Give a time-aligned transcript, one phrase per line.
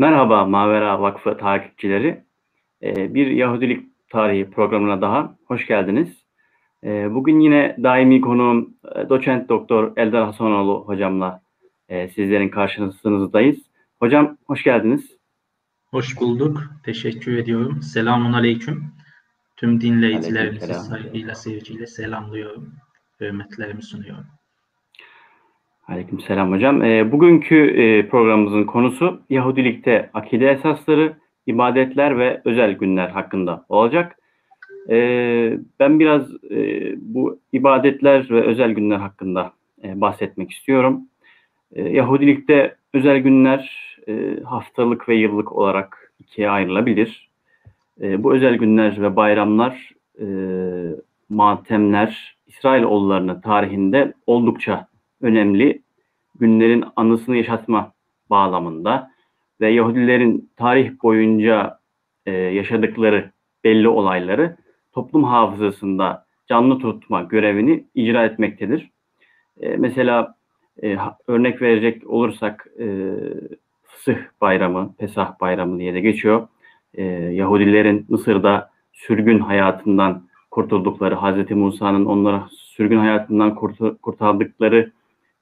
[0.00, 2.24] Merhaba Mavera Vakfı takipçileri.
[2.82, 6.24] Ee, bir Yahudilik tarihi programına daha hoş geldiniz.
[6.84, 11.42] Ee, bugün yine daimi konuğum e, doçent doktor Eldar Hasanoğlu hocamla
[11.88, 13.58] e, sizlerin karşınızdayız.
[13.98, 15.16] Hocam hoş geldiniz.
[15.90, 16.62] Hoş bulduk.
[16.84, 17.82] Teşekkür ediyorum.
[17.82, 18.84] Selamun aleyküm.
[19.56, 22.72] Tüm dinleyicilerimizi saygıyla, sevgiyle selamlıyorum.
[23.20, 24.26] Hürmetlerimi sunuyorum.
[25.90, 26.82] Aleyküm selam hocam.
[26.82, 31.12] E, bugünkü e, programımızın konusu Yahudilikte akide esasları,
[31.46, 34.16] ibadetler ve özel günler hakkında olacak.
[34.90, 34.96] E,
[35.80, 39.52] ben biraz e, bu ibadetler ve özel günler hakkında
[39.84, 41.00] e, bahsetmek istiyorum.
[41.72, 47.30] E, Yahudilikte özel günler e, haftalık ve yıllık olarak ikiye ayrılabilir.
[48.00, 50.26] E, bu özel günler ve bayramlar, e,
[51.28, 54.89] matemler, İsrailoğullarının tarihinde oldukça
[55.20, 55.82] önemli
[56.40, 57.92] günlerin anısını yaşatma
[58.30, 59.10] bağlamında
[59.60, 61.78] ve Yahudilerin tarih boyunca
[62.26, 63.30] e, yaşadıkları
[63.64, 64.56] belli olayları
[64.92, 68.90] toplum hafızasında canlı tutma görevini icra etmektedir.
[69.60, 70.34] E, mesela
[70.82, 73.14] e, örnek verecek olursak e,
[73.82, 76.48] Fısıh Bayramı, Pesah Bayramı diye de geçiyor.
[76.94, 81.50] E, Yahudilerin Mısır'da sürgün hayatından kurtuldukları, Hz.
[81.50, 83.54] Musa'nın onlara sürgün hayatından
[84.02, 84.92] kurtardıkları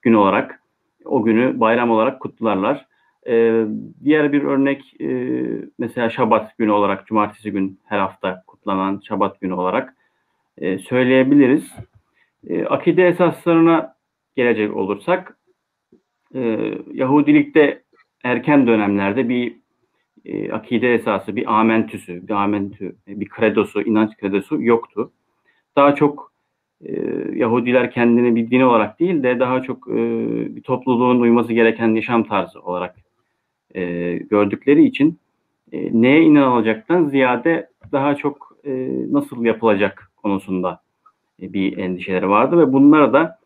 [0.03, 0.63] gün olarak
[1.05, 2.87] o günü bayram olarak kutlarlar.
[3.27, 3.65] Ee,
[4.05, 5.09] diğer bir örnek e,
[5.79, 9.95] mesela Şabat günü olarak, cumartesi gün her hafta kutlanan Şabat günü olarak
[10.59, 11.73] e, söyleyebiliriz.
[12.49, 13.95] E, akide esaslarına
[14.37, 15.37] gelecek olursak,
[16.35, 17.83] e, Yahudilikte
[18.25, 19.57] erken dönemlerde bir
[20.25, 25.13] e, akide esası, bir amentüsü, bir amentü, bir kredosu, inanç kredosu yoktu.
[25.77, 26.28] Daha çok
[26.85, 26.93] e,
[27.35, 29.97] Yahudiler kendini bir din olarak değil de daha çok e,
[30.57, 32.97] bir topluluğun uyması gereken yaşam tarzı olarak
[33.75, 35.19] e, gördükleri için
[35.73, 38.49] e, neye inanılacaktan ziyade daha çok
[39.11, 40.81] nasıl yapılacak konusunda
[41.41, 43.39] bir endişeleri vardı ve bunlar da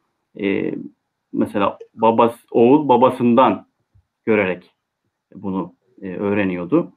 [1.32, 3.66] mesela babas, oğul babasından
[4.24, 4.70] görerek
[5.34, 6.92] bunu öğreniyordu.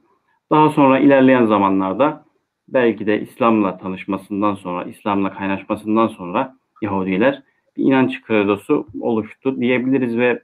[0.50, 2.25] Daha sonra ilerleyen zamanlarda
[2.68, 7.42] belki de İslam'la tanışmasından sonra, İslam'la kaynaşmasından sonra Yahudiler
[7.76, 10.42] bir inanç kredosu oluştu diyebiliriz ve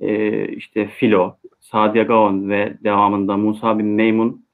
[0.00, 4.46] e, işte Filo, Sadia Gaon ve devamında Musa bin Meymun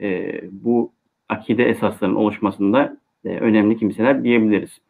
[0.00, 0.92] e, bu
[1.28, 4.80] akide esaslarının oluşmasında e, önemli kimseler diyebiliriz.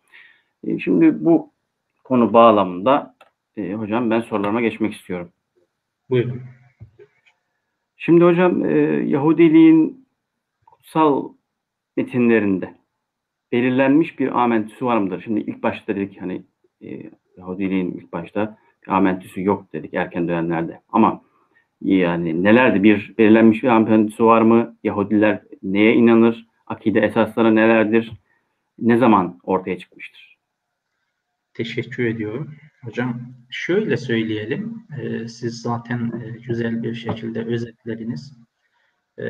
[0.64, 1.50] E, şimdi bu
[2.04, 3.14] konu bağlamında
[3.56, 5.28] e, hocam ben sorularıma geçmek istiyorum.
[6.10, 6.42] Buyurun.
[7.96, 10.06] Şimdi hocam e, Yahudiliğin
[10.66, 11.28] kutsal
[11.96, 12.74] metinlerinde
[13.52, 15.22] belirlenmiş bir amentüsü var mıdır?
[15.24, 16.42] Şimdi ilk başta dedik hani
[16.82, 20.80] e, Yahudiliğin ilk başta bir amentüsü yok dedik erken dönemlerde.
[20.88, 21.22] Ama
[21.80, 24.76] yani nelerde bir belirlenmiş bir amentüsü var mı?
[24.84, 26.46] Yahudiler neye inanır?
[26.66, 28.12] Akide esasları nelerdir?
[28.78, 30.38] Ne zaman ortaya çıkmıştır?
[31.54, 32.54] Teşekkür ediyorum.
[32.82, 34.82] Hocam şöyle söyleyelim.
[35.02, 38.38] E, siz zaten e, güzel bir şekilde özetlediniz.
[39.18, 39.24] E,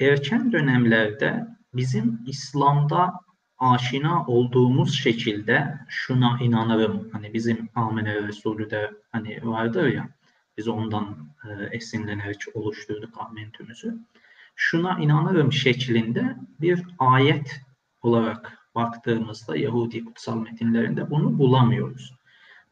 [0.00, 3.20] erken dönemlerde bizim İslam'da
[3.58, 7.08] aşina olduğumuz şekilde şuna inanırım.
[7.12, 10.08] Hani bizim Amene Resulü de hani vardır ya
[10.56, 11.16] biz ondan
[11.48, 13.98] e, esinlenerek oluşturduk amentümüzü.
[14.56, 17.60] Şuna inanırım şeklinde bir ayet
[18.02, 22.14] olarak baktığımızda Yahudi kutsal metinlerinde bunu bulamıyoruz.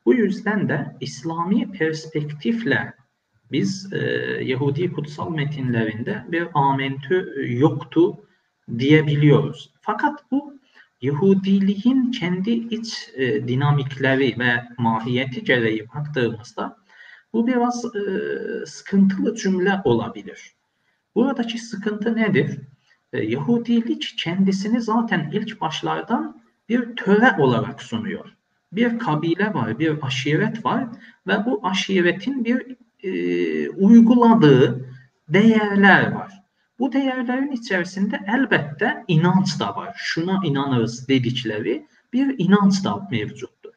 [0.06, 2.94] Bu yüzden de İslami perspektifle
[3.52, 3.98] biz e,
[4.44, 8.18] Yahudi kutsal metinlerinde bir amentü yoktu
[8.78, 9.72] diyebiliyoruz.
[9.80, 10.58] Fakat bu
[11.02, 16.76] Yahudiliğin kendi iç e, dinamikleri ve mahiyeti gereği baktığımızda
[17.32, 18.00] bu biraz e,
[18.66, 20.54] sıkıntılı cümle olabilir.
[21.14, 22.60] Buradaki sıkıntı nedir?
[23.12, 28.36] E, Yahudilik kendisini zaten ilk başlardan bir töre olarak sunuyor.
[28.72, 30.86] Bir kabile var, bir aşiret var
[31.26, 34.86] ve bu aşiretin bir e, uyguladığı
[35.28, 36.37] değerler var.
[36.78, 39.94] Bu değerlerin içerisinde elbette inanç da var.
[39.96, 43.72] Şuna inanırız dedikleri bir inanç da mevcuttur.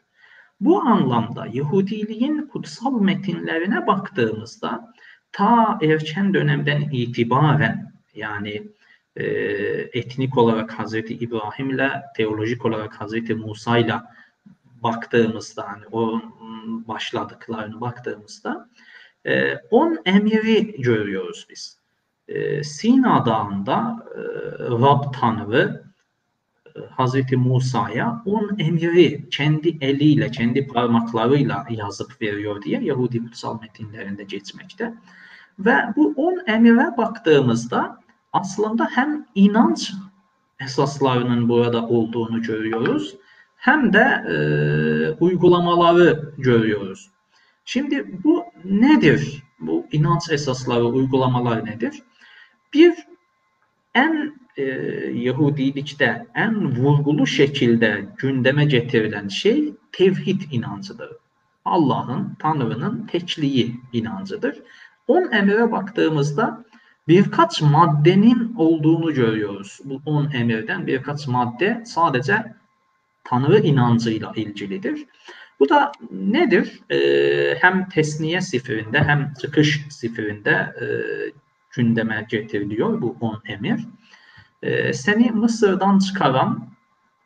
[0.60, 4.94] Bu anlamda Yahudiliğin kutsal metinlerine baktığımızda
[5.32, 8.64] ta erken dönemden itibaren yani
[9.16, 9.26] e,
[9.94, 13.96] etnik olarak Hazreti İbrahim ile teolojik olarak Hazreti Musa ile
[14.84, 16.22] baktığımızda hani o
[16.88, 18.70] başladıklarını baktığımızda
[19.26, 21.81] e, on emiri görüyoruz biz
[22.28, 24.20] e, Sina Dağı'nda e,
[24.60, 25.84] Rab Tanrı
[26.76, 34.24] e, Hazreti Musa'ya on emri kendi eliyle, kendi parmaklarıyla yazıp veriyor diye Yahudi kutsal metinlerinde
[34.24, 34.94] geçmekte.
[35.60, 38.00] Ve bu 10 emire baktığımızda
[38.34, 39.94] aslında hem inanç
[40.60, 43.16] esaslarının burada olduğunu görüyoruz
[43.56, 44.36] hem de e,
[45.20, 47.12] uygulamaları görüyoruz.
[47.66, 49.44] Şimdi bu nedir?
[49.60, 52.04] Bu inanç esasları, uygulamalar nedir?
[52.74, 52.94] Bir
[53.96, 54.64] en e,
[55.14, 61.10] Yahudilikte en vurgulu şekilde gündeme getirilen şey tevhid inancıdır.
[61.66, 64.62] Allah'ın, Tanrı'nın tekliği inancıdır.
[65.08, 66.66] On emire baktığımızda
[67.08, 69.80] birkaç maddenin olduğunu görüyoruz.
[69.86, 72.54] Bu on emirden birkaç madde sadece
[73.24, 75.06] Tanrı inancıyla ilgilidir.
[75.60, 76.80] Bu da nedir?
[76.90, 80.86] Ee, hem tesniye sifirinde hem çıkış sifirinde e,
[81.72, 83.88] gündeme getiriliyor bu on emir.
[84.64, 86.68] Ee, seni Mısır'dan çıkaran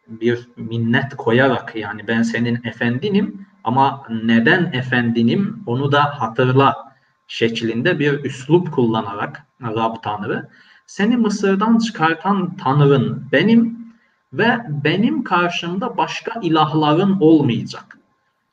[0.07, 6.95] bir minnet koyarak yani ben senin efendinim ama neden efendinim onu da hatırla
[7.27, 10.49] şeklinde bir üslup kullanarak Rab Tanrı
[10.87, 13.85] seni Mısır'dan çıkartan Tanrın benim
[14.33, 17.99] ve benim karşımda başka ilahların olmayacak.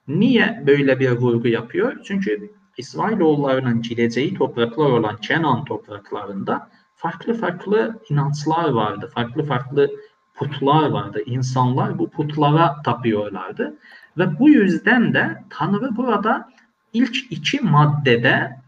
[0.08, 1.96] Niye böyle bir vurgu yapıyor?
[2.04, 9.10] Çünkü İsrailoğullarının gideceği topraklar olan Kenan topraklarında farklı farklı inançlar vardı.
[9.14, 9.90] Farklı farklı
[10.34, 11.22] putlar vardı.
[11.26, 13.74] İnsanlar bu putlara tapıyorlardı.
[14.18, 16.48] Ve bu yüzden de Tanrı burada
[16.92, 18.60] ilk iki maddede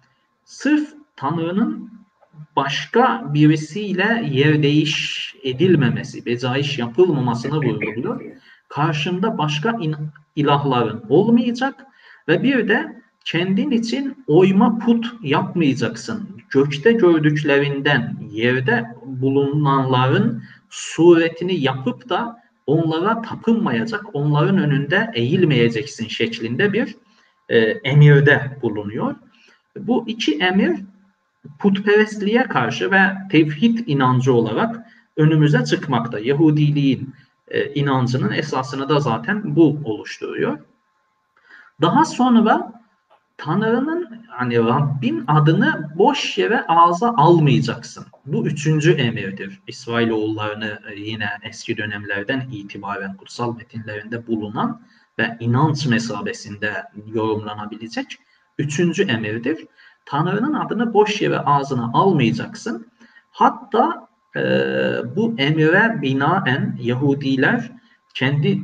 [0.44, 1.90] sırf Tanrı'nın
[2.56, 8.20] başka birisiyle yer değiş edilmemesi, becayiş yapılmamasını vurguluyor.
[8.68, 9.78] Karşında başka
[10.36, 11.86] ilahların olmayacak
[12.28, 16.28] ve bir de kendin için oyma put yapmayacaksın.
[16.50, 26.96] Gökte gördüklerinden yerde bulunanların suretini yapıp da onlara tapınmayacak, onların önünde eğilmeyeceksin şeklinde bir
[27.48, 29.14] e, emirde bulunuyor.
[29.76, 30.80] Bu iki emir
[31.58, 33.00] putperestliğe karşı ve
[33.30, 34.86] tevhid inancı olarak
[35.16, 36.18] önümüze çıkmakta.
[36.18, 37.14] Yahudiliğin
[37.48, 40.58] e, inancının esasını da zaten bu oluşturuyor.
[41.80, 42.83] Daha sonra
[43.36, 48.06] Tanrı'nın hani Rabbin adını boş yere ağza almayacaksın.
[48.26, 49.60] Bu üçüncü emirdir.
[49.66, 54.80] İsrailoğullarını e, yine eski dönemlerden itibaren kutsal metinlerinde bulunan
[55.18, 56.72] ve inanç mesabesinde
[57.06, 58.18] yorumlanabilecek
[58.58, 59.66] üçüncü emirdir.
[60.06, 62.86] Tanrı'nın adını boş yere ağzına almayacaksın.
[63.30, 64.40] Hatta e,
[65.16, 67.70] bu emire binaen Yahudiler
[68.14, 68.62] kendi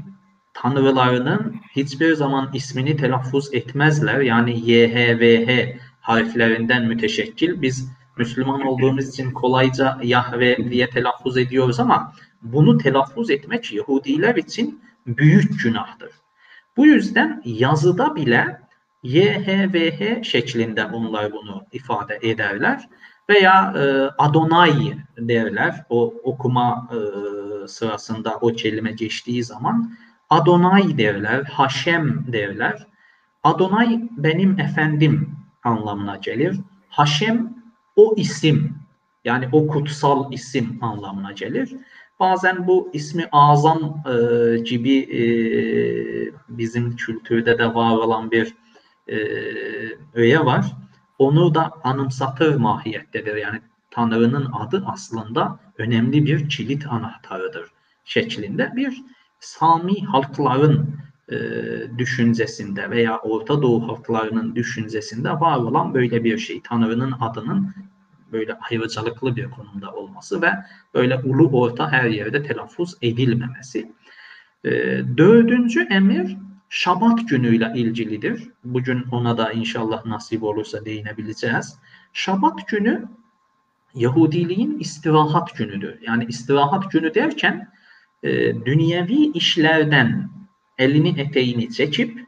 [0.55, 4.21] tanrılarının hiçbir zaman ismini telaffuz etmezler.
[4.21, 7.63] Yani YHVH harflerinden müteşekkil.
[7.63, 12.13] Biz Müslüman olduğumuz için kolayca Yahve diye telaffuz ediyoruz ama
[12.43, 16.11] bunu telaffuz etmek Yahudiler için büyük günahtır.
[16.77, 18.61] Bu yüzden yazıda bile
[19.03, 22.89] YHVH şeklinde onlar bunu ifade ederler
[23.29, 23.83] veya e,
[24.19, 25.85] Adonai derler.
[25.89, 26.99] O okuma e,
[27.69, 29.97] sırasında o kelime geçtiği zaman
[30.31, 32.87] Adonai derler, Haşem derler.
[33.43, 36.61] Adonai benim efendim anlamına gelir.
[36.89, 37.55] Haşem
[37.97, 38.75] o isim
[39.25, 41.77] yani o kutsal isim anlamına gelir.
[42.21, 45.23] Bazen bu ismi azam e, gibi e,
[46.49, 48.55] bizim kültürde de var olan bir
[49.09, 49.17] e,
[50.15, 50.77] öğe var.
[51.19, 53.37] Onu da anımsatır mahiyettedir.
[53.37, 57.71] Yani Tanrı'nın adı aslında önemli bir kilit anahtarıdır
[58.05, 59.03] şeklinde bir
[59.41, 61.01] Sami halkların
[61.33, 61.39] e,
[61.99, 66.61] düşüncesinde veya Orta Doğu halklarının düşüncesinde var olan böyle bir şey.
[66.63, 67.75] Tanrı'nın adının
[68.33, 70.51] böyle ayrıcalıklı bir konumda olması ve
[70.95, 73.93] böyle ulu orta her yerde telaffuz edilmemesi.
[74.65, 74.71] E,
[75.17, 76.37] dördüncü emir
[76.73, 78.49] Şabat günüyle ilgilidir.
[78.65, 81.79] Bugün ona da inşallah nasip olursa değinebileceğiz.
[82.13, 83.09] Şabat günü
[83.95, 85.99] Yahudiliğin istirahat günüdür.
[86.03, 87.69] Yani istirahat günü derken
[88.23, 88.31] e,
[88.65, 90.31] dünyevi işlerden
[90.79, 92.27] elini eteğini çekip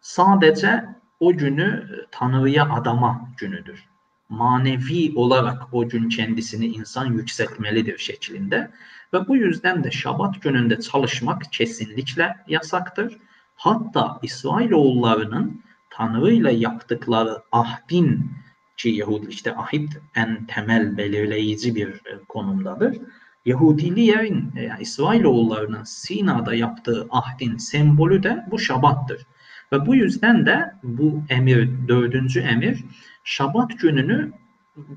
[0.00, 0.84] sadece
[1.20, 3.84] o günü Tanrı'ya adama günüdür.
[4.28, 8.70] Manevi olarak o gün kendisini insan yükseltmelidir şeklinde.
[9.12, 13.18] Ve bu yüzden de Şabat gününde çalışmak kesinlikle yasaktır.
[13.56, 18.30] Hatta İsrailoğullarının Tanrı ile yaptıkları ahdin
[18.76, 22.98] ki Yahudi işte ahit en temel belirleyici bir e, konumdadır.
[23.46, 29.26] Yahudiliğin e, yani İsrailoğullarının Sina'da yaptığı ahdin sembolü de bu Şabat'tır.
[29.72, 32.84] Ve bu yüzden de bu emir, dördüncü emir
[33.24, 34.32] Şabat gününü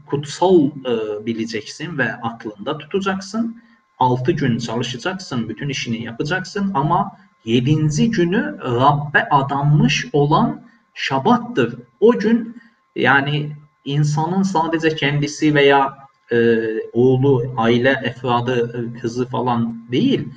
[0.05, 3.61] kutsal e, bileceksin ve aklında tutacaksın.
[3.99, 7.11] Altı gün çalışacaksın, bütün işini yapacaksın ama
[7.45, 10.61] yedinci günü Rabbe adanmış olan
[10.93, 11.79] Şabat'tır.
[11.99, 12.61] O gün
[12.95, 20.29] yani insanın sadece kendisi veya e, oğlu, aile efradı, kızı falan değil,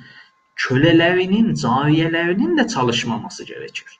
[0.55, 3.99] kölelerinin, cariyelerinin de çalışmaması gerekir.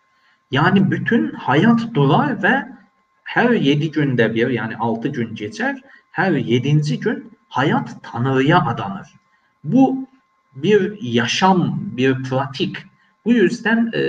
[0.51, 2.65] Yani bütün hayat durar ve
[3.23, 5.81] her yedi günde bir yani altı gün geçer,
[6.11, 9.07] her yedinci gün hayat Tanrı'ya adanır.
[9.63, 10.07] Bu
[10.55, 12.77] bir yaşam, bir pratik.
[13.25, 13.99] Bu yüzden e,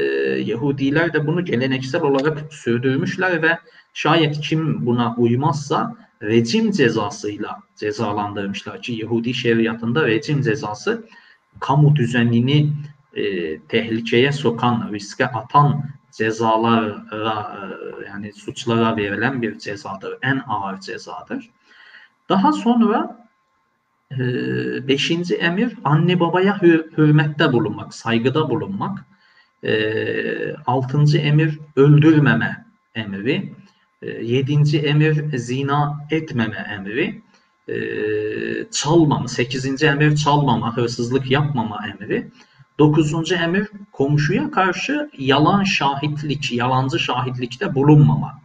[0.40, 3.58] Yahudiler de bunu geleneksel olarak sürdürmüşler ve
[3.94, 11.04] şayet kim buna uymazsa rejim cezasıyla cezalandırmışlar ki Yahudi şeriatında rejim cezası
[11.60, 12.72] kamu düzenini
[13.14, 20.18] e, tehlikeye sokan, riske atan cezalara e, yani suçlara verilen bir cezadır.
[20.22, 21.50] En ağır cezadır.
[22.28, 23.26] Daha sonra
[24.12, 24.18] e,
[24.88, 28.98] beşinci emir anne babaya hür, hürmette bulunmak, saygıda bulunmak.
[29.64, 33.52] E, altıncı emir öldürmeme emri.
[34.02, 37.22] E, yedinci emir zina etmeme emri.
[37.68, 37.74] E,
[38.70, 42.28] çalmama, sekizinci emir çalmama, hırsızlık yapmama emri.
[42.78, 48.40] Dokuzuncu emir komşuya karşı yalan şahitlik, yalancı şahitlikte bulunmama.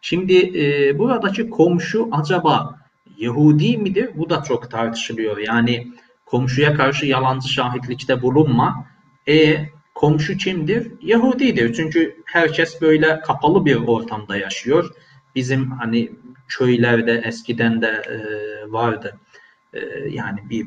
[0.00, 2.78] Şimdi e, buradaki komşu acaba
[3.18, 4.10] Yahudi midir?
[4.14, 5.38] Bu da çok tartışılıyor.
[5.38, 5.92] Yani
[6.26, 8.86] komşuya karşı yalancı şahitlikte bulunma.
[9.28, 10.92] E komşu kimdir?
[11.02, 11.74] Yahudidir.
[11.74, 14.90] Çünkü herkes böyle kapalı bir ortamda yaşıyor.
[15.34, 16.12] Bizim hani
[16.48, 18.18] köylerde eskiden de e,
[18.72, 19.16] vardı.
[19.72, 20.66] E, yani bir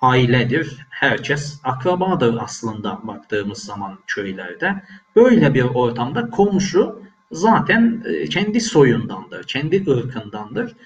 [0.00, 0.86] ailedir.
[0.90, 4.82] Herkes akrabadır aslında baktığımız zaman köylerde.
[5.16, 10.76] Böyle bir ortamda komşu zaten e, kendi soyundandır, kendi ırkındandır.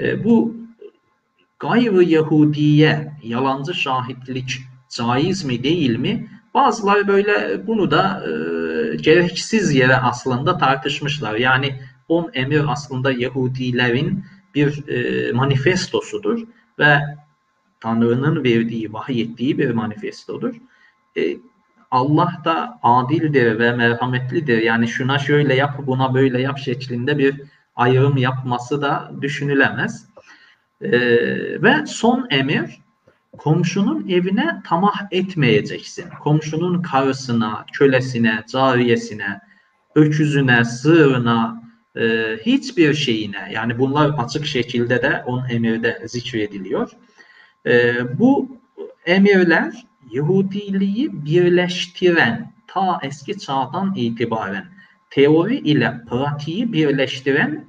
[0.00, 0.56] E, bu
[1.58, 6.37] gayrı Yahudiye yalancı şahitlik caiz mi değil mi?
[6.58, 11.34] Bazıları böyle bunu da e, gereksiz yere aslında tartışmışlar.
[11.34, 14.24] Yani on emir aslında Yahudilerin
[14.54, 16.42] bir e, manifestosudur
[16.78, 16.98] ve
[17.80, 20.54] Tanrı'nın verdiği, vahyettiği bir manifestodur.
[21.16, 21.36] E,
[21.90, 24.62] Allah da adildir ve merhametlidir.
[24.62, 27.42] Yani şuna şöyle yap, buna böyle yap şeklinde bir
[27.76, 30.08] ayrım yapması da düşünülemez.
[30.80, 30.90] E,
[31.62, 32.78] ve son emir,
[33.38, 36.04] komşunun evine tamah etmeyeceksin.
[36.22, 39.40] Komşunun karısına, kölesine, cariyesine,
[39.94, 41.62] öküzüne, sığırına,
[41.96, 46.90] e, hiçbir şeyine yani bunlar açık şekilde de on emirde zikrediliyor.
[47.66, 48.58] E, bu
[49.06, 54.66] emirler Yahudiliği birleştiren ta eski çağdan itibaren
[55.10, 57.66] teori ile pratiği birleştiren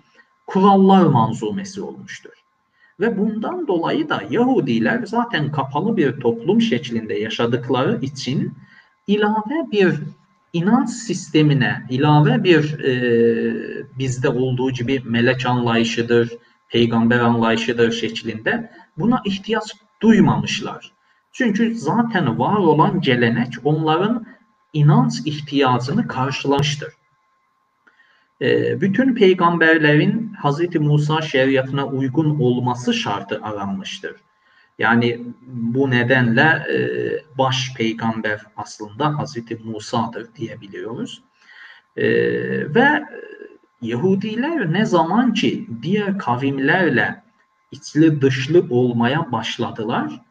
[0.47, 2.38] kurallar manzumesi olmuştur.
[2.99, 8.53] Ve bundan dolayı da Yahudiler zaten kapalı bir toplum şeklinde yaşadıkları için
[9.07, 9.95] ilave bir
[10.53, 12.93] inanç sistemine, ilave bir e,
[13.99, 16.29] bizde olduğu gibi melek anlayışıdır,
[16.69, 20.91] peygamber anlayışıdır şeklinde buna ihtiyaç duymamışlar.
[21.31, 24.25] Çünkü zaten var olan gelenek onların
[24.73, 26.93] inanç ihtiyacını karşılamıştır.
[28.41, 30.75] Ee, bütün peygamberlerin Hz.
[30.75, 34.15] Musa şeriatına uygun olması şartı aranmıştır.
[34.79, 36.77] Yani bu nedenle e,
[37.37, 39.37] baş peygamber aslında Hz.
[39.63, 41.23] Musa'dır diyebiliyoruz.
[41.97, 42.05] E,
[42.75, 43.03] ve
[43.81, 47.23] Yahudiler ne zaman ki diğer kavimlerle
[47.71, 50.21] içli dışlı olmaya başladılar,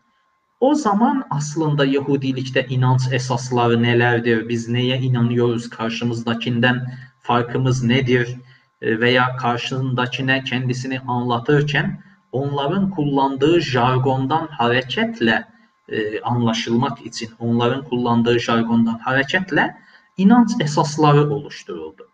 [0.60, 6.86] o zaman aslında Yahudilikte inanç esasları nelerdir, biz neye inanıyoruz, karşımızdakinden
[7.28, 8.36] farkımız nedir
[8.82, 15.44] e, veya karşındakine kendisini anlatırken onların kullandığı jargondan hareketle
[15.88, 19.76] e, anlaşılmak için, onların kullandığı jargondan hareketle
[20.16, 22.08] inanç esasları oluşturuldu.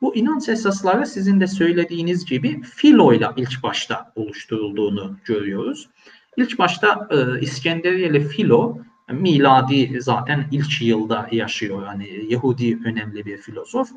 [0.00, 5.88] Bu inanç esasları sizin de söylediğiniz gibi filoyla ilk başta oluşturulduğunu görüyoruz.
[6.36, 8.78] İlk başta e, İskenderiyeli Filo
[9.12, 11.86] miladi zaten ilk yılda yaşıyor.
[11.86, 13.90] Yani Yahudi önemli bir filozof.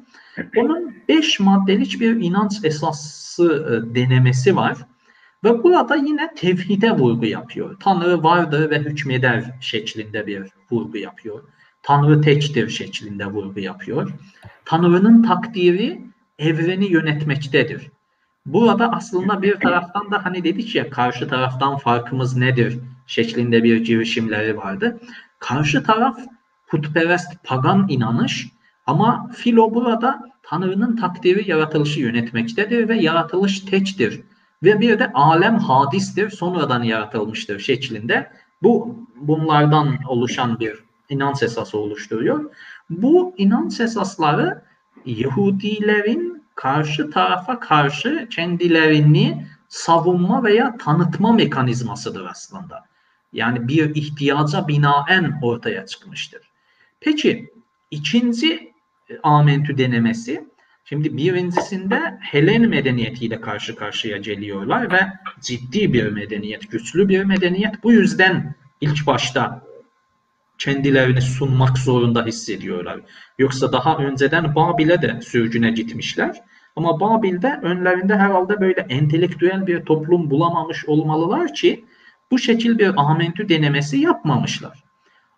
[0.58, 4.78] Onun beş maddelik bir inanç esası e, denemesi var.
[5.44, 7.80] Ve burada yine tevhide vurgu yapıyor.
[7.80, 11.44] Tanrı vardır ve hükmeder şeklinde bir vurgu yapıyor.
[11.84, 14.12] Tanrı tektir şeklinde vurgu yapıyor.
[14.66, 16.02] Tanrı'nın takdiri
[16.40, 17.92] evreni yönetmektedir.
[18.46, 24.58] Burada aslında bir taraftan da hani dedik ya karşı taraftan farkımız nedir şeklinde bir girişimleri
[24.58, 25.00] vardı.
[25.40, 26.20] Karşı taraf
[26.68, 28.48] putperest pagan inanış
[28.86, 34.22] ama Filo burada Tanrı'nın takdiri yaratılışı yönetmektedir ve yaratılış tektir.
[34.64, 38.32] Ve bir de alem hadistir, sonradan yaratılmıştır şeklinde.
[38.64, 42.52] Bu bunlardan oluşan bir inanç esası oluşturuyor.
[42.90, 44.62] Bu inanç esasları
[45.06, 52.89] Yahudilerin karşı tarafa karşı kendilerini savunma veya tanıtma mekanizmasıdır aslında.
[53.34, 56.52] Yani bir ihtiyaca binaen ortaya çıkmıştır.
[57.00, 57.54] Peki
[57.92, 58.74] ikinci
[59.10, 60.50] e, amentü denemesi
[60.90, 65.00] Şimdi birincisinde Helen medeniyetiyle karşı karşıya geliyorlar ve
[65.42, 67.84] ciddi bir medeniyet, güçlü bir medeniyet.
[67.84, 69.62] Bu yüzden ilk başta
[70.58, 73.00] kendilerini sunmak zorunda hissediyorlar.
[73.38, 76.42] Yoksa daha önceden Babil'e de sürgüne gitmişler.
[76.76, 81.86] Ama Babil'de önlerinde herhalde böyle entelektüel bir toplum bulamamış olmalılar ki
[82.32, 84.84] bu şekil bir amentü denemesi yapmamışlar.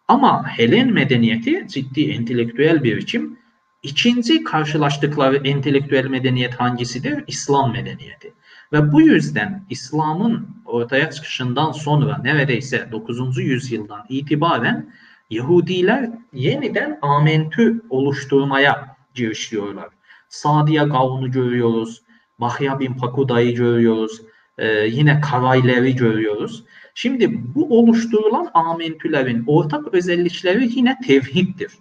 [0.07, 3.38] Ama Helen medeniyeti ciddi entelektüel bir biçim.
[3.83, 7.24] İkinci karşılaştıkları entelektüel medeniyet hangisidir?
[7.27, 8.33] İslam medeniyeti.
[8.74, 13.38] Ve bu yüzden İslam'ın ortaya çıkışından sonra neredeyse 9.
[13.38, 14.93] yüzyıldan itibaren
[15.29, 19.88] Yahudiler yeniden amentü oluşturmaya girişiyorlar.
[20.29, 22.01] Sadia Gavun'u görüyoruz,
[22.39, 24.21] Bahya bin Pakuda'yı görüyoruz,
[24.57, 26.63] e, yine Karayler'i görüyoruz.
[26.95, 31.71] Şimdi bu oluşturulan amentülerin ortak özellikleri yine tevhiddir.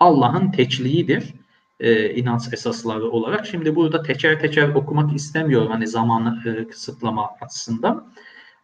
[0.00, 1.34] Allah'ın teçliğidir
[1.80, 3.46] e, inanç esasları olarak.
[3.46, 8.12] Şimdi burada teker teker okumak istemiyorum hani zamanı e, kısıtlama açısından.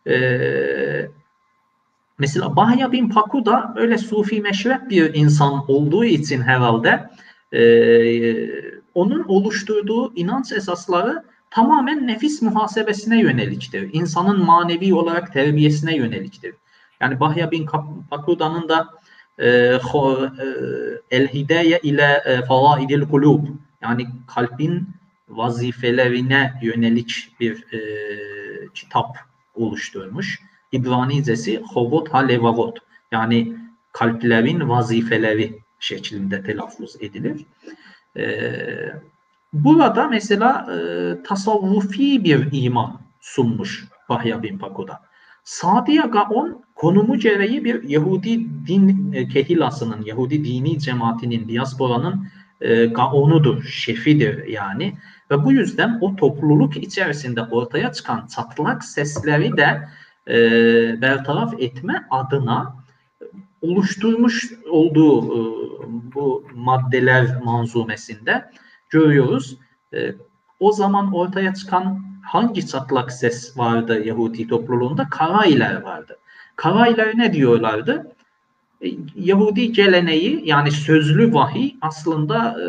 [0.06, 1.08] E,
[2.18, 7.10] mesela Bahya bin Pakuda böyle sufi meşrep bir insan olduğu için herhalde
[7.52, 7.62] e,
[8.94, 13.90] onun oluşturduğu inanç esasları tamamen nefis muhasebesine yöneliktir.
[13.92, 16.54] İnsanın manevi olarak terbiyesine yöneliktir.
[17.00, 17.66] Yani Bahya bin
[18.10, 18.88] Pakuda'nın da
[19.38, 19.78] e, e,
[21.10, 23.44] el hidaye ile e, favaidil kulub
[23.82, 24.88] yani kalbin
[25.28, 27.80] vazifelerine yönelik bir e,
[28.74, 29.18] kitap
[29.54, 30.40] oluşturmuş.
[30.72, 32.78] İbranicesi Hovot Halevavot
[33.12, 33.56] yani
[33.92, 37.44] kalplerin vazifeleri şeklinde telaffuz edilir.
[38.16, 38.24] E,
[39.52, 40.78] burada mesela e,
[41.22, 45.00] tasavvufi bir iman sunmuş Bahya bin Pakuda.
[45.44, 52.26] Sadiye Gaon konumu gereği bir Yahudi din e, kehilasının, Yahudi dini cemaatinin, diasporanın
[52.60, 54.94] e, gaonudur, şefidir yani.
[55.30, 59.88] Ve bu yüzden o topluluk içerisinde ortaya çıkan çatlak sesleri de
[60.28, 60.36] e,
[61.02, 62.76] bertaraf etme adına
[63.62, 65.40] oluşturmuş olduğu e,
[66.14, 68.50] bu maddeler manzumesinde
[68.90, 69.56] görüyoruz.
[69.94, 70.14] E,
[70.60, 75.08] o zaman ortaya çıkan hangi çatlak ses vardı Yahudi topluluğunda?
[75.10, 76.18] Karailer vardı.
[76.56, 78.12] Karailer ne diyorlardı?
[78.84, 82.64] E, Yahudi geleneği yani sözlü vahiy aslında e,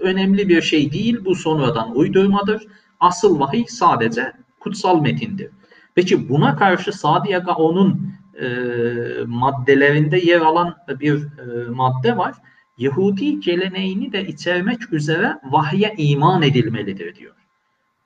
[0.00, 1.24] önemli bir şey değil.
[1.24, 2.62] Bu sonradan uydurmadır.
[3.00, 5.50] Asıl vahiy sadece kutsal metindir.
[5.94, 8.46] Peki buna karşı Sadiyaga onun e,
[9.26, 12.34] maddelerinde yer alan bir e, madde var.
[12.78, 17.34] Yahudi geleneğini de içermek üzere vahye iman edilmelidir diyor.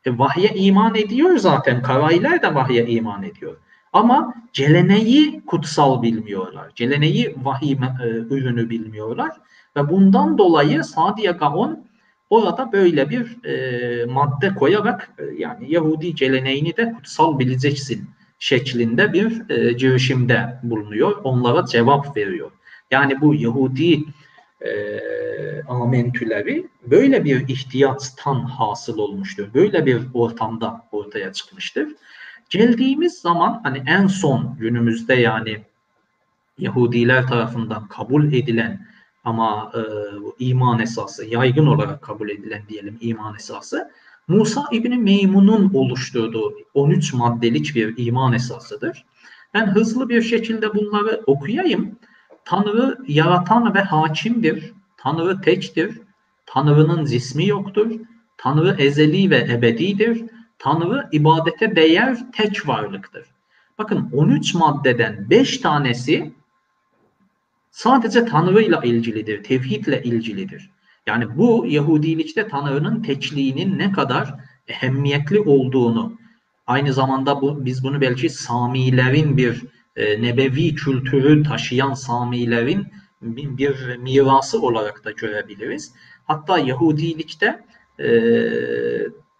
[0.04, 1.82] E, vahye iman ediyor zaten.
[1.82, 3.56] Karailer de vahye iman ediyor.
[3.92, 6.70] Ama geleneği kutsal bilmiyorlar.
[6.76, 9.30] Geleneği vahiy e, ürünü bilmiyorlar.
[9.76, 11.84] Ve bundan dolayı Sadiye Gaon
[12.30, 19.50] orada böyle bir e, madde koyarak e, yani Yahudi geleneğini de kutsal bileceksin şeklinde bir
[19.50, 21.20] e, girişimde bulunuyor.
[21.24, 22.50] Onlara cevap veriyor.
[22.90, 24.04] Yani bu Yahudi
[24.60, 29.54] e, amentüleri böyle bir ihtiyaçtan hasıl olmuştur.
[29.54, 31.88] Böyle bir ortamda ortaya çıkmıştır.
[32.50, 35.60] Geldiğimiz zaman hani en son günümüzde yani
[36.58, 38.86] Yahudiler tarafından kabul edilen
[39.24, 39.80] ama e,
[40.38, 43.90] iman esası, yaygın olarak kabul edilen diyelim iman esası
[44.28, 49.04] Musa İbni Meymun'un oluşturduğu 13 maddelik bir iman esasıdır.
[49.54, 51.98] Ben hızlı bir şekilde bunları okuyayım.
[52.48, 54.72] Tanrı yaratan ve hakimdir.
[54.96, 56.00] Tanrı tektir.
[56.46, 57.90] Tanrı'nın cismi yoktur.
[58.36, 60.24] Tanrı ezeli ve ebedidir.
[60.58, 63.26] Tanrı ibadete değer tek varlıktır.
[63.78, 66.32] Bakın 13 maddeden 5 tanesi
[67.70, 70.70] sadece Tanrı ile ilgilidir, tevhidle ilgilidir.
[71.06, 74.34] Yani bu Yahudilikte Tanrı'nın tekliğinin ne kadar
[74.68, 76.18] ehemmiyetli olduğunu,
[76.66, 79.64] aynı zamanda bu biz bunu belki Samilerin bir
[79.98, 82.86] e, nebevi kültürü taşıyan Samilerin
[83.22, 85.92] bir mirası olarak da görebiliriz.
[86.24, 87.64] Hatta Yahudilikte
[88.00, 88.08] e,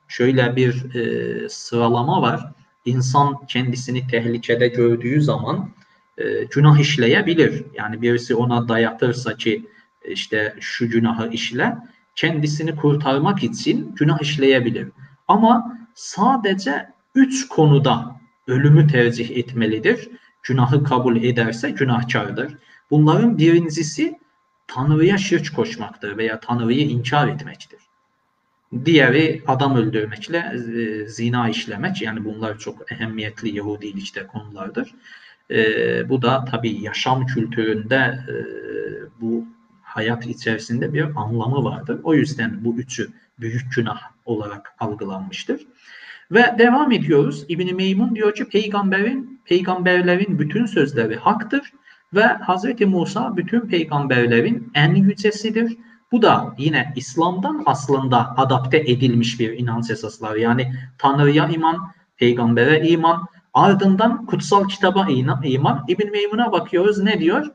[0.09, 2.53] şöyle bir e, sıralama var.
[2.85, 5.71] İnsan kendisini tehlikede gördüğü zaman
[6.51, 7.65] günah işleyebilir.
[7.75, 9.67] Yani birisi ona dayatırsa ki
[10.09, 11.77] işte şu günahı işle,
[12.15, 14.89] kendisini kurtarmak için günah işleyebilir.
[15.29, 20.09] Ama sadece üç konuda ölümü tercih etmelidir.
[20.49, 22.53] Günahı kabul ederse günahkardır.
[22.91, 24.19] Bunların birincisi
[24.67, 27.79] Tanrı'ya şirk koşmaktır veya Tanrı'yı inkar etmektir.
[28.85, 32.03] Diğeri adam öldürmekle e, zina işlemek.
[32.03, 34.95] Yani bunlar çok ehemmiyetli Yahudilikte konulardır.
[35.51, 38.35] E, bu da tabii yaşam kültüründe e,
[39.21, 39.47] bu
[39.83, 42.01] hayat içerisinde bir anlamı vardır.
[42.03, 43.09] O yüzden bu üçü
[43.41, 45.61] büyük günah olarak algılanmıştır.
[46.31, 47.45] Ve devam ediyoruz.
[47.49, 51.73] İbn Meymun diyor ki peygamberin peygamberlerin bütün sözleri haktır
[52.15, 55.77] ve Hazreti Musa bütün peygamberlerin en yücesidir.
[56.13, 60.41] Bu da yine İslam'dan aslında adapte edilmiş bir inanç esasları.
[60.41, 65.07] Yani Tanrı'ya iman, peygambere iman, ardından kutsal kitaba
[65.45, 65.85] iman.
[65.89, 67.47] İbn Meymun'a bakıyoruz ne diyor?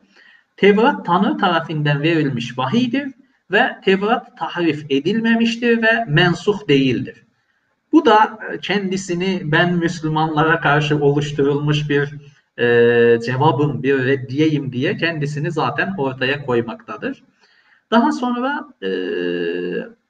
[0.56, 3.12] Tevrat Tanrı tarafından verilmiş vahiydir
[3.50, 7.23] ve Tevrat tahrif edilmemiştir ve mensuh değildir.
[7.94, 12.14] Bu da kendisini ben Müslümanlara karşı oluşturulmuş bir
[12.58, 17.22] e, cevabım, bir reddiyeyim diye kendisini zaten ortaya koymaktadır.
[17.90, 18.88] Daha sonra e,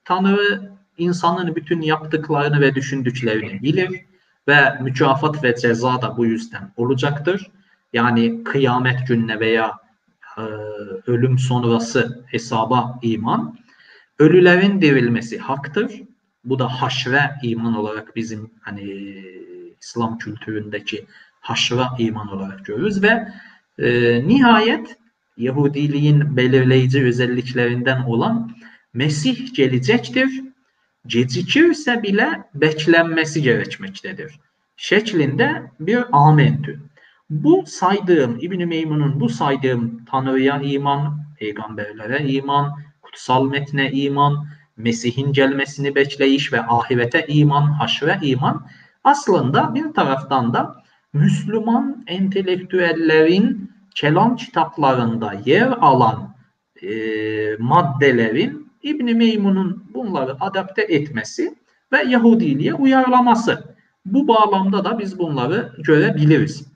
[0.05, 4.01] Tanrı insanın bütün yaptıklarını ve düşündüklerini bilir
[4.49, 7.51] ve mükafat ve ceza da bu yüzden olacaktır.
[7.93, 9.73] Yani kıyamet gününe veya
[10.39, 10.43] e,
[11.07, 13.59] ölüm sonrası hesaba iman.
[14.19, 15.91] Ölülerin dirilmesi haktır.
[16.45, 19.15] Bu da haşre iman olarak bizim hani
[19.81, 21.07] İslam kültüründeki
[21.41, 23.29] haşra iman olarak görürüz ve
[23.79, 23.89] e,
[24.29, 24.97] nihayet
[25.37, 28.51] Yahudiliğin belirleyici özelliklerinden olan
[28.95, 30.43] Mesih gelecektir.
[31.07, 34.41] Gecikirse bile beklenmesi gerekmektedir.
[34.77, 36.81] Şeklinde bir amentü.
[37.31, 45.95] Bu saydığım, İbn-i Meymun'un bu saydığım Tanrı'ya iman, peygamberlere iman, kutsal metne iman, Mesih'in gelmesini
[45.95, 48.67] bekleyiş ve ahirete iman, haşre iman
[49.05, 56.35] aslında bir taraftan da Müslüman entelektüellerin kelam kitaplarında yer alan
[56.83, 56.89] e,
[57.59, 61.55] maddelerin İbn Meymun'un bunları adapte etmesi
[61.93, 63.77] ve Yahudiliğe uyarlaması.
[64.05, 66.67] Bu bağlamda da biz bunları görebiliriz.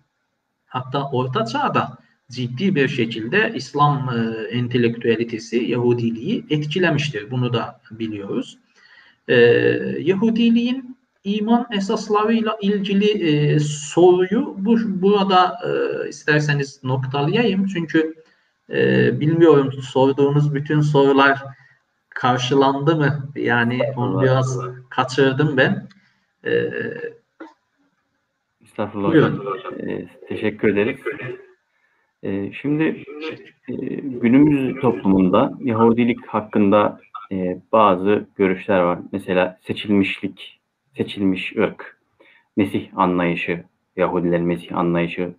[0.67, 1.99] Hatta Orta Çağ'da
[2.31, 7.31] ciddi bir şekilde İslam e, entelektüelitesi Yahudiliği etkilemiştir.
[7.31, 8.59] Bunu da biliyoruz.
[9.29, 9.35] E,
[10.01, 17.67] Yahudiliğin iman esaslarıyla ilgili e, soruyu bu, burada e, isterseniz noktalayayım.
[17.67, 18.15] Çünkü
[18.71, 21.43] e, bilmiyorum sorduğunuz bütün sorular
[22.09, 23.31] karşılandı mı?
[23.37, 24.59] Yani onu biraz
[24.91, 25.89] kaçırdım ben.
[26.45, 26.71] E,
[28.65, 29.45] Estağfurullah hocam.
[29.81, 31.01] E, teşekkür ederiz.
[32.23, 33.05] E, şimdi
[33.69, 37.01] e, günümüz toplumunda Yahudilik hakkında
[37.33, 38.99] e, bazı görüşler var.
[39.13, 40.61] Mesela seçilmişlik
[40.97, 41.99] seçilmiş ırk,
[42.57, 43.65] Mesih anlayışı,
[43.97, 45.35] Yahudilerin Mesih anlayışı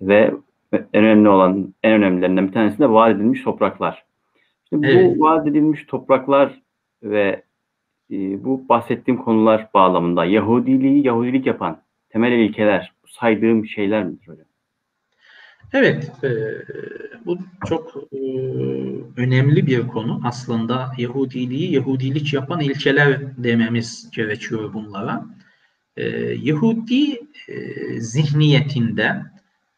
[0.00, 0.34] ve
[0.72, 4.04] en önemli olan, en önemlilerinden bir tanesi de vaat edilmiş topraklar.
[4.68, 5.16] Şimdi evet.
[5.16, 6.62] bu vaat edilmiş topraklar
[7.02, 7.42] ve
[8.10, 14.45] e, bu bahsettiğim konular bağlamında Yahudiliği Yahudilik yapan temel ilkeler, saydığım şeyler midir hocam?
[15.72, 16.30] Evet, e,
[17.26, 18.18] bu çok e,
[19.16, 20.20] önemli bir konu.
[20.24, 25.26] Aslında Yahudiliği Yahudilik yapan ilkeler dememiz gerekiyor bunlara.
[25.96, 26.08] E,
[26.42, 29.22] Yahudi e, zihniyetinde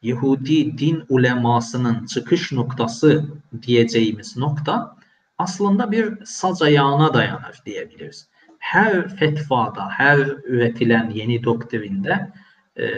[0.02, 3.24] Yahudi din ulemasının çıkış noktası
[3.62, 4.96] diyeceğimiz nokta
[5.38, 8.28] aslında bir sac ayağına dayanır diyebiliriz.
[8.58, 12.32] Her fetvada, her üretilen yeni doktrinde
[12.76, 12.88] e,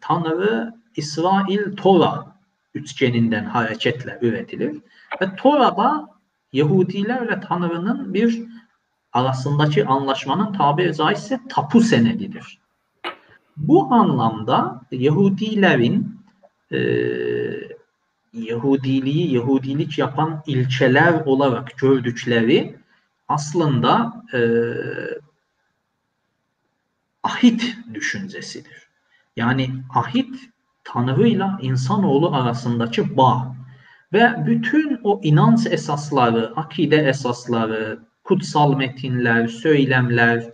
[0.00, 2.37] Tanrı İsrail Tora
[2.78, 4.76] üçgeninden hareketle üretilir.
[5.22, 6.08] Ve Tora'da
[6.52, 8.42] Yahudilerle Tanrı'nın bir
[9.12, 12.58] arasındaki anlaşmanın tabiri caizse tapu senedidir.
[13.56, 16.20] Bu anlamda Yahudilerin
[16.72, 16.78] e,
[18.32, 22.76] Yahudiliği, Yahudilik yapan ilçeler olarak gördükleri
[23.28, 24.40] aslında e,
[27.22, 28.88] ahit düşüncesidir.
[29.36, 30.50] Yani ahit
[30.92, 33.56] Tanrı'yla insanoğlu arasındaki bağ
[34.12, 40.44] ve bütün o inanç esasları, akide esasları, kutsal metinler, söylemler,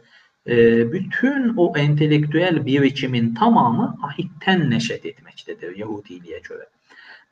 [0.47, 6.69] e, bütün o entelektüel birikimin tamamı ahitten neşet etmektedir Yahudiliğe göre.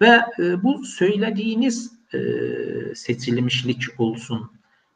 [0.01, 2.19] Ve e, bu söylediğiniz e,
[2.95, 4.51] seçilmişlik olsun,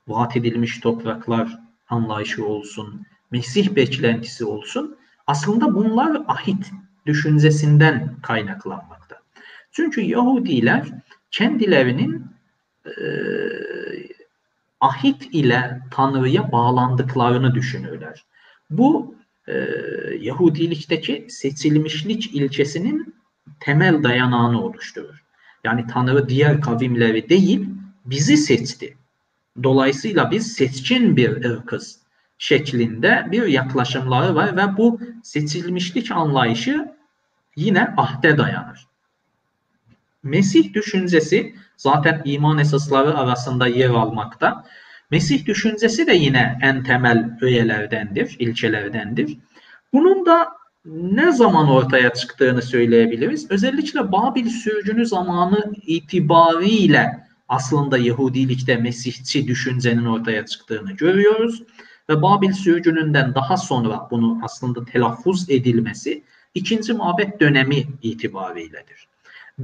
[0.09, 6.71] vaat edilmiş topraklar anlayışı olsun, Mesih beklentisi olsun, aslında bunlar ahit
[7.07, 9.16] düşüncesinden kaynaklanmakta.
[9.73, 10.87] Çünkü Yahudiler
[11.31, 12.27] kendilerinin
[12.87, 12.92] e,
[14.81, 18.25] ahit ile Tanrı'ya bağlandıklarını düşünürler.
[18.71, 19.14] Bu
[19.49, 19.55] e,
[20.21, 23.14] Yahudilikteki seçilmişlik ilkesinin
[23.61, 25.25] temel dayanağını oluşturur.
[25.64, 27.69] Yani Tanrı diğer kavimleri değil,
[28.05, 28.97] bizi seçti.
[29.62, 32.01] Dolayısıyla biz seçkin bir ırkız.
[32.38, 36.95] şeklinde bir yaklaşımları var ve bu seçilmişlik anlayışı
[37.57, 38.87] yine ahde dayanır.
[40.23, 44.64] Mesih düşüncesi zaten iman esasları arasında yer almakta.
[45.11, 49.38] Mesih düşüncesi de yine en temel öğelerdendir, ilçelerdendir.
[49.92, 50.49] Bunun da
[50.87, 53.51] ne zaman ortaya çıktığını söyleyebiliriz.
[53.51, 61.62] Özellikle Babil sürgünü zamanı itibariyle aslında Yahudilikte Mesihçi düşüncenin ortaya çıktığını görüyoruz.
[62.11, 66.23] Ve Babil sürgününden daha sonra bunu aslında telaffuz edilmesi
[66.57, 69.09] ikinci mabet dönemi itibariyledir.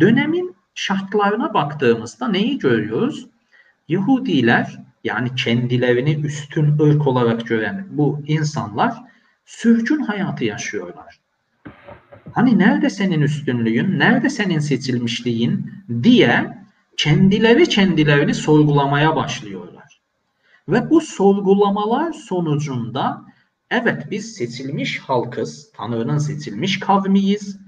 [0.01, 3.27] Dönemin şartlarına baktığımızda neyi görüyoruz?
[3.89, 8.95] Yahudiler yani kendilerini üstün ırk olarak gören bu insanlar
[9.45, 11.19] sürgün hayatı yaşıyorlar.
[12.33, 16.59] Hani nerede senin üstünlüğün, nerede senin seçilmişliğin diye
[16.97, 20.01] kendileri kendilerini sorgulamaya başlıyorlar.
[20.69, 23.32] Ve bu sorgulamalar sonucunda
[23.73, 27.59] evet biz seçilmiş halkız, Tanrı'nın seçilmiş kavmiyiz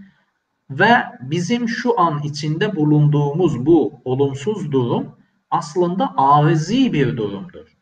[0.70, 5.16] ve bizim şu an içinde bulunduğumuz bu olumsuz durum
[5.50, 7.76] aslında arızi bir durumdur.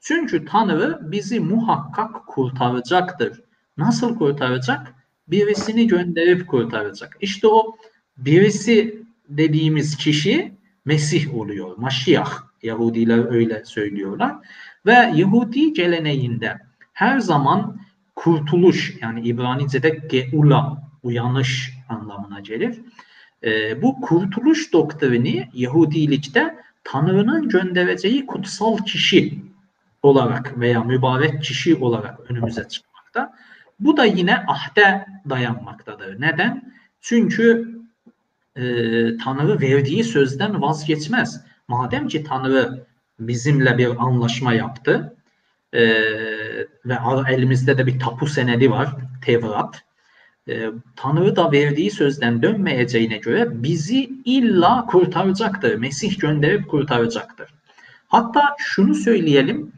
[0.00, 3.40] Çünkü Tanrı bizi muhakkak kurtaracaktır.
[3.76, 4.94] Nasıl kurtaracak?
[5.28, 7.16] Birisini gönderip kurtaracak.
[7.20, 7.76] İşte o
[8.16, 11.76] birisi dediğimiz kişi Mesih oluyor.
[11.76, 12.32] Maşiyah.
[12.62, 14.36] Yahudiler öyle söylüyorlar.
[14.86, 16.67] Ve Yahudi geleneğinde
[16.98, 17.80] her zaman
[18.16, 22.80] kurtuluş yani İbranice'de geula uyanış anlamına gelir.
[23.44, 29.38] E, bu kurtuluş doktrini Yahudilikte Tanrı'nın göndereceği kutsal kişi
[30.02, 33.34] olarak veya mübarek kişi olarak önümüze çıkmakta.
[33.80, 36.20] Bu da yine ahde dayanmaktadır.
[36.20, 36.72] Neden?
[37.00, 37.74] Çünkü
[38.56, 38.62] e,
[39.16, 41.44] Tanrı verdiği sözden vazgeçmez.
[41.68, 42.86] Madem ki Tanrı
[43.20, 45.16] bizimle bir anlaşma yaptı
[45.72, 45.82] e,
[46.84, 46.96] ve
[47.28, 48.88] elimizde de bir tapu senedi var,
[49.24, 49.84] Tevrat.
[50.48, 55.74] E, Tanrı da verdiği sözden dönmeyeceğine göre bizi illa kurtaracaktır.
[55.74, 57.48] Mesih gönderip kurtaracaktır.
[58.08, 59.72] Hatta şunu söyleyelim,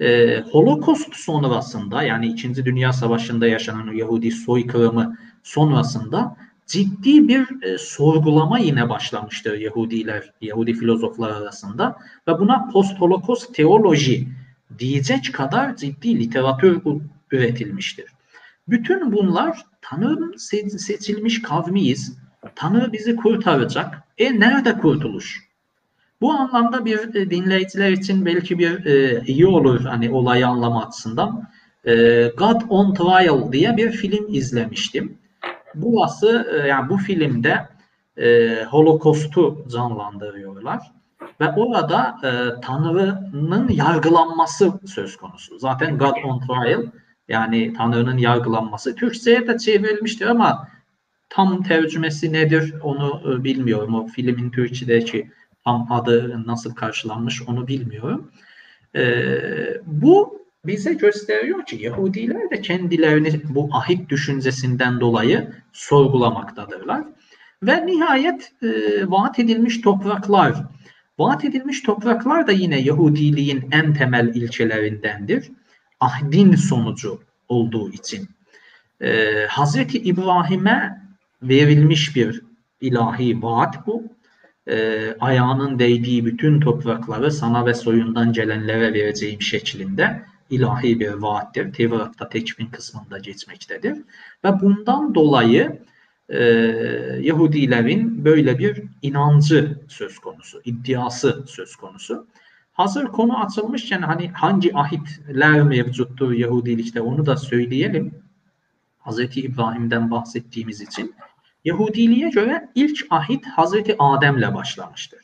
[0.00, 2.64] e, Holocaust sonrasında yani 2.
[2.64, 11.30] Dünya Savaşı'nda yaşanan Yahudi soykırımı sonrasında ciddi bir e, sorgulama yine başlamıştır Yahudiler, Yahudi filozoflar
[11.30, 11.96] arasında
[12.28, 14.28] ve buna post-Holocaust teoloji
[14.78, 16.80] diyecek kadar ciddi literatür
[17.30, 18.06] üretilmiştir.
[18.68, 20.36] Bütün bunlar Tanrı'nın
[20.76, 22.18] seçilmiş kavmiyiz.
[22.54, 24.02] Tanrı bizi kurtaracak.
[24.18, 25.46] E nerede kurtuluş?
[26.20, 31.48] Bu anlamda bir e, dinleyiciler için belki bir e, iyi olur hani olayı anlama açısından.
[31.84, 31.92] E,
[32.38, 35.18] God on Trial diye bir film izlemiştim.
[35.74, 37.68] Burası e, yani bu filmde
[38.16, 40.92] e, Holocaust'u canlandırıyorlar
[41.40, 45.58] ve orada e, Tanrı'nın yargılanması söz konusu.
[45.58, 46.82] Zaten God on Trial
[47.28, 50.68] yani Tanrı'nın yargılanması Türkçe'ye de çevrilmiştir ama
[51.28, 53.94] tam tercümesi nedir onu e, bilmiyorum.
[53.94, 55.30] O filmin Türkçedeki
[55.64, 58.30] tam adı nasıl karşılanmış onu bilmiyorum.
[58.96, 59.02] E,
[59.86, 67.04] bu bize gösteriyor ki Yahudiler de kendilerini bu ahit düşüncesinden dolayı sorgulamaktadırlar.
[67.62, 68.68] Ve nihayet e,
[69.10, 70.54] vaat edilmiş topraklar.
[71.18, 75.50] Vaat edilmiş topraklar da yine Yahudiliğin en temel ilçelerindendir.
[76.00, 78.28] Ahdin sonucu olduğu için.
[79.00, 81.02] E, Hazreti İbrahim'e
[81.42, 82.42] verilmiş bir
[82.80, 84.04] ilahi vaat bu
[84.68, 91.72] e, ayağının değdiği bütün toprakları sana ve soyundan gelenlere vereceğim şeklinde ilahi bir vaattir.
[91.72, 93.98] Tevrat'ta tekvin kısmında geçmektedir.
[94.44, 95.78] Ve bundan dolayı
[96.28, 96.38] e,
[97.20, 102.26] Yahudilerin böyle bir inancı söz konusu, iddiası söz konusu.
[102.72, 108.14] Hazır konu açılmışken hani hangi ahitler mevcuttur Yahudilikte onu da söyleyelim.
[109.06, 109.18] Hz.
[109.36, 111.14] İbrahim'den bahsettiğimiz için.
[111.64, 115.20] Yahudiliğe göre ilk ahit Hazreti Adem'le başlamıştır.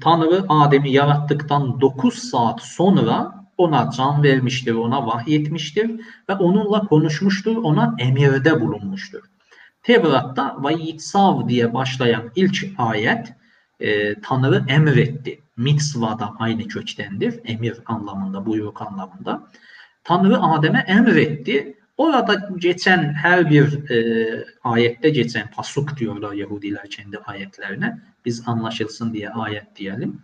[0.00, 5.90] Tanrı Adem'i yarattıktan 9 saat sonra ona can vermiştir, ona vahyetmiştir
[6.28, 9.20] ve onunla konuşmuştur, ona emirde bulunmuştur.
[9.82, 13.34] Tevrat'ta Vayitsav diye başlayan ilk ayet
[13.80, 15.40] e, Tanrı emretti.
[15.56, 17.40] Mitzva da aynı köktendir.
[17.44, 19.48] Emir anlamında, buyruk anlamında.
[20.04, 27.98] Tanrı Adem'e emretti Orada geçen her bir e, ayette geçen pasuk diyorlar Yahudiler kendi ayetlerine.
[28.24, 30.22] Biz anlaşılsın diye ayet diyelim.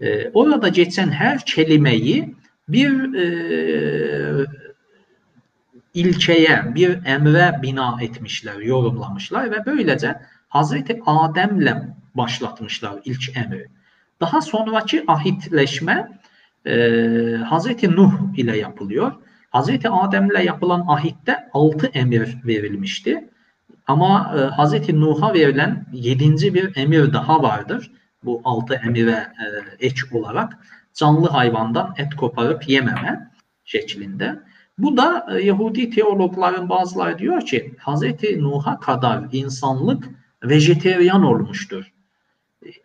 [0.00, 2.34] E, orada geçen her kelimeyi
[2.68, 4.46] bir e,
[5.94, 13.66] ilçeye, bir emre bina etmişler, yorumlamışlar ve böylece Hazreti Adem'le başlatmışlar ilk emri.
[14.20, 16.20] Daha sonraki ahitleşme
[16.66, 16.72] e,
[17.36, 19.12] Hazreti Nuh ile yapılıyor.
[19.50, 23.30] Hazreti Adem'le yapılan ahitte altı emir verilmişti.
[23.86, 27.92] Ama e, Hazreti Nuh'a verilen yedinci bir emir daha vardır.
[28.24, 29.46] Bu altı emire e,
[29.86, 30.58] eç olarak
[30.96, 33.30] canlı hayvandan et koparıp yememe
[33.64, 34.40] şeklinde.
[34.78, 40.08] Bu da e, Yahudi teologların bazıları diyor ki Hazreti Nuh'a kadar insanlık
[40.42, 41.92] vejeteryan olmuştur.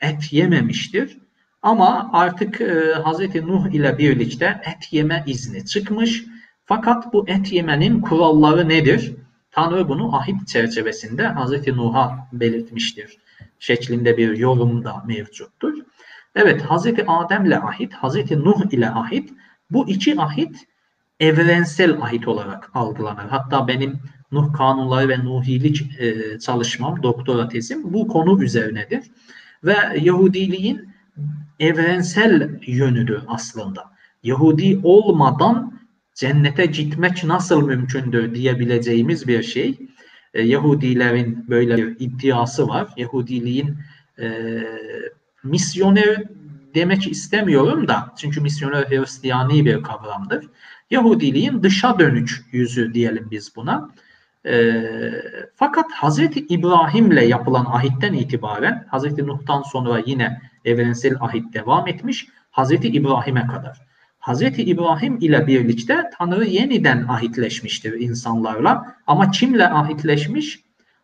[0.02, 1.17] Et yememiştir.
[1.62, 6.26] Ama artık e, Hazreti Nuh ile birlikte et yeme izni çıkmış.
[6.65, 9.13] Fakat bu et yemenin kuralları nedir?
[9.52, 13.17] Tanrı bunu ahit çerçevesinde Hazreti Nuh'a belirtmiştir.
[13.60, 15.74] Şeklinde bir yorum da mevcuttur.
[16.36, 19.34] Evet Hazreti Adem ile ahit, Hazreti Nuh ile ahit
[19.72, 20.67] bu iki ahit
[21.20, 23.26] evrensel ahit olarak algılanır.
[23.30, 24.00] Hatta benim
[24.32, 29.04] Nuh kanunları ve Nuhilik e, çalışmam, doktora tezim bu konu üzerinedir.
[29.63, 30.89] Ve Yahudiliğin
[31.60, 33.91] evrensel yönüdür aslında.
[34.24, 35.80] Yahudi olmadan
[36.15, 39.78] cennete gitmek nasıl mümkündür diyebileceğimiz bir şey.
[40.34, 42.88] E, Yahudilerin böyle bir iddiası var.
[42.98, 43.78] Yahudiliğin
[44.20, 44.28] e,
[45.43, 46.23] misyoner
[46.75, 50.47] demek istemiyorum da çünkü misyoner Hristiyani bir kavramdır.
[50.89, 53.89] Yahudiliğin dışa dönük yüzü diyelim biz buna.
[54.45, 54.82] E,
[55.56, 62.27] fakat Hazreti İbrahim'le yapılan ahitten itibaren Hazreti Nuh'tan sonra yine evrensel ahit devam etmiş.
[62.51, 63.82] Hazreti İbrahim'e kadar.
[64.19, 68.95] Hazreti İbrahim ile birlikte Tanrı yeniden ahitleşmiştir insanlarla.
[69.08, 70.60] Ama kimle ahitleşmiş?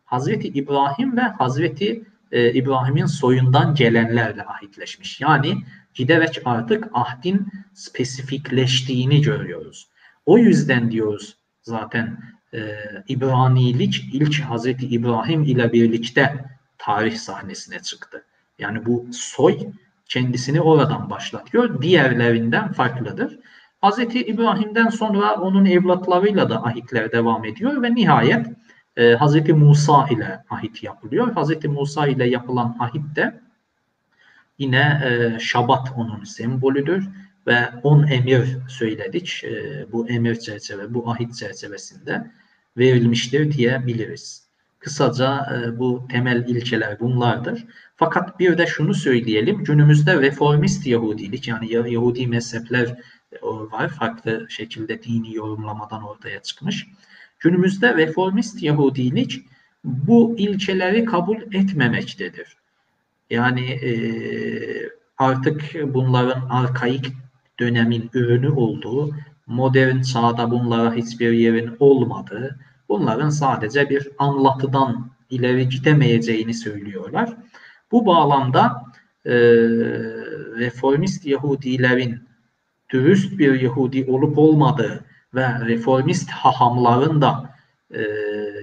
[0.06, 5.22] Hazreti İbrahim ve Hazreti e, İbrahim'in soyundan gelenlerle ahitleşmiş.
[5.22, 5.54] Yani
[5.94, 9.88] giderek artık ahdin spesifikleştiğini görüyoruz.
[10.26, 12.18] O yüzden diyoruz zaten
[12.54, 12.60] e,
[13.08, 16.46] İbranilik ilk Hazreti İbrahim ile birlikte
[16.78, 18.24] tarih sahnesine çıktı.
[18.60, 19.60] Yani bu soy
[20.10, 21.82] kendisini oradan başlatıyor.
[21.82, 23.40] Diğerlerinden farklıdır.
[23.84, 24.00] Hz.
[24.00, 28.48] İbrahim'den sonra onun evlatlarıyla da ahitler devam ediyor ve nihayet
[28.97, 29.49] e, Hz.
[29.49, 31.36] Musa ile ahit yapılıyor.
[31.36, 31.65] Hz.
[31.65, 33.41] Musa ile yapılan ahit de
[34.57, 37.10] yine e, Şabat onun sembolüdür
[37.47, 39.43] ve on emir söyledik.
[39.43, 42.31] E, bu emir çerçeve, bu ahit çerçevesinde
[42.77, 44.47] verilmiştir diyebiliriz.
[44.79, 47.65] Kısaca e, bu temel ilkeler bunlardır.
[47.95, 49.63] Fakat bir de şunu söyleyelim.
[49.63, 52.88] Günümüzde reformist Yahudilik yani Yahudi mezhepler
[53.31, 53.89] e, var.
[53.89, 56.88] Farklı şekilde dini yorumlamadan ortaya çıkmış.
[57.39, 59.45] Günümüzde reformist Yahudilik
[59.84, 62.58] bu ilkeleri kabul etmemektedir.
[63.30, 63.91] Yani e,
[65.17, 65.62] artık
[65.93, 67.13] bunların arkaik
[67.60, 69.15] dönemin ürünü olduğu,
[69.47, 77.34] modern çağda bunlara hiçbir yerin olmadığı, bunların sadece bir anlatıdan ileri gidemeyeceğini söylüyorlar.
[77.91, 78.84] Bu bağlamda
[79.26, 79.34] e,
[80.58, 82.19] reformist Yahudilerin
[82.89, 87.56] dürüst bir Yahudi olup olmadığı ve reformist hahamların da
[87.92, 88.02] e,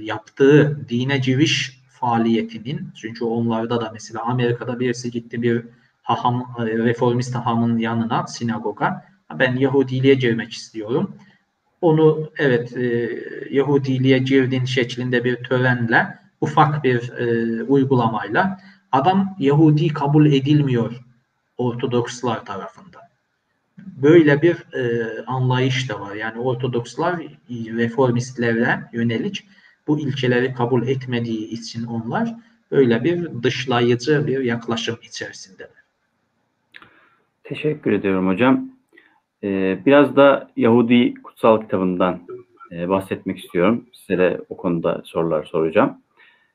[0.01, 5.65] yaptığı dine giriş faaliyetinin çünkü onlarda da mesela Amerika'da birisi gitti bir
[6.03, 9.05] haham, e, reformist hahamın yanına sinagoga
[9.39, 11.15] ben Yahudiliğe girmek istiyorum.
[11.81, 13.11] Onu evet e,
[13.51, 18.61] Yahudiliğe girdin şeklinde bir törenle ufak bir e, uygulamayla
[18.93, 21.01] adam Yahudi kabul edilmiyor
[21.59, 23.04] Ortodokslar tarafından.
[24.03, 26.15] Böyle bir e, anlayış da var.
[26.15, 27.21] Yani Ortodokslar
[27.51, 29.45] reformistlere yönelik
[29.87, 32.35] bu ilkeleri kabul etmediği için onlar
[32.71, 35.85] böyle bir dışlayıcı bir yaklaşım içerisindeler.
[37.45, 38.71] Teşekkür ediyorum hocam.
[39.43, 42.21] Ee, biraz da Yahudi kutsal kitabından
[42.73, 43.85] e, bahsetmek istiyorum.
[43.93, 45.99] Size de o konuda sorular soracağım.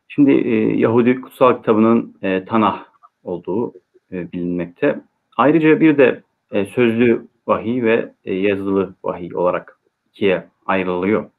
[0.08, 2.86] Şimdi e, Yahudi kutsal kitabının e, Tanah
[3.24, 3.74] olduğu
[4.12, 5.00] e, bilinmekte.
[5.38, 11.30] Ayrıca bir de e, sözlü vahiy ve e, yazılı vahiy olarak ikiye ayrılıyor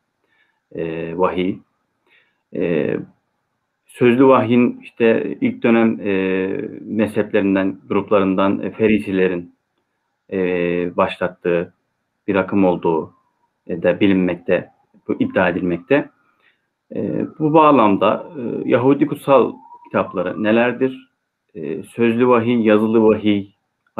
[0.74, 1.58] e, vahiy.
[2.54, 2.96] E,
[3.86, 6.12] sözlü vahyin işte ilk dönem e,
[6.80, 9.54] mezheplerinden, gruplarından e, Ferisilerin
[10.32, 10.38] e,
[10.96, 11.74] başlattığı
[12.28, 13.14] bir akım olduğu
[13.66, 14.70] e, da bilinmekte,
[15.08, 16.10] bu iddia edilmekte.
[16.94, 19.52] E, bu bağlamda e, Yahudi kutsal
[19.84, 21.10] kitapları nelerdir?
[21.54, 23.48] E, sözlü vahiy, yazılı vahiy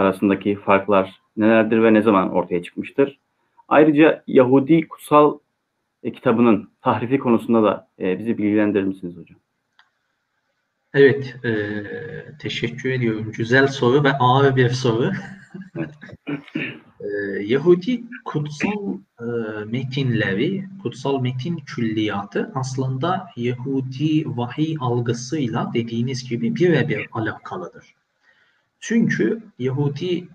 [0.01, 3.19] arasındaki farklar nelerdir ve ne zaman ortaya çıkmıştır?
[3.69, 5.39] Ayrıca Yahudi kutsal
[6.03, 9.39] e, kitabının tahrifi konusunda da e, bizi bilgilendirir misiniz hocam?
[10.95, 11.53] Evet, e,
[12.39, 13.33] teşekkür ediyorum.
[13.37, 15.13] Güzel soru ve ağır bir soru.
[17.01, 17.09] e,
[17.43, 19.25] Yahudi kutsal e,
[19.65, 28.00] metinleri, kutsal metin külliyatı aslında Yahudi vahiy algısıyla dediğiniz gibi birebir alakalıdır.
[28.81, 30.29] Çünkü Yahudi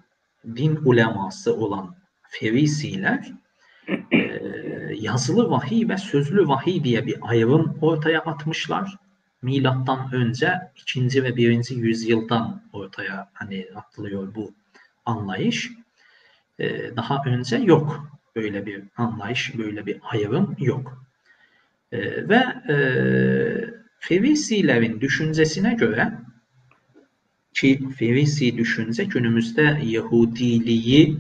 [0.56, 1.96] din uleması olan
[2.30, 3.34] Ferisiler
[4.12, 4.20] e,
[4.96, 8.98] yazılı vahiy ve sözlü vahiy diye bir ayrım ortaya atmışlar.
[9.42, 11.24] Milattan önce 2.
[11.24, 11.70] ve 1.
[11.70, 14.54] yüzyıldan ortaya hani atılıyor bu
[15.06, 15.72] anlayış.
[16.60, 21.06] E, daha önce yok böyle bir anlayış, böyle bir ayrım yok.
[21.92, 22.44] E, ve
[22.74, 22.76] e,
[24.00, 26.12] Ferisilerin düşüncesine göre
[27.56, 31.18] ki Ferisi düşünce günümüzde Yahudiliği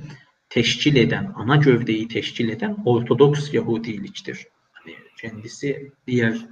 [0.49, 4.47] teşkil eden, ana gövdeyi teşkil eden Ortodoks Yahudiliktir.
[4.71, 6.45] Hani kendisi diğer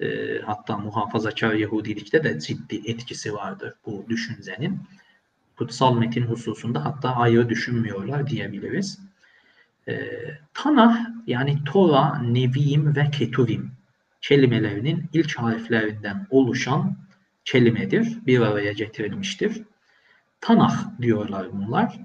[0.00, 4.80] e, hatta muhafazakar Yahudilikte de ciddi etkisi vardır bu düşüncenin.
[5.56, 8.98] Kutsal metin hususunda hatta ayrı düşünmüyorlar diyebiliriz.
[9.88, 10.10] E,
[10.54, 13.70] Tanah yani Tora, Nevi'im ve Ketuvim
[14.20, 17.03] kelimelerinin ilk harflerinden oluşan
[17.44, 18.26] kelimedir.
[18.26, 19.62] Bir araya getirilmiştir.
[20.40, 22.00] Tanah diyorlar bunlar.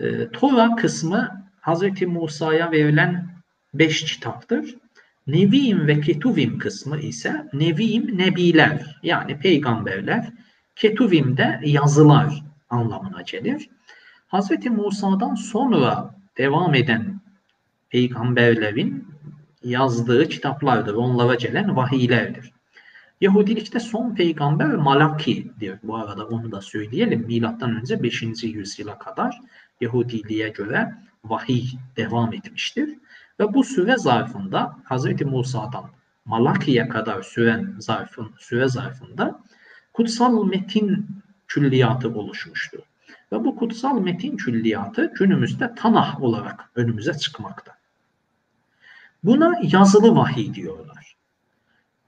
[0.00, 2.02] E, Tora kısmı Hz.
[2.06, 3.28] Musa'ya verilen
[3.74, 4.74] beş kitaptır.
[5.26, 10.32] Nevi'im ve Ketuvim kısmı ise Nevi'im nebiler yani peygamberler.
[10.76, 13.68] Ketuvim de yazılar anlamına gelir.
[14.32, 14.66] Hz.
[14.66, 17.20] Musa'dan sonra devam eden
[17.90, 19.08] peygamberlerin
[19.64, 20.94] yazdığı kitaplardır.
[20.94, 22.52] Onlara gelen vahiylerdir.
[23.20, 25.78] Yahudilikte son peygamber Malaki'dir.
[25.82, 27.26] Bu arada onu da söyleyelim.
[27.26, 28.22] Milattan önce 5.
[28.42, 29.40] yüzyıla kadar
[29.80, 30.94] Yahudiliğe göre
[31.24, 31.64] vahiy
[31.96, 32.98] devam etmiştir.
[33.40, 35.22] Ve bu süre zarfında Hz.
[35.22, 35.84] Musa'dan
[36.24, 39.40] Malaki'ye kadar süren zarfın, süre zarfında
[39.92, 41.06] kutsal metin
[41.46, 42.80] külliyatı oluşmuştur.
[43.32, 47.72] Ve bu kutsal metin külliyatı günümüzde Tanah olarak önümüze çıkmakta.
[49.24, 50.99] Buna yazılı vahiy diyorlar.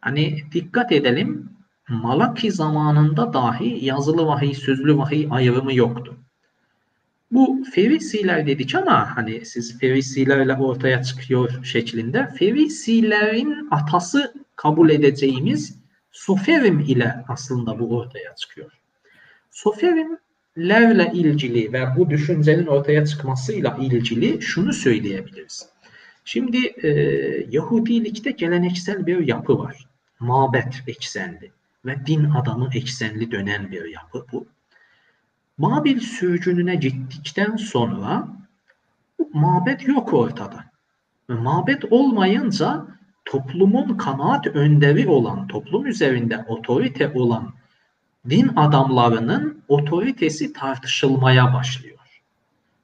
[0.02, 1.48] Hani dikkat edelim
[1.88, 6.16] Malaki zamanında dahi yazılı vahiy, sözlü vahiy ayrımı yoktu.
[7.30, 15.82] Bu Ferisiler dedik ama hani siz Ferisilerle ortaya çıkıyor şeklinde Ferisilerin atası kabul edeceğimiz
[16.12, 18.70] Soferim ile aslında bu ortaya çıkıyor.
[19.50, 25.68] Soferimlerle ilgili ve bu düşüncenin ortaya çıkmasıyla ilgili şunu söyleyebiliriz.
[26.24, 26.90] Şimdi e,
[27.50, 29.91] Yahudilikte geleneksel bir yapı var.
[30.22, 31.52] Mabet eksenli
[31.84, 34.46] ve din adamı eksenli dönen bir yapı bu.
[35.58, 38.28] Babil sürgününe gittikten sonra
[39.32, 40.64] mabet yok ortada.
[41.30, 42.86] Ve mabet olmayınca
[43.24, 47.52] toplumun kanaat önderi olan, toplum üzerinde otorite olan
[48.28, 51.98] din adamlarının otoritesi tartışılmaya başlıyor.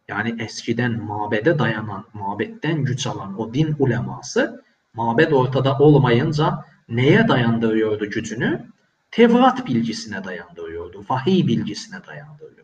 [0.08, 4.64] Yani eskiden mabede dayanan, mabetten güç alan o din uleması
[4.94, 8.66] mabed ortada olmayınca neye dayandırıyordu gücünü?
[9.10, 12.58] Tevrat bilgisine dayandırıyordu, vahiy bilgisine dayandırıyordu.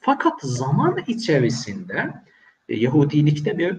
[0.00, 2.14] Fakat zaman içerisinde
[2.68, 3.76] e, Yahudilikte bir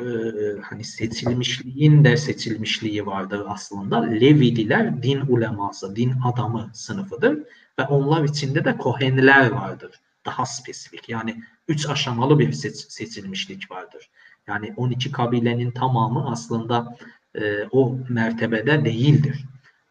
[0.00, 4.02] e, hani seçilmişliğin de seçilmişliği vardır aslında.
[4.02, 7.38] Levililer din uleması, din adamı sınıfıdır
[7.78, 9.90] ve onlar içinde de Kohenler vardır.
[10.26, 14.10] Daha spesifik yani üç aşamalı bir seç, seçilmişlik vardır.
[14.46, 16.96] Yani 12 kabilenin tamamı aslında
[17.34, 19.44] e, o mertebede değildir.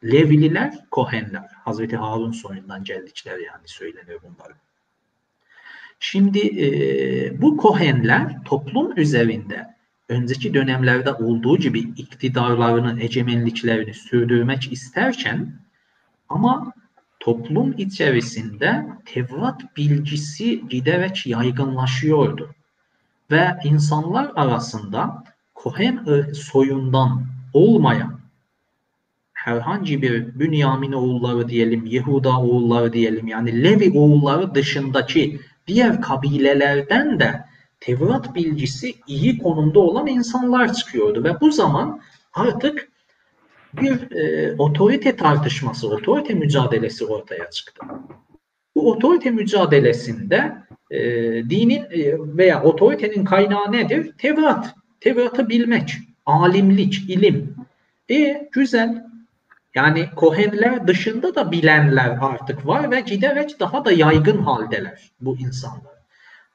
[0.04, 1.50] Levililer Kohenler.
[1.64, 4.54] Hazreti Harun soyundan geldikler yani söylenir bunlar.
[6.00, 9.74] Şimdi e, bu Kohenler toplum üzerinde
[10.10, 15.60] önceki dönemlerde olduğu gibi iktidarlarını, egemenliklerini sürdürmek isterken
[16.30, 16.74] ama
[17.20, 22.56] toplum içerisinde Tevrat bilgisi giderek yaygınlaşıyordu.
[23.32, 25.24] Ve insanlar arasında
[25.54, 28.20] Kohen soyundan olmayan
[29.44, 37.46] herhangi bir Bünyamin oğulları diyelim, Yehuda oğulları diyelim yani Levi oğulları dışındaki diğer kabilelerden de
[37.80, 42.02] Tevrat bilgisi iyi konumda olan insanlar çıkıyordu ve bu zaman
[42.34, 42.90] artık
[43.74, 47.86] bir e, otorite tartışması, otorite mücadelesi ortaya çıktı.
[48.76, 50.56] Bu otorite mücadelesinde
[50.92, 51.00] e,
[51.50, 54.12] dinin e, veya otoritenin kaynağı nedir?
[54.18, 54.76] Tevrat.
[55.00, 57.56] Tevrat'ı bilmek, alimlik, ilim.
[58.10, 59.06] E güzel.
[59.76, 65.94] Yani Kohenler dışında da bilenler artık var ve giderek daha da yaygın haldeler bu insanlar.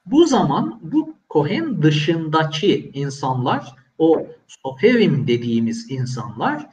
[0.06, 6.66] Bu zaman bu Kohen dışındaki insanlar, o Soferim dediğimiz insanlar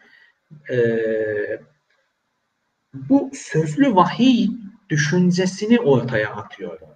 [0.71, 0.77] e,
[2.93, 4.49] bu sözlü vahiy
[4.89, 6.89] düşüncesini ortaya atıyorlar.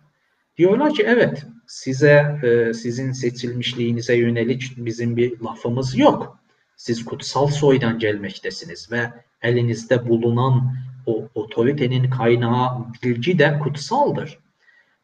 [0.59, 6.39] Diyorlar ki evet size e, sizin seçilmişliğinize yönelik bizim bir lafımız yok.
[6.75, 14.39] Siz kutsal soydan gelmektesiniz ve elinizde bulunan o otoritenin kaynağı bilgi de kutsaldır.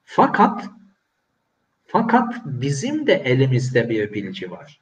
[0.04, 0.66] Fakat
[1.88, 4.80] Fakat bizim de elimizde bir bilgi var.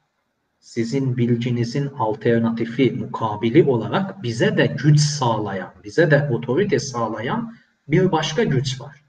[0.60, 7.56] Sizin bilginizin alternatifi, mukabili olarak bize de güç sağlayan, bize de otorite sağlayan
[7.88, 9.02] bir başka güç var.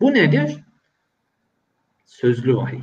[0.00, 0.56] Bu nedir?
[2.10, 2.80] Sözlü vahiy.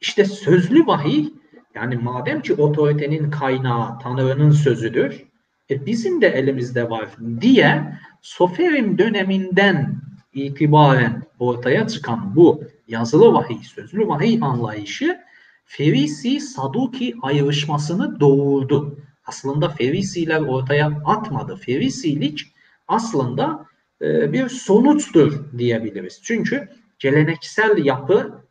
[0.00, 1.28] İşte sözlü vahiy
[1.74, 5.24] yani madem ki otoritenin kaynağı Tanrı'nın sözüdür,
[5.70, 7.08] e bizim de elimizde var
[7.40, 9.94] diye Soferim döneminden
[10.34, 15.20] itibaren ortaya çıkan bu yazılı vahiy, sözlü vahiy anlayışı
[15.64, 18.98] Ferisi Saduki ayrışmasını doğurdu.
[19.24, 21.56] Aslında Ferisiler ortaya atmadı.
[21.56, 22.52] Ferisilik
[22.88, 23.66] aslında
[24.02, 26.20] e, bir sonuçtur diyebiliriz.
[26.22, 26.68] Çünkü
[27.00, 28.44] geleneksel yapı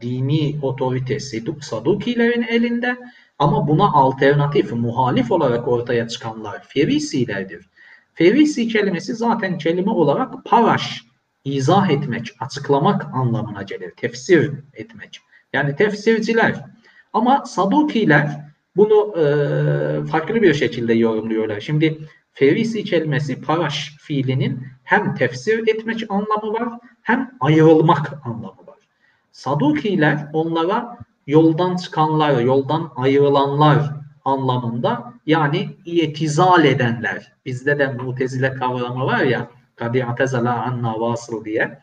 [0.00, 1.20] dini otorite
[1.60, 2.98] Sadukilerin elinde
[3.38, 7.68] ama buna alternatif, muhalif olarak ortaya çıkanlar Ferisilerdir.
[8.14, 11.04] Ferisi kelimesi zaten kelime olarak paraş,
[11.44, 13.90] izah etmek, açıklamak anlamına gelir.
[13.90, 15.20] Tefsir etmek.
[15.52, 16.64] Yani tefsirciler.
[17.12, 18.44] Ama Sadukiler
[18.76, 19.24] bunu e,
[20.06, 21.60] farklı bir şekilde yorumluyorlar.
[21.60, 21.98] Şimdi
[22.32, 26.68] Ferisi kelimesi paraş fiilinin hem tefsir etmek anlamı var
[27.04, 28.78] hem ayrılmak anlamı var.
[29.32, 33.90] Sadukiler onlara yoldan çıkanlar, yoldan ayrılanlar
[34.24, 37.32] anlamında yani itizal edenler.
[37.46, 41.80] Bizde de mutezile kavramı var ya kadi atezala anna vasıl diye.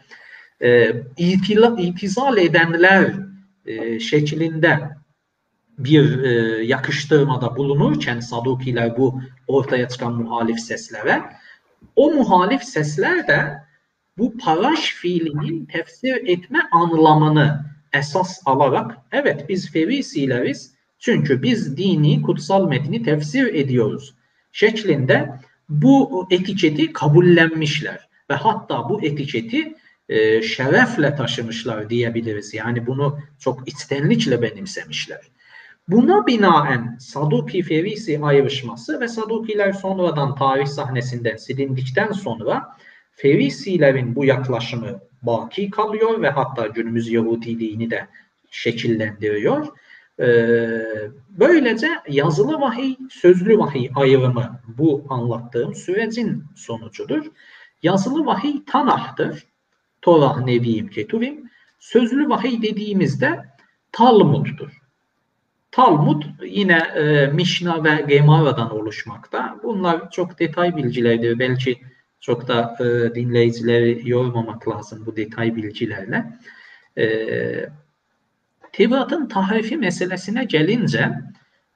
[0.61, 3.13] E, itila, itizal edenler
[3.65, 4.89] e, şeklinde
[5.78, 11.24] bir e, yakıştırmada bulunurken Sadukiler bu ortaya çıkan muhalif seslere
[11.95, 13.63] o muhalif sesler de
[14.18, 22.68] bu paraş fiilinin tefsir etme anlamını esas alarak evet biz Ferisileriz çünkü biz dini kutsal
[22.68, 24.16] metni tefsir ediyoruz
[24.51, 25.39] şeklinde
[25.70, 29.76] bu etiketi kabullenmişler ve hatta bu etiketi
[30.09, 32.53] e, şerefle taşımışlar diyebiliriz.
[32.53, 35.22] Yani bunu çok içtenlikle benimsemişler.
[35.88, 42.78] Buna binaen Saduki Ferisi ayrışması ve Sadukiler sonradan tarih sahnesinden silindikten sonra
[43.22, 48.07] Ferisilerin bu yaklaşımı baki kalıyor ve hatta günümüz Yahudiliğini de
[48.51, 49.67] şekillendiriyor.
[50.19, 50.26] Ee,
[51.30, 57.26] böylece yazılı vahiy, sözlü vahiy ayrımı bu anlattığım sürecin sonucudur.
[57.84, 59.43] Yazılı vahiy Tanah'tır.
[60.01, 61.49] Torah, Nevi'im, Ketuvim.
[61.80, 63.45] Sözlü vahiy dediğimizde
[63.91, 64.82] Talmud'dur.
[65.72, 69.57] Talmud yine e, Mişna ve Gemara'dan oluşmakta.
[69.63, 71.39] Bunlar çok detay bilgilerdir.
[71.39, 71.82] Belki
[72.22, 76.39] çok da e, dinleyicileri yormamak lazım bu detay bilgilerle.
[76.97, 77.05] E,
[78.72, 81.11] Tevrat'ın tahrifi meselesine gelince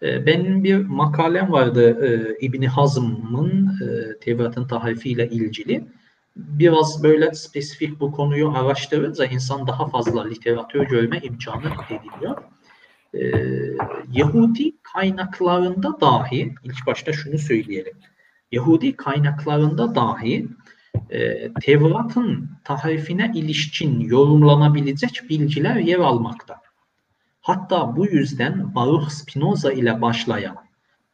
[0.02, 5.88] e, benim bir makalem vardı e, İbni Hazm'ın e, Tevrat'ın tahrifiyle ilgili.
[6.36, 12.38] Biraz böyle spesifik bu konuyu araştırınca insan daha fazla literatür görme imkanı ediliyor.
[13.14, 13.32] Ee,
[14.14, 17.94] Yahudi kaynaklarında dahi, ilk başta şunu söyleyelim.
[18.56, 20.48] Yahudi kaynaklarında dahi
[21.10, 26.62] e, Tevrat'ın tahrifine ilişkin yorumlanabilecek bilgiler yer almakta.
[27.42, 30.58] Hatta bu yüzden Baruch Spinoza ile başlayan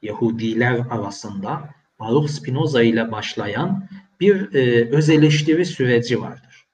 [0.01, 1.69] Yahudiler arasında
[1.99, 3.89] Baruch Spinoza ile başlayan
[4.19, 6.65] bir e, öz eleştiri süreci vardır.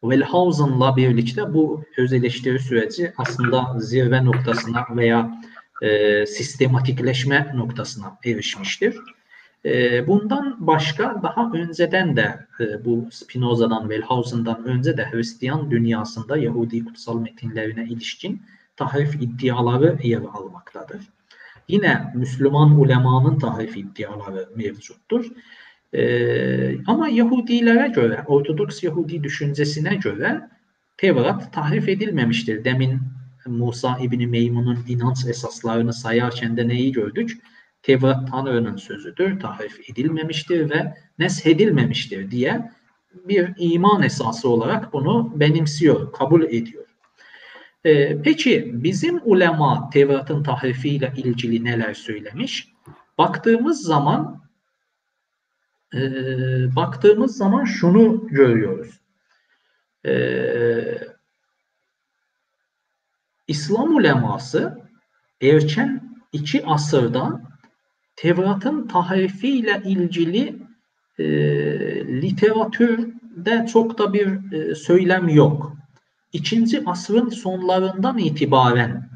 [0.00, 5.40] Wellhausen'la birlikte bu öz eleştiri süreci aslında zirve noktasına veya
[5.82, 8.96] e, sistematikleşme noktasına erişmiştir.
[9.64, 16.84] E, bundan başka daha önceden de e, bu Spinoza'dan, Wellhausen'dan önce de Hristiyan dünyasında Yahudi
[16.84, 18.42] kutsal metinlerine ilişkin
[18.76, 21.00] tahrif iddiaları yer almaktadır.
[21.68, 25.26] Yine Müslüman ulemanın tahrif iddiaları mevcuttur.
[25.94, 30.48] Ee, ama Yahudilere göre, Ortodoks Yahudi düşüncesine göre
[30.96, 32.64] Tevrat tahrif edilmemiştir.
[32.64, 33.00] Demin
[33.46, 37.38] Musa İbni Meymun'un inanç esaslarını sayarken de neyi gördük?
[37.82, 42.70] Tevrat Tanrı'nın sözüdür, tahrif edilmemiştir ve neshedilmemiştir diye
[43.14, 46.84] bir iman esası olarak bunu benimsiyor, kabul ediyor.
[47.84, 52.68] Ee, peki bizim ulema Tevrat'ın tahrifiyle ilgili neler söylemiş?
[53.18, 54.42] Baktığımız zaman
[55.94, 56.00] e,
[56.76, 59.00] baktığımız zaman şunu görüyoruz.
[60.06, 60.12] E,
[63.48, 64.80] İslam uleması
[65.40, 67.49] erken iki asırda
[68.20, 70.56] Tevrat'ın tahrifiyle ilgili
[71.18, 71.24] e,
[72.22, 75.76] literatürde çok da bir e, söylem yok.
[76.32, 79.10] İkinci asrın sonlarından itibaren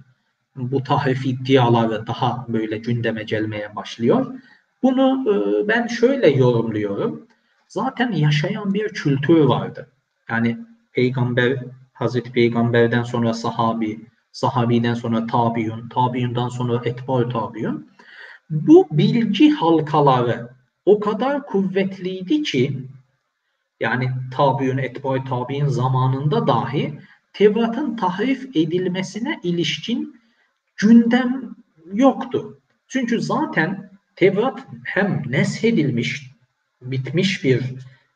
[0.56, 4.40] bu tahrif iddiaları daha böyle gündeme gelmeye başlıyor.
[4.82, 7.26] Bunu e, ben şöyle yorumluyorum.
[7.68, 9.88] Zaten yaşayan bir kültür vardı.
[10.30, 10.58] Yani
[10.92, 11.58] peygamber
[11.92, 14.00] Hazreti Peygamber'den sonra sahabi,
[14.32, 17.93] sahabiden sonra tabiun, tabiundan sonra etbar tabiun.
[18.54, 20.48] Bu bilgi halkaları
[20.86, 22.78] o kadar kuvvetliydi ki
[23.80, 26.98] yani tabiun, etbar tabiun zamanında dahi
[27.32, 30.20] Tevrat'ın tahrif edilmesine ilişkin
[30.76, 31.56] gündem
[31.92, 32.58] yoktu.
[32.88, 36.30] Çünkü zaten Tevrat hem neshedilmiş,
[36.82, 37.62] bitmiş bir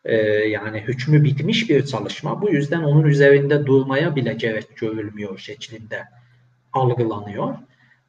[0.04, 0.16] e,
[0.48, 2.42] yani hükmü bitmiş bir çalışma.
[2.42, 6.04] Bu yüzden onun üzerinde durmaya bile gerek görülmüyor şeklinde
[6.72, 7.54] algılanıyor.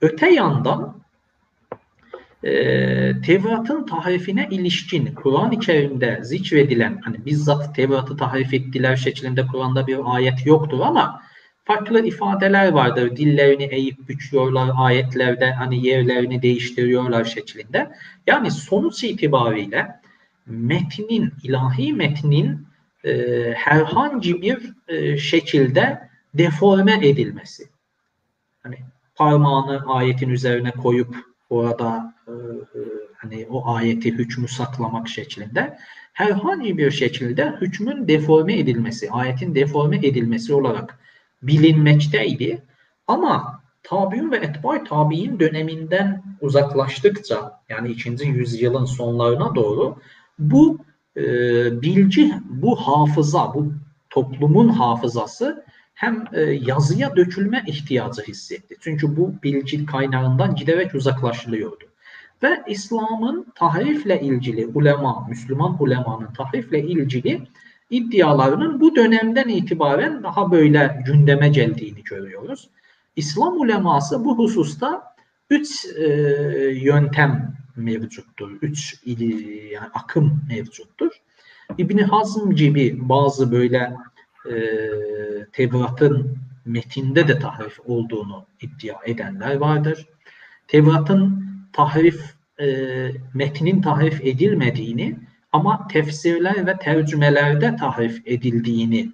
[0.01, 1.01] Öte yandan
[2.43, 9.97] e, Tevrat'ın tahrifine ilişkin Kur'an-ı Kerim'de zikredilen hani bizzat Tevrat'ı tahrif ettiler şeklinde Kur'an'da bir
[10.05, 11.21] ayet yoktur ama
[11.65, 13.15] farklı ifadeler vardır.
[13.15, 17.91] Dillerini eğip büküyorlar ayetlerde hani yerlerini değiştiriyorlar şeklinde.
[18.27, 19.87] Yani sonuç itibariyle
[20.47, 22.67] metnin, ilahi metnin
[23.03, 23.11] e,
[23.57, 27.63] herhangi bir e, şekilde deforme edilmesi.
[28.63, 28.77] Hani
[29.15, 32.81] parmağını ayetin üzerine koyup orada e, e,
[33.17, 35.77] hani o ayeti hükmü saklamak şeklinde
[36.13, 40.99] herhangi bir şekilde hükmün deforme edilmesi, ayetin deforme edilmesi olarak
[41.41, 42.61] bilinmekteydi.
[43.07, 48.27] Ama tabiun ve etbay tabi'in döneminden uzaklaştıkça yani 2.
[48.27, 49.97] yüzyılın sonlarına doğru
[50.39, 50.77] bu
[51.17, 51.23] e,
[51.81, 53.73] bilgi, bu hafıza, bu
[54.09, 55.65] toplumun hafızası
[55.99, 58.75] hem e, yazıya dökülme ihtiyacı hissetti.
[58.79, 61.85] Çünkü bu bilgi kaynağından giderek uzaklaşılıyordu.
[62.43, 67.41] Ve İslam'ın tahrifle ilgili ulema, Müslüman ulemanın tahrifle ilgili
[67.89, 72.69] iddialarının bu dönemden itibaren daha böyle gündeme geldiğini görüyoruz.
[73.15, 75.03] İslam uleması bu hususta
[75.49, 76.07] üç e,
[76.73, 78.51] yöntem mevcuttur.
[78.61, 81.11] Üç yani akım mevcuttur.
[81.77, 83.93] İbni Hazm gibi bazı böyle
[84.45, 84.55] e,
[85.51, 90.07] Tevrat'ın metinde de tahrif olduğunu iddia edenler vardır.
[90.67, 92.65] Tevrat'ın tahrif e,
[93.33, 95.17] metnin tahrif edilmediğini
[95.51, 99.11] ama tefsirler ve tercümelerde tahrif edildiğini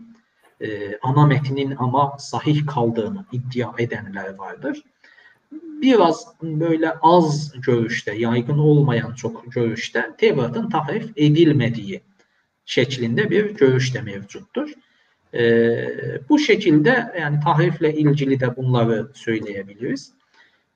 [0.61, 4.83] e, ana metnin ama sahih kaldığını iddia edenler vardır.
[5.81, 12.01] Biraz böyle az görüşte, yaygın olmayan çok görüşte Tevrat'ın tahrif edilmediği
[12.65, 14.69] şeklinde bir görüş de mevcuttur.
[15.35, 15.39] E,
[16.29, 20.13] bu şekilde yani tahrifle ilgili de bunları söyleyebiliriz.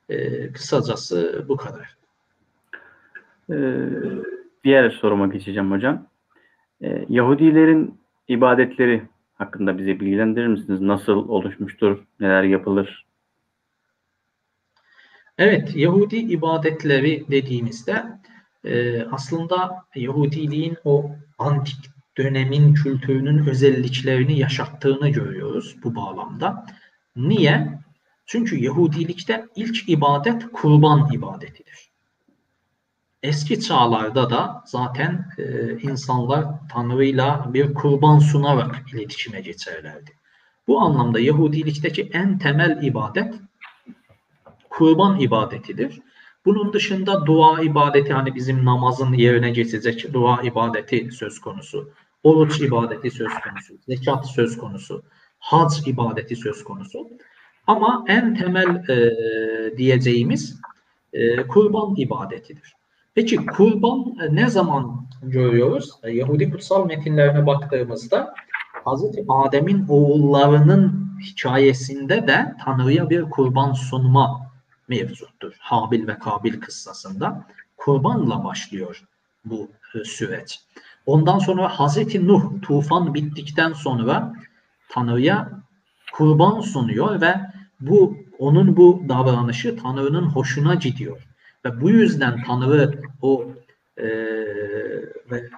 [0.08, 2.00] E, kısacası bu kadar.
[3.52, 3.88] Ee,
[4.64, 6.06] diğer soruma geçeceğim hocam.
[6.82, 9.02] Ee, Yahudilerin ibadetleri
[9.34, 10.80] hakkında bize bilgilendirir misiniz?
[10.80, 11.98] Nasıl oluşmuştur?
[12.20, 13.06] Neler yapılır?
[15.38, 18.04] Evet, Yahudi ibadetleri dediğimizde
[18.64, 26.66] e, aslında Yahudiliğin o antik dönemin kültürünün özelliklerini yaşattığını görüyoruz bu bağlamda.
[27.16, 27.80] Niye?
[28.26, 31.90] Çünkü Yahudilikte ilk ibadet kurban ibadetidir.
[33.22, 40.10] Eski çağlarda da zaten e, insanlar Tanrı'yla bir kurban sunarak iletişime geçerlerdi.
[40.66, 43.34] Bu anlamda Yahudilikteki en temel ibadet
[44.70, 46.00] kurban ibadetidir.
[46.44, 51.90] Bunun dışında dua ibadeti hani bizim namazın yerine geçecek dua ibadeti söz konusu.
[52.22, 53.74] Oruç ibadeti söz konusu.
[53.88, 55.02] Zekat söz konusu.
[55.38, 57.08] Hac ibadeti söz konusu.
[57.66, 60.60] Ama en temel e, diyeceğimiz
[61.12, 62.74] e, kurban ibadetidir.
[63.14, 65.90] Peki kurban e, ne zaman görüyoruz?
[66.02, 68.34] E, Yahudi kutsal metinlerine baktığımızda
[68.84, 74.49] Hazreti Adem'in oğullarının hikayesinde de Tanrı'ya bir kurban sunma
[74.90, 75.52] mevcuttur.
[75.58, 79.04] Habil ve Kabil kıssasında kurbanla başlıyor
[79.44, 80.60] bu e, süreç.
[81.06, 84.32] Ondan sonra Hazreti Nuh tufan bittikten sonra
[84.88, 85.50] Tanrı'ya
[86.12, 87.34] kurban sunuyor ve
[87.80, 91.26] bu onun bu davranışı Tanrı'nın hoşuna gidiyor.
[91.64, 93.52] Ve bu yüzden Tanrı o
[93.96, 94.08] e,
[95.30, 95.50] ve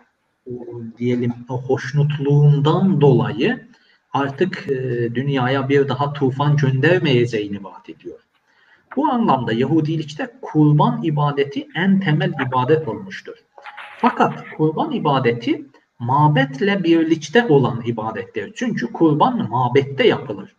[0.98, 3.68] diyelim o hoşnutluğundan dolayı
[4.12, 8.20] artık e, dünyaya bir daha tufan göndermeyeceğini vaat ediyor.
[8.96, 13.34] Bu anlamda Yahudilikte kurban ibadeti en temel ibadet olmuştur.
[13.98, 15.66] Fakat kurban ibadeti
[15.98, 18.52] mabetle birlikte olan ibadettir.
[18.56, 20.56] Çünkü kurban mabette yapılır.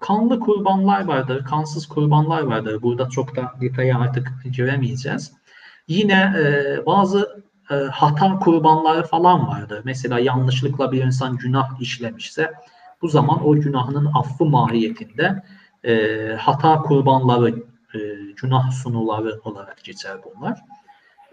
[0.00, 2.82] Kanlı kurbanlar vardır, kansız kurbanlar vardır.
[2.82, 5.32] Burada çok da detaya artık giremeyeceğiz.
[5.88, 9.82] Yine e, bazı e, hata kurbanları falan vardır.
[9.84, 12.52] Mesela yanlışlıkla bir insan günah işlemişse
[13.02, 15.42] bu zaman o günahının affı mahiyetinde
[15.84, 17.50] e, hata kurbanları,
[17.94, 17.98] e,
[18.42, 20.58] günah sunuları olarak geçer bunlar.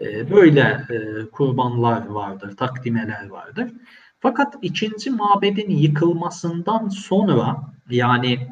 [0.00, 3.72] E, böyle e, kurbanlar vardır, takdimeler vardır.
[4.20, 7.56] Fakat ikinci mabedin yıkılmasından sonra
[7.90, 8.48] yani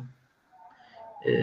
[1.26, 1.34] e,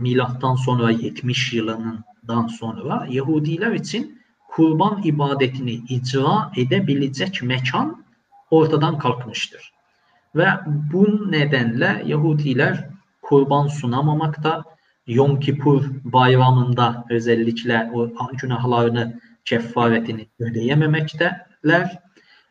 [0.00, 8.04] milattan sonra 70 yılından sonra Yahudiler için kurban ibadetini icra edebilecek mekan
[8.50, 9.72] ortadan kalkmıştır.
[10.34, 10.46] Ve
[10.92, 12.88] bu nedenle Yahudiler
[13.28, 14.64] kurban sunamamakta,
[15.06, 18.10] Yom Kippur bayramında özellikle o
[18.42, 21.98] günahlarını, kefaretini ödeyememekteler.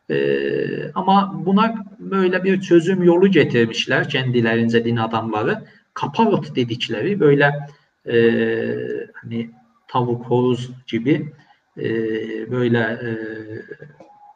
[0.09, 5.63] Ee, ama buna böyle bir çözüm yolu getirmişler kendilerince din adamları.
[5.93, 7.67] Kaparot dedikleri böyle
[8.07, 8.17] e,
[9.13, 9.49] hani
[9.87, 11.31] tavuk horoz gibi
[11.77, 11.85] e,
[12.51, 13.09] böyle e,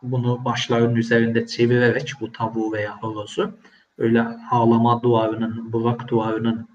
[0.03, 3.53] bunu başlarının üzerinde çevirerek bu tavuğu veya horozu
[3.99, 6.67] öyle ağlama duvarının, burak duvarının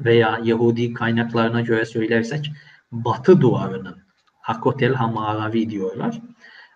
[0.00, 2.52] veya Yahudi kaynaklarına göre söylersek
[2.92, 3.96] batı duvarının
[4.40, 6.20] Hakotel Hamaravi diyorlar.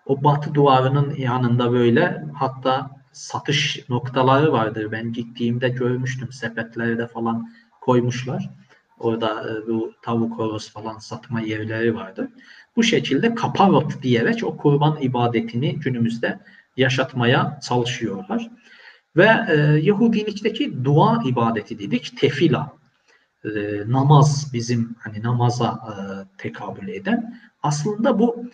[0.05, 4.91] O batı duvarının yanında böyle hatta satış noktaları vardır.
[4.91, 6.31] Ben gittiğimde görmüştüm.
[6.31, 8.49] Sepetlerde falan koymuşlar.
[8.99, 12.29] Orada e, bu tavuk horoz falan satma yerleri vardı.
[12.75, 16.39] Bu şekilde kaparot diyerek o kurban ibadetini günümüzde
[16.77, 18.49] yaşatmaya çalışıyorlar.
[19.19, 22.71] Ve e, Yahudilikteki dua ibadeti dedik, tefila.
[23.45, 23.49] E,
[23.87, 25.93] namaz bizim hani namaza e,
[26.37, 27.39] tekabül eden.
[27.63, 28.45] Aslında bu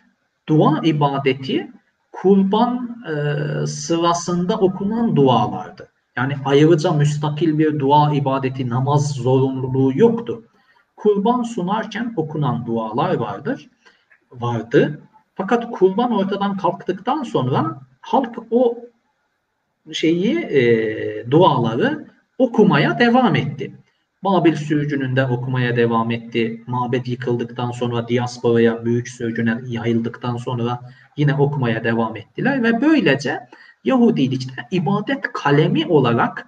[0.50, 1.72] dua ibadeti
[2.12, 5.90] kurban e, sırasında okunan dualardı.
[6.16, 10.44] Yani ayrıca müstakil bir dua ibadeti, namaz zorunluluğu yoktu.
[10.96, 13.70] Kurban sunarken okunan dualar vardır,
[14.32, 15.00] vardı.
[15.36, 18.78] Fakat kurban ortadan kalktıktan sonra halk o
[19.94, 22.06] şeyi e, duaları
[22.38, 23.72] okumaya devam etti.
[24.24, 26.64] Babil sürgününde okumaya devam etti.
[26.68, 30.80] Mabed yıkıldıktan sonra diasporaya büyük sürgüne yayıldıktan sonra
[31.18, 33.40] yine okumaya devam ettiler ve böylece
[33.84, 36.48] Yahudilikte ibadet kalemi olarak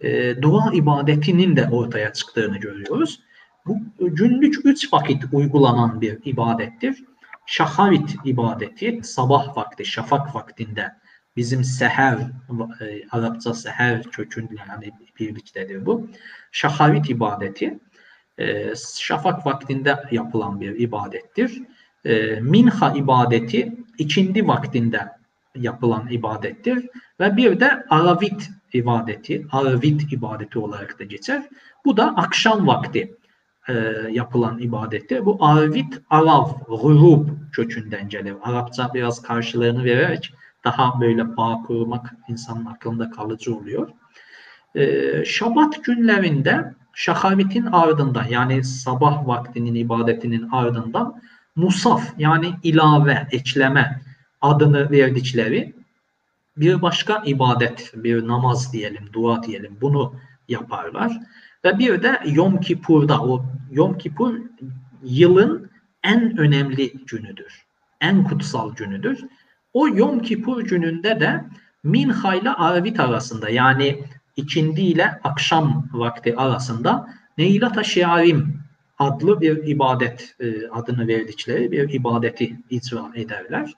[0.00, 3.20] e, dua ibadetinin de ortaya çıktığını görüyoruz.
[3.66, 7.04] Bu günlük üç vakit uygulanan bir ibadettir.
[7.46, 10.92] Şahavit ibadeti sabah vakti, şafak vaktinde
[11.36, 12.18] bizim seher,
[12.80, 16.08] e, Arapça seher kökünde yani birliktedir bu.
[16.52, 17.78] Şahavit ibadeti
[18.38, 21.62] e, şafak vaktinde yapılan bir ibadettir.
[22.04, 25.08] E, minha ibadeti ikindi vaktinde
[25.54, 26.88] yapılan ibadettir.
[27.20, 31.42] Ve bir de aravit ibadeti, aravit ibadeti olarak da geçer.
[31.84, 33.16] Bu da akşam vakti
[34.10, 35.26] yapılan ibadettir.
[35.26, 38.34] Bu aravit, arav, gurub kökünden gelir.
[38.42, 40.34] Arapça biraz karşılığını vererek
[40.64, 43.90] daha böyle bağ kurmak insanın aklında kalıcı oluyor.
[44.74, 51.22] Ee, Şabat günlerinde şahavitin ardında yani sabah vaktinin ibadetinin ardından
[51.56, 54.00] musaf yani ilave, ekleme
[54.40, 55.74] adını verdikleri
[56.56, 60.14] bir başka ibadet, bir namaz diyelim, dua diyelim bunu
[60.48, 61.20] yaparlar.
[61.64, 64.34] Ve bir de Yom Kippur'da, o Yom Kippur
[65.02, 65.70] yılın
[66.02, 67.66] en önemli günüdür.
[68.00, 69.24] En kutsal günüdür.
[69.72, 71.44] O Yom Kippur gününde de
[71.84, 74.04] Minha ile Arvit arasında yani
[74.36, 77.08] ikindi ile akşam vakti arasında
[77.38, 78.60] Neylata Şiarim
[78.98, 83.72] adlı bir ibadet e, adını verdikleri bir ibadeti icra ederler.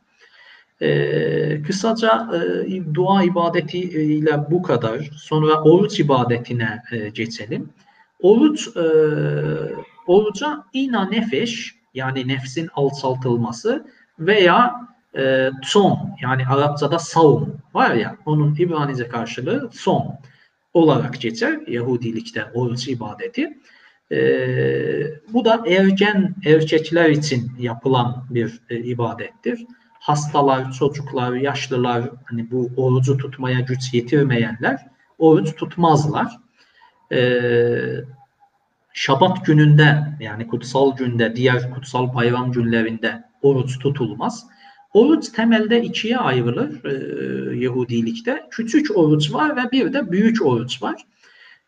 [0.81, 2.29] E, kısaca
[2.67, 5.11] e, dua ibadeti ile bu kadar.
[5.17, 7.69] Sonra oruç ibadetine e, geçelim.
[8.23, 8.85] Oruç, e,
[10.07, 13.87] oruca ina nefeş yani nefsin alçaltılması
[14.19, 20.19] veya e, son yani Arapçada savun var ya onun İbranice karşılığı son
[20.75, 23.59] olarak geçer Yahudilikte oruç ibadeti.
[24.13, 24.19] E,
[25.33, 29.67] bu da ergen erkekler için yapılan bir e, ibadettir.
[30.01, 34.87] Hastalar, çocuklar, yaşlılar hani bu orucu tutmaya güç yetirmeyenler
[35.19, 36.39] oruç tutmazlar.
[37.13, 37.41] E,
[38.95, 44.47] Şabat gününde yani kutsal günde, diğer kutsal bayram günlerinde oruç tutulmaz.
[44.93, 48.47] Oruç temelde ikiye ayrılır e, Yahudilikte.
[48.51, 51.03] Küçük oruç var ve bir de büyük oruç var.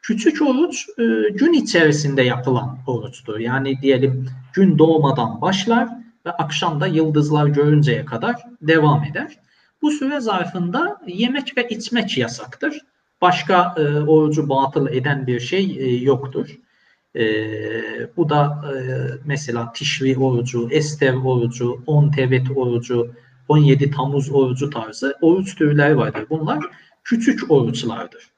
[0.03, 3.39] Küçük oruç e, gün içerisinde yapılan oruçtur.
[3.39, 5.89] Yani diyelim gün doğmadan başlar
[6.27, 9.39] ve akşamda yıldızlar görünceye kadar devam eder.
[9.83, 12.81] Bu süre zarfında yemek ve içmek yasaktır.
[13.21, 16.59] Başka e, orucu batıl eden bir şey e, yoktur.
[17.17, 17.27] E,
[18.17, 18.75] bu da e,
[19.25, 23.15] mesela Tişri orucu, Ester orucu, 10 Tevet orucu,
[23.49, 26.27] 17 Temmuz orucu tarzı oruç türleri vardır.
[26.31, 26.65] Bunlar
[27.05, 28.29] küçük oruçlardır.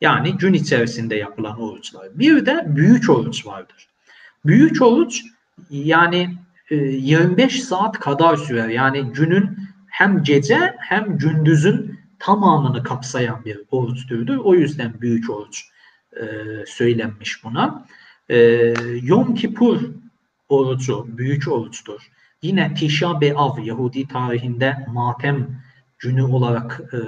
[0.00, 2.18] Yani gün içerisinde yapılan oruçlar.
[2.18, 3.88] Bir de büyük oruç vardır.
[4.46, 5.22] Büyük oruç
[5.70, 6.36] yani
[6.70, 8.68] e, 25 saat kadar sürer.
[8.68, 14.36] Yani günün hem gece hem gündüzün tamamını kapsayan bir oruç türüdür.
[14.36, 15.64] O yüzden büyük oruç
[16.16, 16.24] e,
[16.66, 17.86] söylenmiş buna.
[18.28, 18.36] E,
[19.02, 19.80] Yom Kippur
[20.48, 22.10] orucu büyük oruçtur.
[22.42, 25.62] Yine Tisha B'Av Yahudi tarihinde matem
[25.98, 26.98] günü olarak e,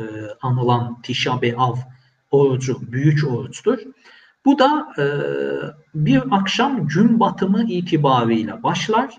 [0.42, 1.76] anılan Tisha B'Av
[2.30, 3.78] orucu büyük oruçtur.
[4.44, 5.04] Bu da e,
[5.94, 9.14] bir akşam gün batımı itibarıyla başlar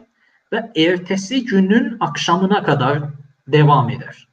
[0.53, 3.03] ve ertesi günün akşamına kadar
[3.47, 4.27] devam eder.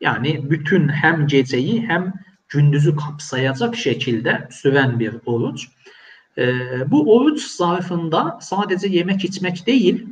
[0.00, 2.12] Yani bütün hem geceyi hem
[2.48, 5.68] gündüzü kapsayacak şekilde süren bir oruç.
[6.38, 6.44] E,
[6.90, 10.06] bu oruç zarfında sadece yemek içmek değil,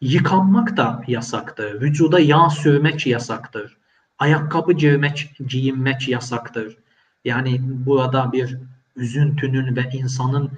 [0.00, 1.80] yıkanmak da yasaktır.
[1.80, 3.76] Vücuda yağ sürmek yasaktır.
[4.18, 6.76] Ayakkabı giymek, giyinmek yasaktır.
[7.24, 8.58] Yani burada bir
[8.96, 10.50] üzüntünün ve insanın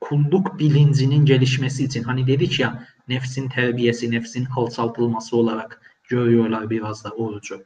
[0.00, 7.10] kulluk bilincinin gelişmesi için hani dedik ya nefsin terbiyesi, nefsin alçaltılması olarak görüyorlar biraz da
[7.10, 7.64] orucu.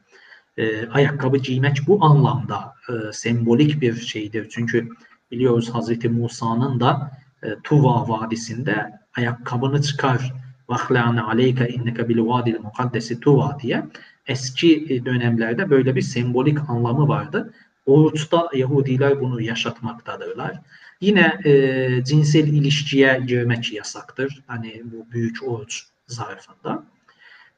[0.57, 4.49] Ee, ayakkabı giymek bu anlamda e, sembolik bir şeydir.
[4.49, 4.89] Çünkü
[5.31, 7.11] biliyoruz Hazreti Musa'nın da
[7.43, 10.33] e, Tuva Vadisi'nde ayakkabını çıkar
[10.69, 13.83] vahlâne aleyke inneke bil vadil mukaddesi Tuva diye
[14.27, 17.53] eski dönemlerde böyle bir sembolik anlamı vardı.
[17.85, 20.61] Oruçta Yahudiler bunu yaşatmaktadırlar.
[21.01, 24.43] Yine e, cinsel ilişkiye girmek yasaktır.
[24.47, 26.83] Hani bu büyük oruç zarfında.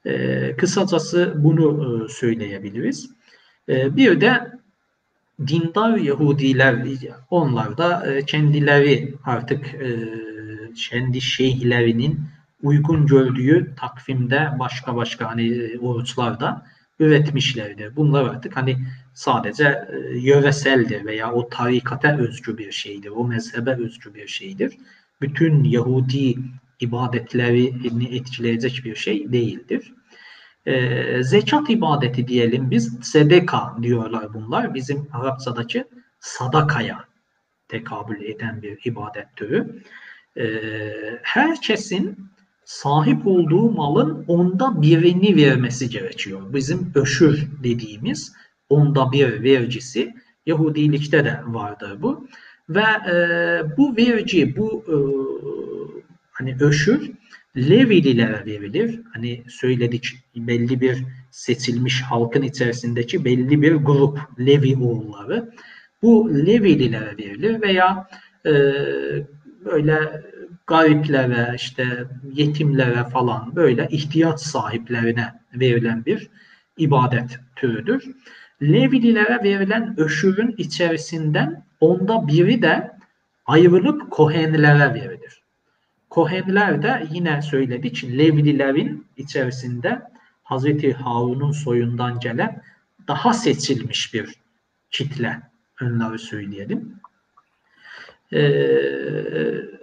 [0.05, 3.09] E, kısacası bunu e, söyleyebiliriz.
[3.69, 4.58] E, bir de
[5.47, 6.85] dindar Yahudiler,
[7.29, 10.09] onlar da e, kendileri artık e,
[10.75, 12.19] kendi şeyhlerinin
[12.63, 16.65] uygun gördüğü takvimde başka başka hani e, oruçlarda
[16.99, 17.95] üretmişlerdir.
[17.95, 18.77] Bunlar artık hani
[19.13, 24.73] sadece e, yöreseldir veya o tarikata özgü bir şeydir, o mezhebe özgü bir şeydir.
[25.21, 26.35] Bütün Yahudi
[26.79, 29.93] ibadetlerini etkileyecek bir şey değildir.
[30.65, 34.73] E, zekat ibadeti diyelim biz, sedeka diyorlar bunlar.
[34.73, 35.85] Bizim Arapçadaki
[36.19, 37.05] sadakaya
[37.67, 39.83] tekabül eden bir ibadet türü.
[40.37, 40.45] E,
[41.23, 42.29] herkesin
[42.65, 46.53] sahip olduğu malın onda birini vermesi gerekiyor.
[46.53, 48.33] Bizim öşür dediğimiz
[48.69, 50.13] onda bir vergisi
[50.45, 52.27] Yahudilikte de vardır bu.
[52.69, 53.15] Ve e,
[53.77, 54.95] bu vergi, bu e,
[56.31, 57.11] hani öşür
[57.57, 58.99] Levililere verilir.
[59.13, 65.51] Hani söyledik belli bir seçilmiş halkın içerisindeki belli bir grup Levi oğulları.
[66.01, 68.07] Bu Levililere verilir veya
[68.45, 68.51] e,
[69.65, 70.23] böyle
[70.67, 71.85] gariplere, işte
[72.33, 76.29] yetimlere falan böyle ihtiyaç sahiplerine verilen bir
[76.77, 78.03] ibadet türüdür.
[78.61, 82.91] Levililere verilen öşürün içerisinden onda biri de
[83.45, 85.18] ayrılıp Kohenlere verilir.
[86.19, 90.01] Kohenler de yine söyledik Levlilerin içerisinde
[90.43, 92.61] Hazreti Harun'un soyundan gelen
[93.07, 94.35] daha seçilmiş bir
[94.91, 95.41] kitle
[95.81, 96.93] onları söyleyelim.
[98.33, 98.41] Ee,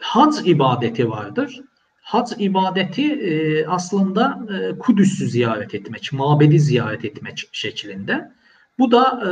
[0.01, 1.61] hac ibadeti vardır.
[2.01, 8.33] Hac ibadeti e, aslında e, Kudüs'ü ziyaret etmek, mabedi ziyaret etmek şeklinde.
[8.79, 9.31] Bu da e,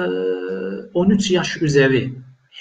[0.94, 2.14] 13 yaş üzeri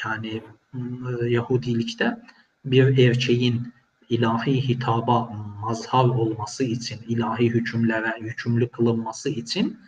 [0.05, 0.41] yani
[0.73, 2.17] e, Yahudilikte
[2.65, 3.73] bir erkeğin
[4.09, 5.29] ilahi hitaba
[5.61, 9.79] mazhar olması için, ilahi hükümlere hükümlü kılınması için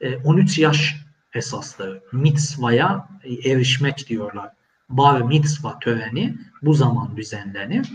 [0.00, 0.96] e, 13 yaş
[1.34, 2.00] esastır.
[2.12, 3.08] Mitzvaya
[3.44, 4.50] erişmek diyorlar.
[4.88, 7.92] Bar mitzva töreni bu zaman düzenlenir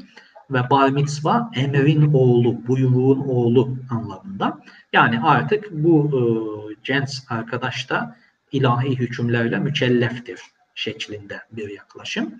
[0.51, 4.59] ve bar mitzva emrin oğlu, buyruğun oğlu anlamında.
[4.93, 6.21] Yani artık bu e,
[6.83, 8.17] genç arkadaş da
[8.51, 10.39] ilahi hükümlerle mükelleftir
[10.75, 12.33] şeklinde bir yaklaşım.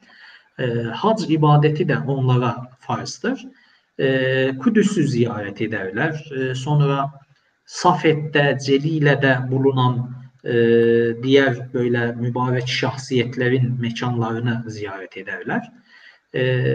[0.60, 3.46] E, hac ibadeti de onlara farzdır.
[4.00, 6.32] E, Kudüs'ü ziyaret ederler.
[6.40, 7.12] E, sonra
[7.66, 10.54] Safet'te, Celile'de bulunan e,
[11.24, 15.72] diğer böyle mübarek şahsiyetlerin mekanlarını ziyaret ederler.
[16.36, 16.66] E,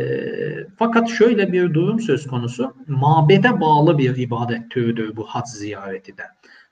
[0.76, 2.74] fakat şöyle bir durum söz konusu.
[2.86, 6.22] Mabede bağlı bir ibadet türüdür bu hac ziyareti de.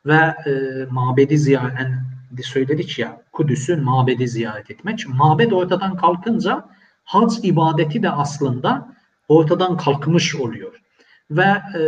[0.06, 1.94] Ve e, mabedi ziyaret, yani
[2.42, 5.08] söyledik ya Kudüs'ün mabedi ziyaret etmek.
[5.08, 6.64] Mabed ortadan kalkınca
[7.08, 8.88] hac ibadeti de aslında
[9.28, 10.80] ortadan kalkmış oluyor.
[11.30, 11.82] Ve e,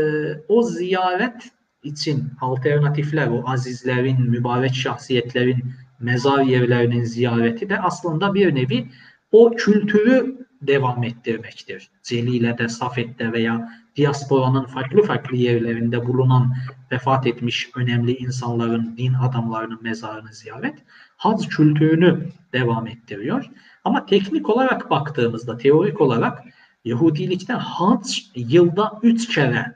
[0.48, 1.50] o ziyaret
[1.82, 5.64] için alternatifler, o azizlerin, mübarek şahsiyetlerin
[6.00, 8.88] mezar yerlerinin ziyareti de aslında bir nevi
[9.32, 11.88] o kültürü devam ettirmektir.
[12.02, 16.54] Celile'de, Safet'te veya diasporanın farklı farklı yerlerinde bulunan
[16.92, 20.74] vefat etmiş önemli insanların, din adamlarının mezarını ziyaret,
[21.16, 23.50] hac kültürünü devam ettiriyor.
[23.84, 26.44] Ama teknik olarak baktığımızda, teorik olarak
[26.84, 29.74] Yahudilikte hac yılda üç kere,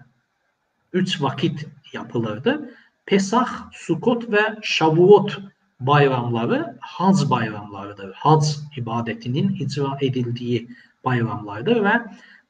[0.92, 2.70] üç vakit yapılırdı.
[3.06, 5.38] Pesah, Sukot ve Şavuot
[5.80, 8.12] bayramları hac bayramlarıdır.
[8.12, 8.44] Hac
[8.76, 10.68] ibadetinin icra edildiği
[11.04, 11.92] bayramlardır ve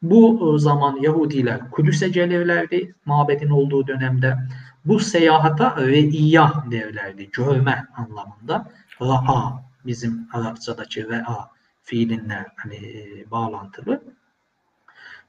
[0.02, 4.36] bu zaman Yahudiler Kudüs'e gelirlerdi mabedin olduğu dönemde.
[4.84, 7.30] Bu seyahata re'iyya derlerdi.
[7.30, 8.70] Görme anlamında.
[9.00, 11.50] Ra'a bizim Arapçadaki re'a
[11.82, 14.02] fiilinle hani e, bağlantılı.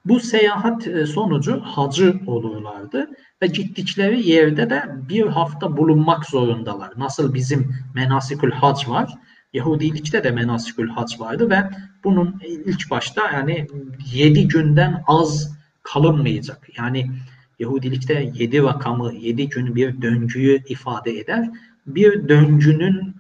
[0.06, 3.10] Bu seyahat e, sonucu hacı olurlardı
[3.42, 6.94] ve gittikleri yerde de bir hafta bulunmak zorundalar.
[6.98, 9.14] Nasıl bizim menasikül hac var,
[9.54, 11.70] Yahudilikte de menasikül hac vardı ve
[12.04, 13.68] bunun ilk başta yani
[14.14, 16.78] 7 günden az kalınmayacak.
[16.78, 17.12] Yani
[17.60, 21.50] Yahudilikte 7 rakamı, 7 gün bir döngüyü ifade eder.
[21.88, 23.16] Bir döngünün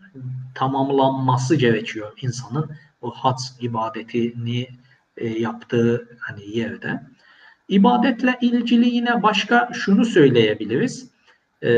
[0.55, 2.69] tamamlanması gerekiyor insanın
[3.01, 4.67] o hac ibadetini
[5.17, 7.01] e, yaptığı hani yerde.
[7.67, 11.09] İbadetle ilgili yine başka şunu söyleyebiliriz.
[11.61, 11.71] E,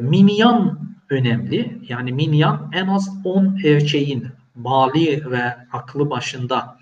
[0.00, 0.78] minyan
[1.10, 1.78] önemli.
[1.88, 6.78] Yani minyan en az 10 erkeğin bali ve aklı başında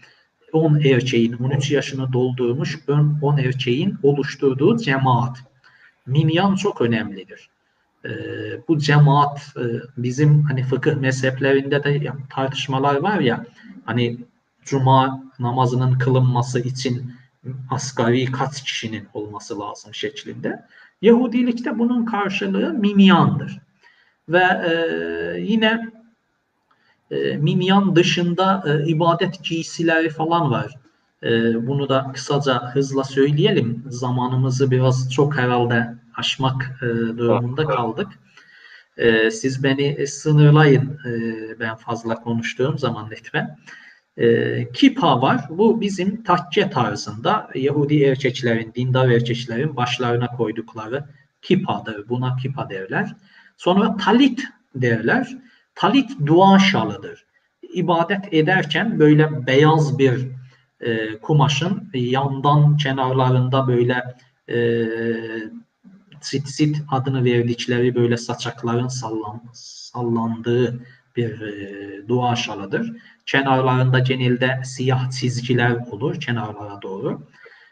[0.53, 2.79] 10 erkeğin 13 yaşını doldurmuş
[3.23, 5.39] 10 erkeğin oluşturduğu cemaat.
[6.07, 7.51] Minyan çok önemlidir.
[8.05, 8.09] Ee,
[8.69, 9.65] bu cemaat e,
[9.97, 13.47] bizim hani fıkıh mezheplerinde de tartışmalar var ya
[13.85, 14.19] hani
[14.65, 17.15] cuma namazının kılınması için
[17.71, 20.63] asgari kaç kişinin olması lazım şeklinde.
[21.03, 23.61] Yahudilikte bunun karşılığı minyandır.
[24.29, 25.91] Ve e, yine
[27.11, 30.75] e, minyan dışında e, ibadet giysileri falan var.
[31.23, 31.29] E,
[31.67, 33.85] bunu da kısaca hızla söyleyelim.
[33.89, 36.87] Zamanımızı biraz çok herhalde aşmak e,
[37.19, 38.09] durumunda kaldık.
[38.97, 41.13] E, siz beni sınırlayın e,
[41.61, 43.59] ben fazla konuştuğum zaman lütfen.
[44.17, 45.41] E, kipa var.
[45.51, 51.05] Bu bizim takke tarzında Yahudi erkeklerin, dindar erkeklerin başlarına koydukları
[51.43, 52.09] kipadır.
[52.09, 53.17] Buna kipa derler.
[53.57, 54.43] Sonra talit
[54.75, 55.39] derler.
[55.75, 57.25] Talit dua şalıdır.
[57.75, 60.29] İbadet ederken böyle beyaz bir
[60.81, 64.17] e, kumaşın yandan kenarlarında böyle
[64.49, 64.59] e,
[66.23, 70.81] sit sit adını verdikleri böyle saçakların sallan, sallandığı
[71.17, 72.93] bir e, dua şalıdır.
[73.27, 77.23] Kenarlarında genelde siyah çizgiler olur kenarlara doğru.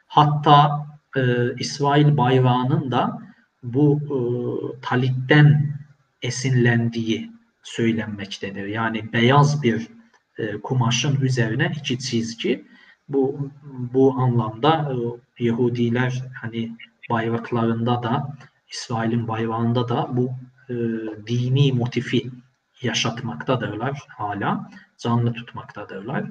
[0.06, 0.86] Hatta
[1.16, 3.18] e, İsrail bayrağının da
[3.62, 4.16] bu e,
[4.80, 5.76] talitten
[6.22, 7.30] esinlendiği
[7.62, 8.66] söylenmektedir.
[8.66, 9.88] Yani beyaz bir
[10.38, 12.64] e, kumaşın üzerine iki çizgi.
[13.08, 13.50] Bu
[13.92, 14.92] bu anlamda
[15.38, 16.76] e, Yahudiler hani
[17.10, 18.36] bayraklarında da
[18.68, 20.30] İsrail'in bayrağında da bu
[20.68, 20.74] e,
[21.26, 22.30] dini motifi
[22.82, 24.70] yaşatmaktadırlar hala.
[24.98, 26.24] Canlı tutmaktadırlar.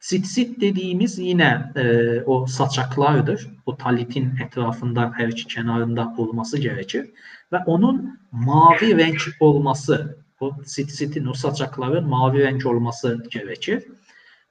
[0.00, 3.46] Sit dediğimiz yine e, o saçaklardır.
[3.66, 7.10] O talitin etrafında her iki kenarında olması gerekir.
[7.52, 13.84] Ve onun mavi renk olması, o sit o saçakların mavi renk olması gerekir.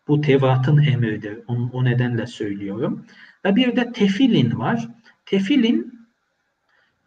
[0.08, 1.40] Bu Tevrat'ın emridir.
[1.48, 3.06] O, o nedenle söylüyorum.
[3.46, 4.88] Ve bir de tefilin var.
[5.34, 5.94] Tefilin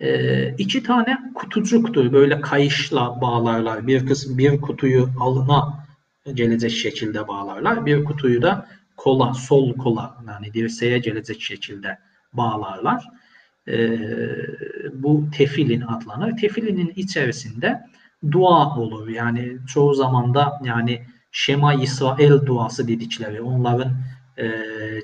[0.00, 2.12] e, iki tane kutucuktur.
[2.12, 3.86] Böyle kayışla bağlarlar.
[3.86, 5.86] Bir kısım bir kutuyu alına
[6.34, 7.86] gelecek şekilde bağlarlar.
[7.86, 8.66] Bir kutuyu da
[8.96, 11.98] kola, sol kola yani dirseğe gelecek şekilde
[12.32, 13.04] bağlarlar.
[13.68, 13.98] Ee,
[14.94, 16.36] bu tefilin adlanır.
[16.36, 17.80] Tefilinin içerisinde
[18.32, 19.08] dua olur.
[19.08, 21.02] Yani çoğu zaman da yani
[21.32, 23.92] Şema İsrail duası dedikleri, onların
[24.38, 24.50] e,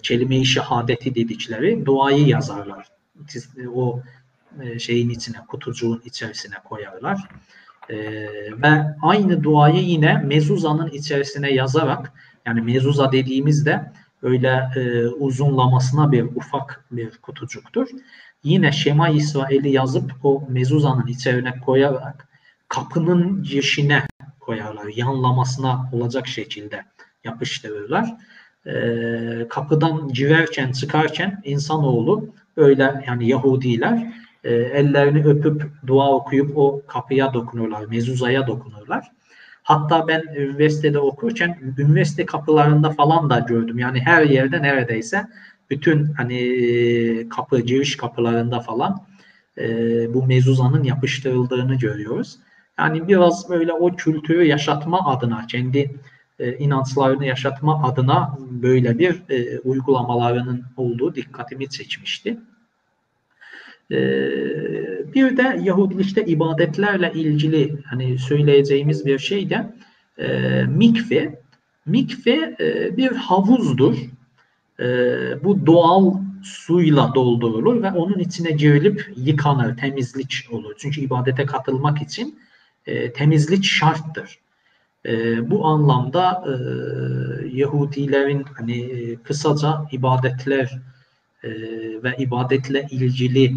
[0.02, 3.01] kelime-i şehadeti dedikleri duayı yazarlar.
[3.74, 4.00] O
[4.60, 7.28] e, şeyin içine, kutucuğun içerisine koyarlar.
[7.88, 7.96] E,
[8.62, 12.12] ve aynı duayı yine mezuzanın içerisine yazarak
[12.46, 13.92] yani mezuza dediğimizde
[14.22, 17.88] öyle e, uzunlamasına bir ufak bir kutucuktur.
[18.44, 22.28] Yine Şema İsrail'i yazıp o mezuzanın içerine koyarak
[22.68, 24.06] kapının girişine
[24.40, 24.86] koyarlar.
[24.96, 26.84] Yanlamasına olacak şekilde
[27.24, 28.16] yapıştırırlar.
[28.66, 34.12] E, kapıdan girerken çıkarken insanoğlu öyle yani Yahudiler
[34.44, 39.10] e, ellerini öpüp dua okuyup o kapıya dokunurlar, mezuzaya dokunurlar.
[39.62, 43.78] Hatta ben üniversitede okurken üniversite kapılarında falan da gördüm.
[43.78, 45.26] Yani her yerde neredeyse
[45.70, 49.02] bütün hani kapı, giriş kapılarında falan
[49.58, 49.64] e,
[50.14, 52.38] bu mezuzanın yapıştırıldığını görüyoruz.
[52.78, 55.94] Yani biraz böyle o kültürü yaşatma adına, kendi
[56.42, 62.38] e, inançlarını yaşatma adına böyle bir e, uygulamalarının olduğu dikkatimi çekmişti.
[63.92, 69.72] Ee, bir de Yahudilikte ibadetlerle ilgili hani söyleyeceğimiz bir şey de
[70.18, 70.28] e,
[70.62, 71.42] mikve.
[71.86, 73.96] Mikve e, bir havuzdur.
[74.80, 74.84] E,
[75.44, 80.74] bu doğal suyla doldurulur ve onun içine girilip yıkanır, temizlik olur.
[80.78, 82.38] Çünkü ibadete katılmak için
[82.86, 84.38] e, temizlik şarttır.
[85.06, 86.52] E, bu anlamda e,
[87.56, 90.78] Yahudilerin hani e, kısaca ibadetler
[91.44, 91.50] e,
[92.02, 93.56] ve ibadetle ilgili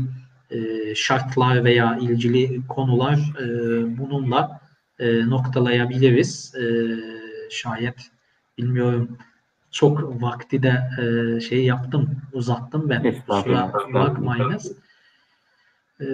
[0.51, 3.47] e, şartlar veya ilgili konular e,
[3.97, 4.61] bununla
[4.99, 6.55] e, noktalayabiliriz.
[6.55, 6.65] E,
[7.49, 8.11] şayet
[8.57, 9.17] bilmiyorum
[9.71, 13.21] çok vakti de e, şey yaptım, uzattım ben.
[13.27, 14.71] Kusura bakmayınız.
[16.01, 16.05] E,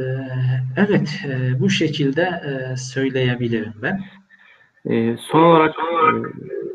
[0.77, 4.03] evet, e, bu şekilde e, söyleyebilirim ben.
[4.89, 6.01] E, son olarak e,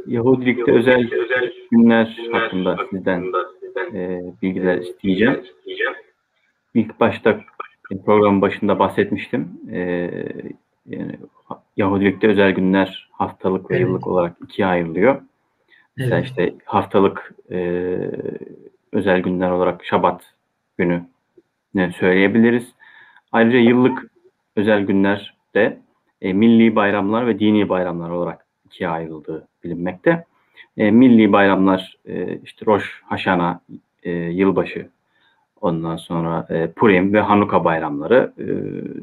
[0.07, 1.11] Yahudilikte özel
[1.71, 3.25] günler hakkında sizden
[3.95, 5.43] e, bilgiler isteyeceğim.
[6.75, 7.41] İlk başta
[8.07, 9.49] programın başında bahsetmiştim.
[9.73, 10.11] E,
[10.87, 11.17] yani
[11.77, 15.23] Yahudilikte özel günler haftalık ve yıllık olarak ikiye ayrılıyor.
[15.97, 16.27] Mesela evet.
[16.27, 17.59] işte haftalık e,
[18.93, 20.35] özel günler olarak Şabat
[20.79, 21.03] günü
[21.75, 22.75] ne söyleyebiliriz.
[23.33, 24.11] Ayrıca yıllık
[24.57, 25.79] özel günler de
[26.21, 30.25] e, milli bayramlar ve dini bayramlar olarak ikiye ayrıldığı bilinmekte.
[30.77, 33.61] E, milli bayramlar e, işte Roş Haşana
[34.03, 34.89] e, yılbaşı
[35.61, 38.33] ondan sonra e, Purim ve Hanuka bayramları.
[38.39, 38.45] E,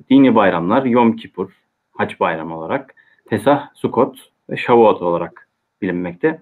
[0.10, 1.50] dini bayramlar Yom Kipur,
[1.92, 2.96] Hac bayramı olarak,
[3.30, 5.50] Pesah, Sukot ve Shavuot olarak
[5.82, 6.42] bilinmekte.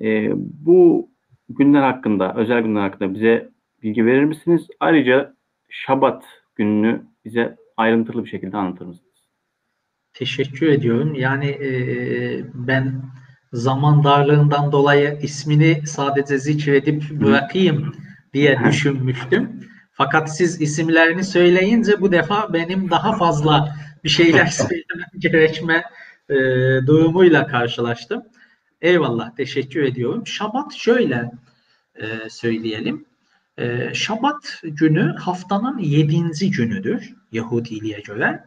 [0.00, 0.30] E,
[0.66, 1.08] bu
[1.48, 3.48] günler hakkında, özel günler hakkında bize
[3.82, 4.68] bilgi verir misiniz?
[4.80, 5.34] Ayrıca
[5.68, 6.24] Şabat
[6.56, 9.07] gününü bize ayrıntılı bir şekilde anlatır mısınız?
[10.18, 11.14] Teşekkür ediyorum.
[11.14, 11.70] Yani e,
[12.54, 13.02] ben
[13.52, 17.94] zaman darlığından dolayı ismini sadece zikredip bırakayım
[18.34, 19.60] diye düşünmüştüm.
[19.92, 25.84] Fakat siz isimlerini söyleyince bu defa benim daha fazla bir şeyler söylemem gerekme
[26.28, 26.34] e,
[26.86, 28.22] durumuyla karşılaştım.
[28.80, 30.26] Eyvallah, teşekkür ediyorum.
[30.26, 31.30] Şabat şöyle
[31.94, 33.04] e, söyleyelim.
[33.58, 38.44] E, Şabat günü haftanın yedinci günüdür Yahudiliğe göre.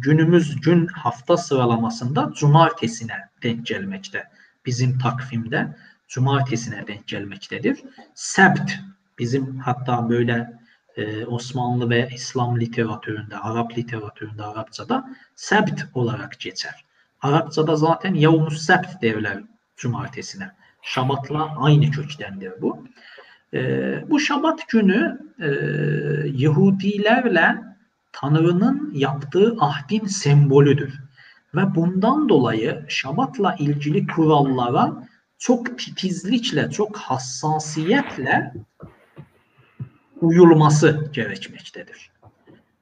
[0.00, 4.24] Günümüz gün hafta sıralamasında cumartesine denk gelmekte.
[4.66, 5.76] Bizim takvimde
[6.08, 7.78] cumartesine denk gelmektedir.
[8.14, 8.72] Sebt
[9.18, 10.58] bizim hatta böyle
[10.96, 16.84] e, Osmanlı ve İslam literatüründe, Arap literatüründe, Arapçada sebt olarak geçer.
[17.22, 19.42] Arapçada zaten yavmus sebt derler
[19.76, 20.50] cumartesine.
[20.82, 22.84] Şabatla aynı köktendir bu.
[23.54, 25.48] E, bu Şabat günü e,
[26.34, 27.62] Yahudilerle
[28.12, 30.94] Tanrı'nın yaptığı ahdin sembolüdür.
[31.54, 38.54] Ve bundan dolayı Şabat'la ilgili kurallara çok titizlikle, çok hassasiyetle
[40.20, 42.10] uyulması gerekmektedir.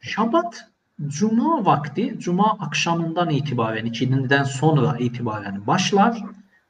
[0.00, 0.68] Şabat
[1.06, 6.22] Cuma vakti, Cuma akşamından itibaren, ikindiden sonra itibaren başlar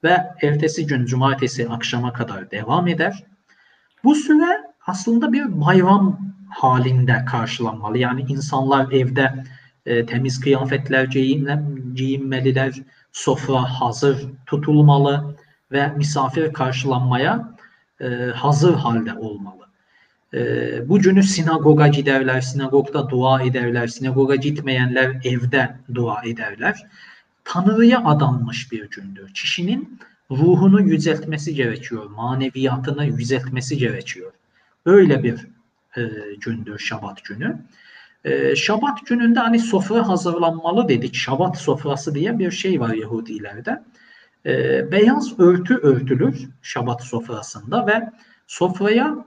[0.04, 3.24] ve ertesi gün Cumartesi akşama kadar devam eder.
[4.04, 6.18] Bu süre aslında bir bayram
[6.50, 7.98] halinde karşılanmalı.
[7.98, 9.44] Yani insanlar evde
[9.86, 11.04] e, temiz kıyafetler
[11.94, 12.74] giyinmeliler,
[13.12, 15.36] sofra hazır tutulmalı
[15.72, 17.56] ve misafir karşılanmaya
[18.00, 19.64] e, hazır halde olmalı.
[20.34, 26.82] E, bu günü sinagoga giderler, sinagogda dua ederler, sinagoga gitmeyenler evde dua ederler.
[27.44, 29.34] Tanrı'ya adanmış bir gündür.
[29.34, 29.98] Kişinin
[30.30, 34.32] ruhunu yüceltmesi gerekiyor, maneviyatını yüceltmesi gerekiyor.
[34.86, 35.46] Öyle bir
[35.96, 36.02] e,
[36.40, 37.58] gündür Şabat günü.
[38.24, 41.14] E, Şabat gününde hani sofra hazırlanmalı dedik.
[41.14, 43.82] Şabat sofrası diye bir şey var Yahudilerde.
[44.46, 48.10] E, beyaz örtü örtülür Şabat sofrasında ve
[48.46, 49.24] sofraya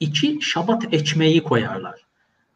[0.00, 2.00] içi Şabat ekmeği koyarlar.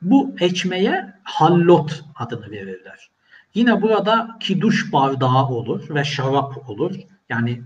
[0.03, 3.11] Bu ekmeğe hallot adını verirler.
[3.55, 6.95] Yine burada kiduş bardağı olur ve şarap olur.
[7.29, 7.63] Yani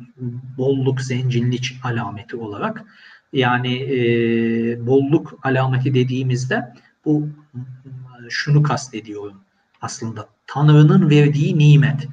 [0.59, 2.85] bolluk, zenginlik alameti olarak.
[3.33, 6.75] Yani e, bolluk alameti dediğimizde
[7.05, 7.29] bu
[8.29, 9.41] şunu kastediyorum
[9.83, 10.29] aslında.
[10.47, 12.09] Tanrı'nın verdiği nimet.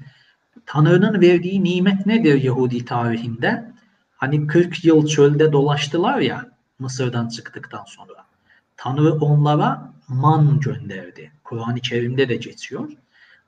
[0.66, 3.72] Tanrı'nın verdiği nimet nedir Yahudi tarihinde?
[4.18, 8.26] Hani 40 yıl çölde dolaştılar ya Mısır'dan çıktıktan sonra.
[8.78, 11.32] Tanrı onlara man gönderdi.
[11.44, 12.90] Kur'an-ı Kerim'de de geçiyor.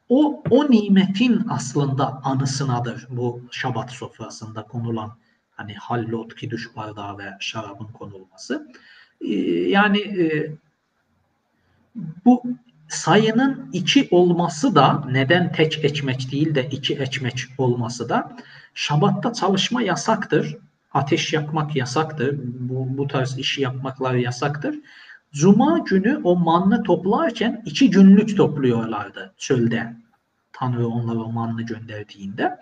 [0.10, 5.18] O, o nimetin aslında anısınadır bu Şabat sofrasında konulan
[5.52, 8.68] hani hallot, kiduş bardağı ve şarabın konulması.
[9.22, 9.36] Ee,
[9.70, 10.52] yani e,
[12.26, 12.44] bu
[12.90, 18.38] sayının iki olması da neden tek ekmek değil de iki ekmek olması da
[18.74, 20.58] Şabat'ta çalışma yasaktır.
[20.94, 22.40] Ateş yakmak yasaktır.
[22.44, 24.76] Bu, bu tarz işi yapmaklar yasaktır.
[25.32, 29.94] Cuma günü o manlı toplarken iki günlük topluyorlardı çölde.
[30.54, 32.58] Tanrı onlara o manlı gönderdiğinde.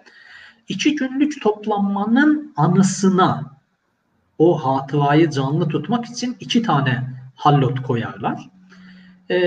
[0.67, 3.43] İki günlük toplanmanın anısına
[4.37, 7.03] o hatırayı canlı tutmak için iki tane
[7.35, 8.49] hallot koyarlar.
[9.29, 9.37] E,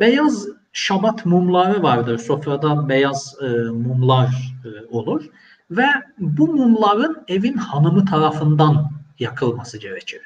[0.00, 2.18] beyaz şabat mumları vardır.
[2.18, 5.24] Sofrada beyaz e, mumlar e, olur.
[5.70, 5.86] Ve
[6.18, 10.20] bu mumların evin hanımı tarafından yakılması gerekir.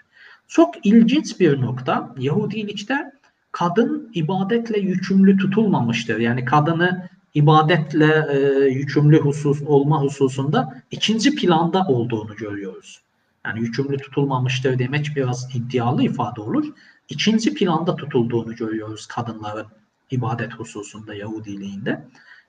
[0.52, 2.14] Çok ilginç bir nokta.
[2.18, 3.12] Yahudilikte
[3.52, 6.18] kadın ibadetle yükümlü tutulmamıştır.
[6.18, 8.38] Yani kadını ibadetle e,
[8.68, 13.02] yükümlü husus olma hususunda ikinci planda olduğunu görüyoruz.
[13.46, 16.66] Yani yükümlü tutulmamıştır demek biraz iddialı ifade olur.
[17.08, 19.66] İkinci planda tutulduğunu görüyoruz kadınların
[20.10, 22.04] ibadet hususunda Yahudiliğinde,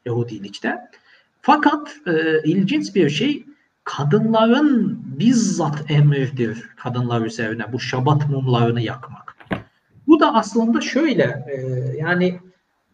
[0.06, 0.78] Yahudilikte.
[1.42, 3.46] Fakat e, ilginç bir şey
[3.84, 9.36] kadınların bizzat emridir kadınlar üzerine bu şabat mumlarını yakmak.
[10.08, 11.58] Bu da aslında şöyle e,
[11.98, 12.40] yani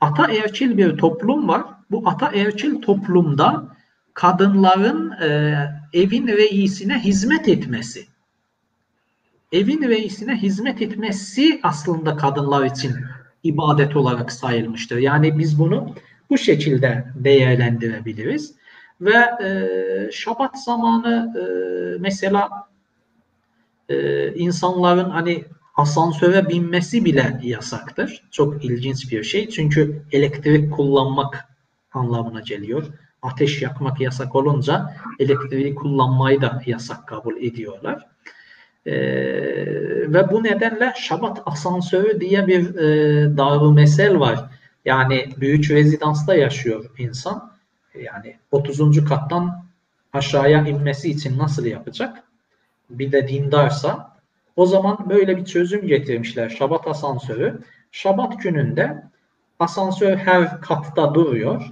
[0.02, 1.64] ataerkil bir toplum var.
[1.92, 3.76] Bu ataerkil toplumda
[4.14, 5.58] kadınların e,
[5.94, 8.06] evin reisine hizmet etmesi.
[9.52, 12.96] Evin reisine hizmet etmesi aslında kadınlar için
[13.44, 14.98] ibadet olarak sayılmıştır.
[14.98, 15.96] Yani biz bunu
[16.30, 18.59] bu şekilde değerlendirebiliriz.
[19.02, 21.44] Ve e, Şabat zamanı e,
[22.00, 22.50] mesela
[23.90, 25.46] e, insanların hani
[25.76, 28.24] asansöre binmesi bile yasaktır.
[28.32, 29.50] Çok ilginç bir şey.
[29.50, 31.46] Çünkü elektrik kullanmak
[31.94, 32.86] anlamına geliyor.
[33.22, 38.06] Ateş yakmak yasak olunca elektriği kullanmayı da yasak kabul ediyorlar.
[38.86, 38.94] Ee,
[40.14, 44.40] ve bu nedenle Şabat asansörü diye bir e, darı mesel var.
[44.86, 47.52] Yani büyük rezidansta yaşıyor insan.
[48.02, 49.06] Yani 30.
[49.06, 49.66] kattan
[50.14, 52.24] aşağıya inmesi için nasıl yapacak?
[52.90, 54.18] Bir de dindarsa
[54.56, 56.50] o zaman böyle bir çözüm getirmişler.
[56.50, 57.60] Şabat asansörü.
[57.92, 59.04] Şabat gününde
[59.60, 61.72] asansör her katta duruyor.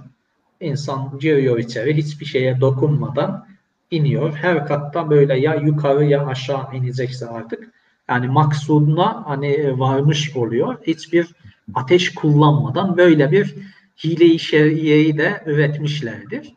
[0.60, 3.46] İnsan giriyor içeri hiçbir şeye dokunmadan
[3.90, 4.34] iniyor.
[4.34, 7.70] Her katta böyle ya yukarı ya aşağı inecekse artık
[8.08, 10.76] yani maksuduna hani varmış oluyor.
[10.86, 11.34] Hiçbir
[11.74, 13.54] ateş kullanmadan böyle bir
[14.04, 16.54] hile-i şer'iyeyi de üretmişlerdir.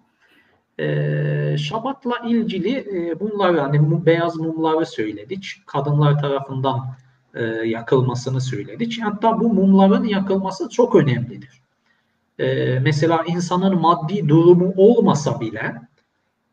[0.80, 5.56] Ee, Şabat'la ilgili e, bunlar yani beyaz mumları söyledik.
[5.66, 6.96] Kadınlar tarafından
[7.34, 9.00] e, yakılmasını söyledik.
[9.02, 11.62] Hatta bu mumların yakılması çok önemlidir.
[12.40, 15.82] E, mesela insanın maddi durumu olmasa bile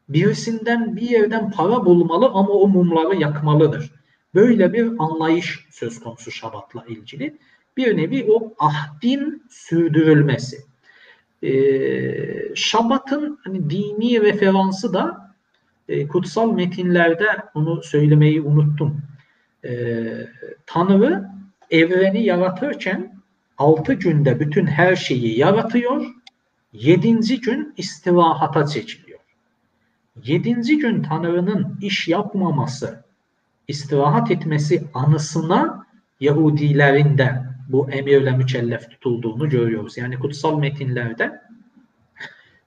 [0.08, 3.92] birisinden bir yerden para bulmalı ama o mumları yakmalıdır.
[4.34, 7.38] Böyle bir anlayış söz konusu Şabat'la ilgili.
[7.76, 10.67] Bir nevi o ahdin sürdürülmesi.
[11.42, 15.34] Ee, Şabat'ın hani dini referansı da
[15.88, 19.02] e, kutsal metinlerde onu söylemeyi unuttum.
[19.64, 20.02] E,
[20.66, 21.28] Tanrı
[21.70, 23.20] evreni yaratırken
[23.58, 26.06] altı günde bütün her şeyi yaratıyor.
[26.72, 29.18] Yedinci gün istirahata çekiliyor.
[30.24, 33.04] Yedinci gün Tanrı'nın iş yapmaması,
[33.68, 35.86] istirahat etmesi anısına
[36.20, 39.96] Yahudilerin de bu emirle mükellef tutulduğunu görüyoruz.
[39.96, 41.40] Yani kutsal metinlerde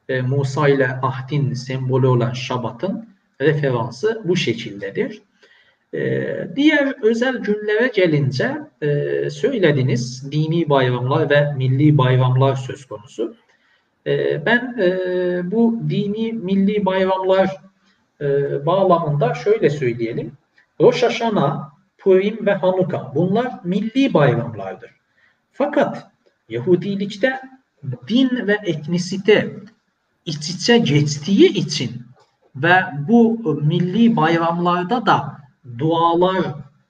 [0.10, 3.10] e, Musa ile ahdin sembolü olan Şabat'ın
[3.42, 5.22] referansı bu şekildedir.
[5.94, 6.00] E,
[6.56, 13.36] diğer özel günlere gelince e, söylediniz dini bayramlar ve milli bayramlar söz konusu.
[14.08, 17.50] E, ben e, bu dini milli bayramlar
[18.22, 18.26] e,
[18.66, 20.32] bağlamında şöyle söyleyelim.
[20.82, 21.04] Rosh
[22.02, 24.92] Purim ve Hanuka bunlar milli bayramlardır.
[25.52, 26.12] Fakat
[26.50, 27.42] Yahudilikte
[28.08, 29.56] din ve etnisite
[30.26, 32.02] iç içe geçtiği için
[32.56, 32.74] ve
[33.08, 35.38] bu milli bayramlarda da
[35.78, 36.46] dualar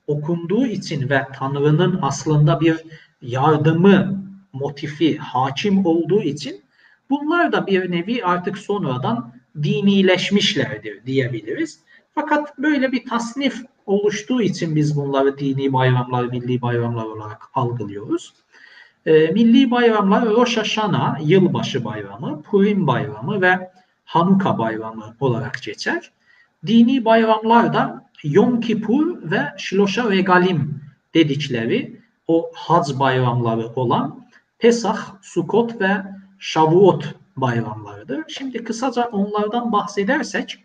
[0.08, 2.78] okunduğu için ve Tanrı'nın aslında bir
[3.22, 4.24] yardımı
[4.54, 6.62] motifi hakim olduğu için
[7.10, 9.34] bunlar da bir nevi artık sonradan
[9.64, 11.80] dinileşmişlerdir diyebiliriz.
[12.16, 18.34] Fakat böyle bir tasnif oluştuğu için biz bunları dini bayramlar, milli bayramlar olarak algılıyoruz.
[19.06, 23.72] E, milli bayramlar Rosh Hashanah, yılbaşı bayramı, Purim bayramı ve
[24.06, 26.12] Hanuka bayramı olarak geçer.
[26.68, 30.82] Dini bayramlar da Yom Kippur ve Şloşa Regalim
[31.14, 34.26] dedikleri o hac bayramları olan
[34.60, 36.03] Pesah, Sukot ve
[36.40, 38.24] Shavuot bayramlarıdır.
[38.28, 40.58] Şimdi kısaca onlardan bahsedersek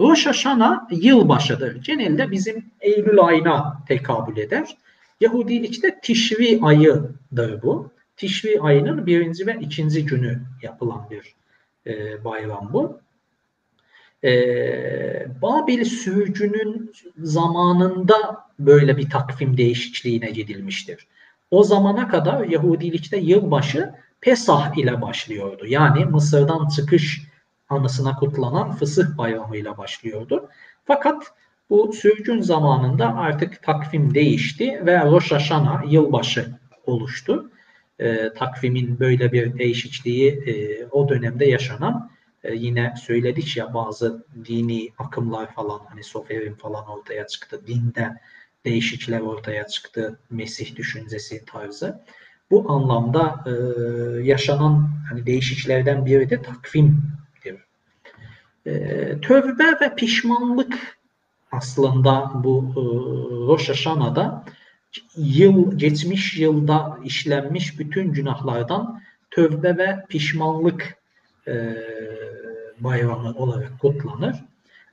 [0.00, 1.84] Rosh Hashanah yılbaşıdır.
[1.84, 4.76] Genelde bizim Eylül ayına tekabül eder.
[5.20, 7.90] Yahudilikte Tişri ayıdır bu.
[8.16, 11.34] Tişri ayının birinci ve ikinci günü yapılan bir
[11.86, 13.00] e, bayram bu.
[14.24, 14.32] E,
[15.42, 21.06] Babil sürgünün zamanında böyle bir takvim değişikliğine gidilmiştir.
[21.50, 25.66] O zamana kadar Yahudilikte yılbaşı Pesah ile başlıyordu.
[25.66, 27.22] Yani Mısır'dan çıkış
[27.72, 30.48] anısına kutlanan Fısıh bayramıyla başlıyordu.
[30.84, 31.32] Fakat
[31.70, 36.46] Bu sürgün zamanında artık takvim değişti ve Rosh Hashanah yılbaşı
[36.86, 37.50] oluştu.
[37.98, 42.10] E, takvimin böyle bir değişikliği e, o dönemde yaşanan
[42.44, 47.60] e, yine söyledik ya bazı dini akımlar falan hani soferin falan ortaya çıktı.
[47.66, 48.20] Dinde
[48.64, 50.18] değişiklikler ortaya çıktı.
[50.30, 52.00] Mesih düşüncesi tarzı.
[52.50, 53.52] Bu anlamda e,
[54.22, 57.21] yaşanan hani değişikliklerden biri de takvimdir.
[58.66, 58.72] E,
[59.20, 60.98] tövbe ve pişmanlık
[61.52, 62.80] aslında bu e,
[63.46, 64.44] Rosh Hashanah'da
[65.16, 70.96] yıl geçmiş yılda işlenmiş bütün günahlardan tövbe ve pişmanlık
[71.48, 71.76] e,
[72.80, 74.44] bayramı olarak kutlanır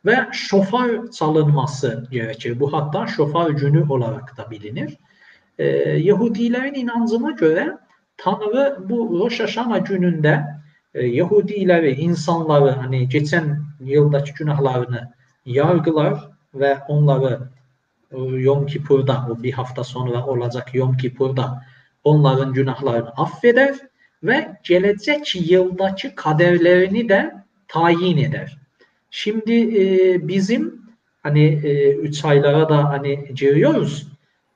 [0.06, 2.60] ve şofar çalınması gerekir.
[2.60, 4.98] Bu hatta şofar günü olarak da bilinir.
[5.58, 5.66] Ee,
[5.98, 7.78] Yahudilerin inancına göre
[8.18, 10.46] Tanrı bu Rosh Hashanah gününde
[10.94, 15.14] e, Yahudileri, insanları hani geçen yıldaki günahlarını
[15.46, 17.40] yargılar ve onları
[18.12, 21.66] e, Yom Kippur'da, o bir hafta sonra olacak Yom Kippur'da
[22.04, 23.76] onların günahlarını affeder
[24.24, 27.34] ve gelecek yıldaki kaderlerini de
[27.68, 28.58] tayin eder.
[29.12, 30.82] Şimdi e, bizim
[31.24, 34.08] hani e, üç aylara da hani giriyoruz.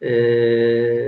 [0.03, 0.13] E,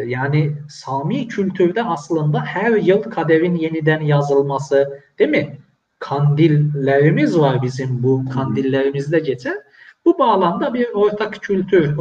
[0.08, 5.58] yani Sami kültürde aslında her yıl kaderin yeniden yazılması değil mi?
[6.00, 9.58] Kandillerimiz var bizim bu kandillerimizde geçer.
[10.06, 11.98] Bu bağlamda bir ortak kültür e,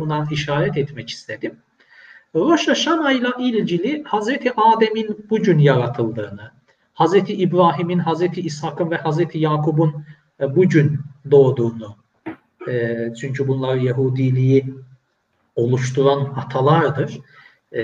[0.00, 1.56] buna işaret etmek istedim.
[2.34, 6.50] Rosh Hashanah ile ilgili Hazreti Adem'in bugün yaratıldığını,
[6.94, 10.04] Hazreti İbrahim'in, Hazreti İshak'ın ve Hazreti Yakub'un
[10.40, 10.98] e, bugün
[11.30, 11.96] doğduğunu,
[12.68, 14.74] e, çünkü bunlar Yahudiliği
[15.58, 17.18] oluşturan atalardır.
[17.72, 17.82] E,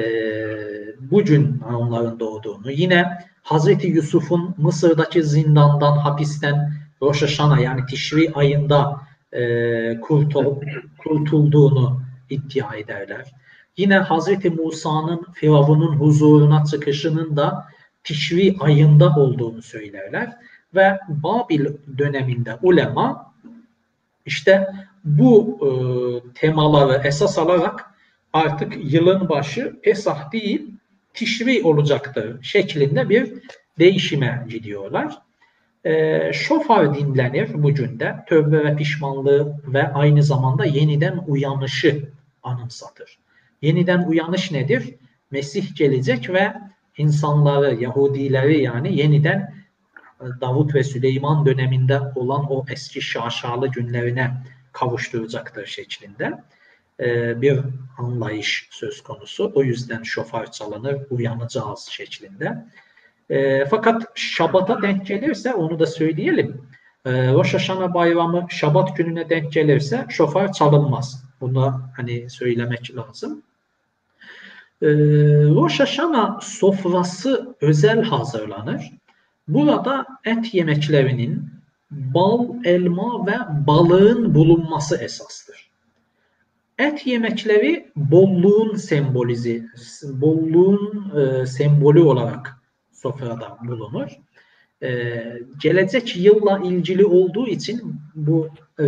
[1.01, 6.73] bugün onların doğduğunu, yine Hazreti Yusuf'un Mısır'daki zindandan, hapisten
[7.03, 9.01] Rosh Hashanah yani Tişri ayında
[10.01, 10.57] kurtul,
[10.99, 13.33] kurtulduğunu iddia ederler.
[13.77, 17.67] Yine Hazreti Musa'nın Firavun'un huzuruna çıkışının da
[18.05, 20.33] Tişri ayında olduğunu söylerler.
[20.75, 21.67] Ve Babil
[21.99, 23.35] döneminde ulema
[24.27, 24.69] işte
[25.05, 25.69] bu e,
[26.35, 27.91] temaları esas alarak
[28.33, 30.71] artık yılın başı Pesah değil
[31.15, 33.33] Tişri olacaktır şeklinde bir
[33.79, 35.19] değişime gidiyorlar.
[35.85, 42.09] E, şofar dinlenir bugün de tövbe ve pişmanlığı ve aynı zamanda yeniden uyanışı
[42.43, 43.19] anımsatır.
[43.63, 44.95] Yeniden uyanış nedir?
[45.31, 46.55] Mesih gelecek ve
[46.97, 49.55] insanları, Yahudileri yani yeniden
[50.21, 54.31] e, Davut ve Süleyman döneminde olan o eski şaşalı günlerine
[54.75, 56.43] kavuşturacaktır şeklinde
[57.01, 57.61] e, bir
[57.99, 59.53] anlayış söz konusu.
[59.55, 62.65] O yüzden şofar çalınır, uyanacağız şeklinde.
[63.31, 66.69] E, fakat Şabat'a denk gelirse onu da söyleyelim.
[67.07, 71.25] Rosh Hashanah bayramı Şabat gününe denk gelirse şofar çalınmaz.
[71.41, 73.43] Bunu hani söylemek lazım.
[74.83, 74.89] E,
[75.55, 78.93] Rosh Hashanah sofrası özel hazırlanır.
[79.49, 81.54] Burada et yemeklerinin
[82.15, 85.71] bal, elma ve balığın bulunması esastır.
[86.79, 89.67] Et yemekleri bolluğun sembolizi,
[90.03, 92.57] bolluğun e, sembolü olarak
[92.93, 94.09] sofrada bulunur.
[94.83, 95.23] E,
[95.63, 98.49] gelecek yılla ilgili olduğu için bu
[98.81, 98.85] e,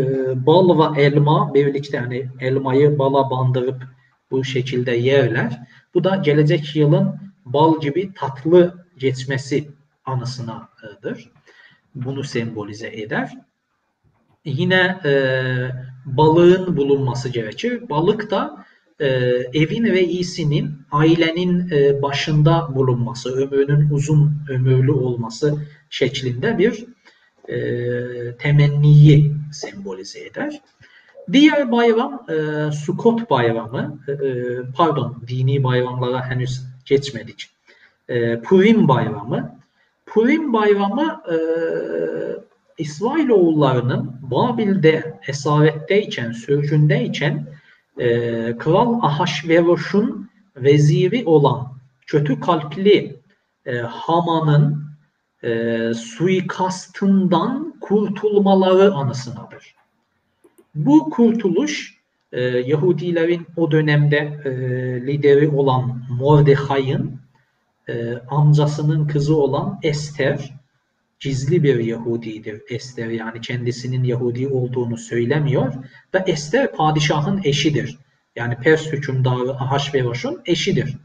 [0.46, 3.82] bal ve elma birlikte hani elmayı bala bandırıp
[4.30, 5.60] bu şekilde yerler.
[5.94, 7.14] Bu da gelecek yılın
[7.44, 9.68] bal gibi tatlı geçmesi
[10.04, 11.30] anısınadır.
[11.96, 13.32] Bunu sembolize eder.
[14.44, 15.12] Yine e,
[16.04, 17.88] balığın bulunması gerekir.
[17.90, 18.64] Balık da
[19.00, 19.06] e,
[19.54, 26.84] evin reisinin, ailenin e, başında bulunması, ömrünün uzun ömürlü olması şeklinde bir
[27.48, 30.60] e, temenniyi sembolize eder.
[31.32, 37.50] Diğer bayram e, Sukot bayramı, e, e, pardon dini bayramlara henüz geçmedik.
[38.08, 39.58] E, Purim bayramı.
[40.16, 41.36] Purim bayramı e,
[42.78, 47.46] İsrailoğullarının Babil'de esaretteyken, sürgündeyken
[47.98, 48.08] e,
[48.58, 51.72] Kral Ahasveroş'un veziri olan
[52.06, 53.20] kötü kalpli
[53.66, 54.84] e, Haman'ın
[55.42, 59.74] e, suikastından kurtulmaları anısınadır.
[60.74, 61.94] Bu kurtuluş
[62.32, 64.50] e, Yahudilerin o dönemde e,
[65.06, 67.25] lideri olan Mordechai'ın
[67.88, 70.54] e, amcasının kızı olan Ester
[71.20, 75.74] gizli bir Yahudidir Ester yani kendisinin Yahudi olduğunu söylemiyor
[76.14, 77.98] ve Ester padişahın eşidir.
[78.36, 80.96] Yani Pers hükümdarı Ahasveroş'un eşidir.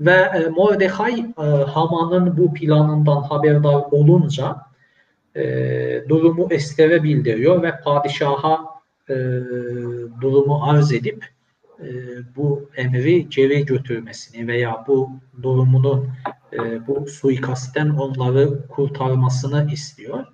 [0.00, 4.56] Ve e, Mordechai e, Haman'ın bu planından haberdar olunca
[5.36, 5.44] e,
[6.08, 8.64] durumu Ester'e bildiriyor ve padişaha
[9.08, 9.14] e,
[10.20, 11.24] durumu arz edip
[11.82, 11.86] e,
[12.36, 15.10] bu emri geri götürmesini veya bu
[15.42, 16.08] durumunun
[16.52, 20.24] e, bu suikastten onları kurtarmasını istiyor.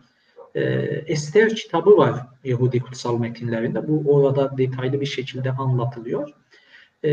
[0.54, 0.62] E,
[1.06, 3.88] Ester kitabı var Yahudi kutsal metinlerinde.
[3.88, 6.30] Bu orada detaylı bir şekilde anlatılıyor.
[7.02, 7.10] E,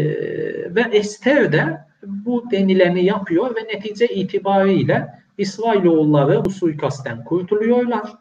[0.76, 8.14] ve Ester de bu denileni yapıyor ve netice itibariyle İsrailoğulları bu suikastten kurtuluyorlar.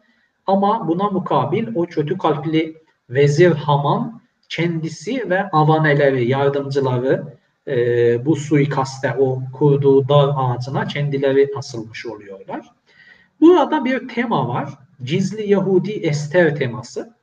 [0.47, 2.77] Ama buna mukabil o kötü kalpli
[3.09, 4.20] vezir Haman
[4.51, 7.23] kendisi ve avaneleri, yardımcıları
[7.67, 7.75] e,
[8.25, 12.65] bu suikaste o kurduğu dar ağacına kendileri asılmış oluyorlar.
[13.41, 14.69] Burada bir tema var.
[15.03, 17.13] Gizli Yahudi Ester teması.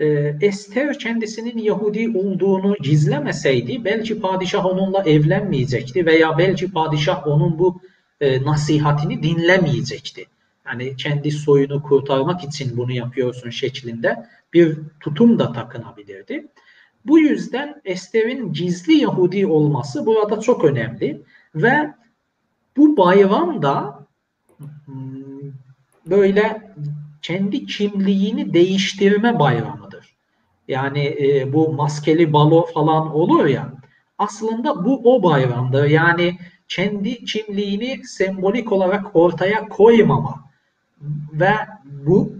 [0.00, 7.80] E, Ester kendisinin Yahudi olduğunu gizlemeseydi belki padişah onunla evlenmeyecekti veya belki padişah onun bu
[8.20, 10.26] e, nasihatini dinlemeyecekti.
[10.66, 16.46] Yani kendi soyunu kurtarmak için bunu yapıyorsun şeklinde bir tutum da takınabilirdi.
[17.06, 21.22] Bu yüzden Ester'in gizli Yahudi olması burada çok önemli
[21.54, 21.94] ve
[22.76, 24.06] bu bayram da
[24.84, 25.52] hmm,
[26.06, 26.74] böyle
[27.22, 30.16] kendi kimliğini değiştirme bayramıdır.
[30.68, 33.72] Yani e, bu maskeli balo falan olur ya
[34.18, 35.84] aslında bu o bayramdır.
[35.84, 40.51] Yani kendi kimliğini sembolik olarak ortaya koymama
[41.32, 41.54] ve
[41.84, 42.32] bu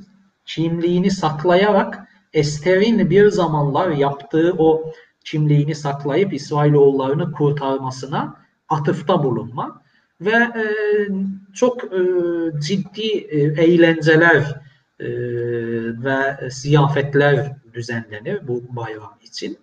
[0.46, 4.92] kimliğini saklayarak Ester'in bir zamanlar yaptığı o
[5.24, 8.36] kimliğini saklayıp İsrailoğullarını kurtarmasına
[8.68, 9.82] atıfta bulunma
[10.20, 10.64] ve e,
[11.54, 12.00] çok e,
[12.60, 14.60] ciddi e, eğlenceler
[15.00, 15.08] e,
[16.04, 19.58] ve ziyafetler düzenlenir bu bayram için.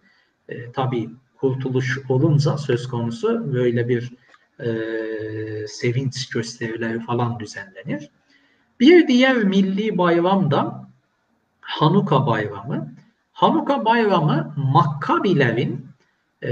[0.50, 4.12] E, tabii kurtuluş olunca söz konusu böyle bir
[4.60, 4.70] e,
[5.68, 8.10] sevinç gösterileri falan düzenlenir.
[8.80, 10.90] Bir diğer milli bayram da
[11.62, 12.94] Hanuka bayramı.
[13.34, 15.86] Hanuka bayramı Makkabilerin
[16.42, 16.52] e,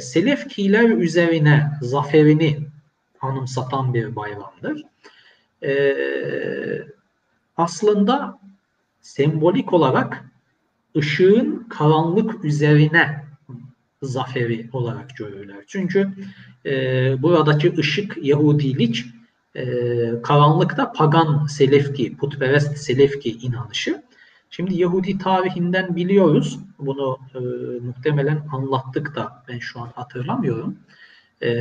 [0.00, 2.58] Selefkiler üzerine zaferini
[3.20, 4.82] anımsatan bir bayramdır.
[5.62, 5.72] E,
[7.56, 8.38] aslında
[9.00, 10.24] sembolik olarak
[10.96, 13.24] ışığın karanlık üzerine
[14.02, 15.64] zaferi olarak görürler.
[15.66, 16.12] Çünkü
[16.66, 16.72] e,
[17.22, 19.04] buradaki ışık Yahudilik
[19.54, 19.64] e,
[20.22, 24.02] karanlıkta pagan Selefki, putperest Selefki inanışı.
[24.50, 26.58] Şimdi Yahudi tarihinden biliyoruz.
[26.78, 27.38] Bunu e,
[27.84, 30.78] muhtemelen anlattık da ben şu an hatırlamıyorum.
[31.42, 31.52] E,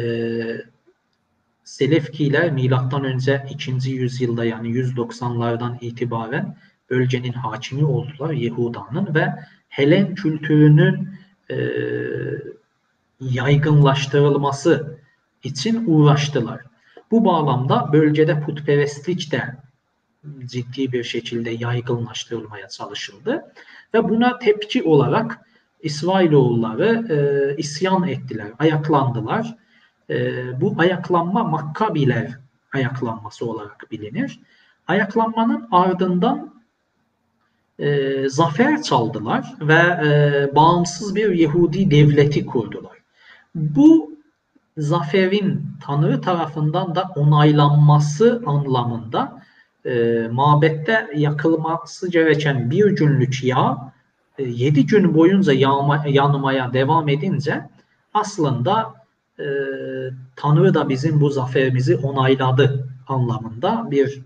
[1.64, 3.90] Selefkiler milattan önce 2.
[3.90, 6.58] yüzyılda yani 190'lardan itibaren
[6.90, 9.34] bölgenin hakimi oldular Yahuda'nın ve
[9.70, 11.10] Helen kültürünün
[11.52, 11.58] e,
[13.20, 14.98] yaygınlaştırılması
[15.44, 16.71] için uğraştılar.
[17.12, 19.56] Bu bağlamda bölgede putperestlik de
[20.46, 23.54] ciddi bir şekilde yaygınlaştırılmaya çalışıldı.
[23.94, 25.40] Ve buna tepki olarak
[25.82, 27.18] İsrailoğulları e,
[27.58, 29.58] isyan ettiler, ayaklandılar.
[30.10, 32.40] E, bu ayaklanma Makkabiler
[32.74, 34.40] ayaklanması olarak bilinir.
[34.88, 36.54] Ayaklanmanın ardından
[37.80, 39.74] e, zafer çaldılar ve
[40.08, 42.98] e, bağımsız bir Yahudi devleti kurdular.
[43.56, 44.11] Bu
[44.78, 49.42] zaferin Tanrı tarafından da onaylanması anlamında
[49.86, 53.94] e, mabette yakılması gereken bir günlük yağ
[54.38, 57.70] e, 7 gün boyunca yağma, yanmaya devam edince
[58.14, 58.94] aslında
[59.40, 59.46] e,
[60.36, 64.22] Tanrı da bizim bu zaferimizi onayladı anlamında bir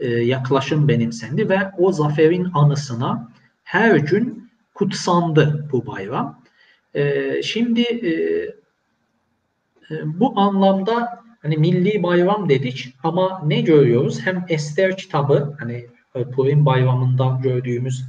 [0.00, 3.28] e, yaklaşım benimsendi ve o zaferin anısına
[3.64, 6.40] her gün kutsandı bu bayram.
[6.94, 8.12] E, şimdi e,
[10.04, 14.26] bu anlamda hani milli bayram dedik ama ne görüyoruz?
[14.26, 15.86] Hem Ester kitabı hani
[16.34, 18.04] Purim bayramında gördüğümüz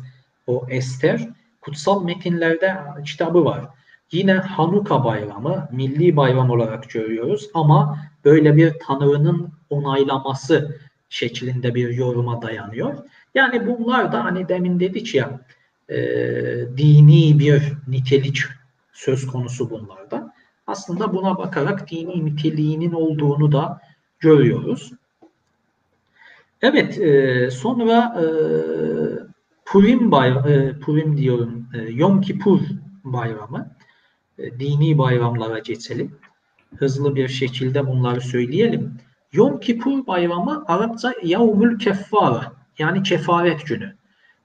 [0.47, 1.29] o Ester
[1.61, 3.65] kutsal metinlerde kitabı var.
[4.11, 10.79] Yine Hanuka bayramı milli bayram olarak görüyoruz ama böyle bir Tanrı'nın onaylaması
[11.09, 12.97] şeklinde bir yoruma dayanıyor.
[13.35, 15.39] Yani bunlar da hani demin dedik ya
[15.89, 15.97] e,
[16.77, 18.39] dini bir nitelik
[18.93, 20.33] söz konusu bunlarda.
[20.69, 23.81] Aslında buna bakarak dini niteliğinin olduğunu da
[24.19, 24.91] görüyoruz.
[26.61, 28.25] Evet, e, sonra e,
[29.65, 32.59] Purim bayramı, e, Purim diyorum, e, Yom Kippur
[33.03, 33.75] bayramı,
[34.37, 36.15] e, dini bayramlara geçelim.
[36.75, 38.93] Hızlı bir şekilde bunları söyleyelim.
[39.33, 43.95] Yom Kippur bayramı Arapça Yavmül Keffara yani kefaret günü.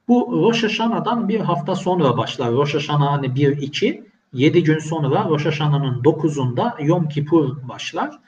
[0.08, 2.52] Bu Rosh Hashanah'dan bir hafta sonra başlar.
[2.52, 8.18] Rosh Hashanah hani 1-2, 7 gün sonra Rosh Hashanah'ın 9'unda Yom Kippur başlar.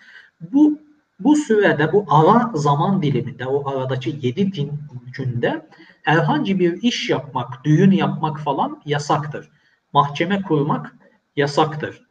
[0.41, 0.79] Bu
[1.21, 4.73] bu sürede bu ara zaman diliminde o aradaki 7 din
[5.13, 5.67] günde
[6.03, 9.49] herhangi bir iş yapmak, düğün yapmak falan yasaktır.
[9.93, 10.97] Mahkeme kurmak
[11.37, 12.07] yasaktır.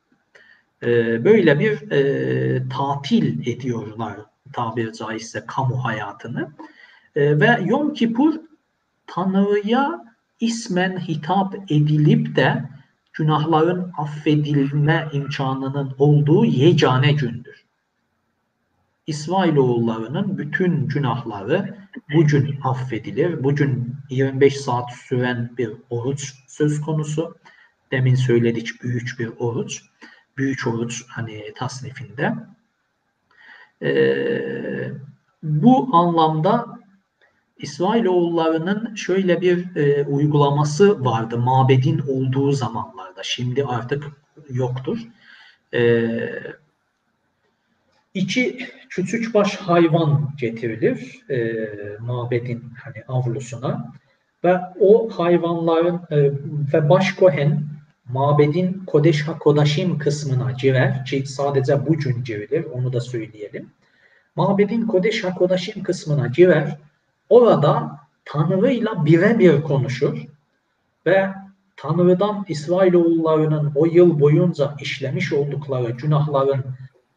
[0.84, 4.16] Ee, böyle bir e, tatil ediyorlar
[4.54, 6.52] tabiri caizse kamu hayatını.
[7.16, 8.34] E, ve Yom Kippur
[9.08, 10.06] Tanrı'ya
[10.40, 12.64] ismen hitap edilip de
[13.16, 17.66] günahların affedilme imkanının olduğu yegane gündür.
[19.08, 21.78] İsrailoğullarının bütün günahları
[22.16, 23.44] bugün affedilir.
[23.44, 27.36] Bugün 25 saat süren bir oruç söz konusu.
[27.92, 29.82] Demin söyledik büyük bir oruç.
[30.38, 32.34] Büyük oruç hani tasnifinde.
[33.82, 34.92] Ee,
[35.44, 36.75] bu anlamda
[37.58, 43.24] İsrailoğullarının şöyle bir e, uygulaması vardı mabedin olduğu zamanlarda.
[43.24, 44.04] Şimdi artık
[44.50, 45.00] yoktur.
[45.74, 46.10] E,
[48.14, 48.58] iki
[48.90, 51.68] küçük baş hayvan getirilir e,
[52.00, 53.94] mabedin hani avlusuna
[54.44, 56.18] ve o hayvanların e,
[56.74, 57.64] ve baş kohen
[58.10, 63.70] mabedin Kodeş HaKodaşim kısmına girer ki sadece bu gün girilir onu da söyleyelim.
[64.36, 66.78] Mabedin Kodeş HaKodaşim kısmına girer
[67.30, 70.18] orada Tanrı'yla birebir konuşur
[71.06, 71.30] ve
[71.78, 76.64] Tanrı'dan İsrailoğullarının o yıl boyunca işlemiş oldukları günahların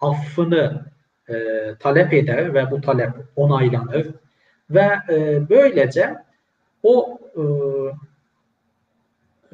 [0.01, 0.85] affını
[1.29, 1.35] e,
[1.81, 4.07] talep eder ve bu talep onaylanır.
[4.71, 6.17] Ve e, böylece
[6.83, 7.43] o e,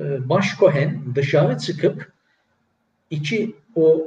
[0.02, 2.12] e, baş kohen dışarı çıkıp
[3.10, 4.06] iki o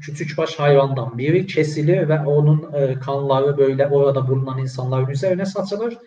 [0.00, 5.98] küçük baş hayvandan biri kesilir ve onun e, kanları böyle orada bulunan insanların üzerine satılır.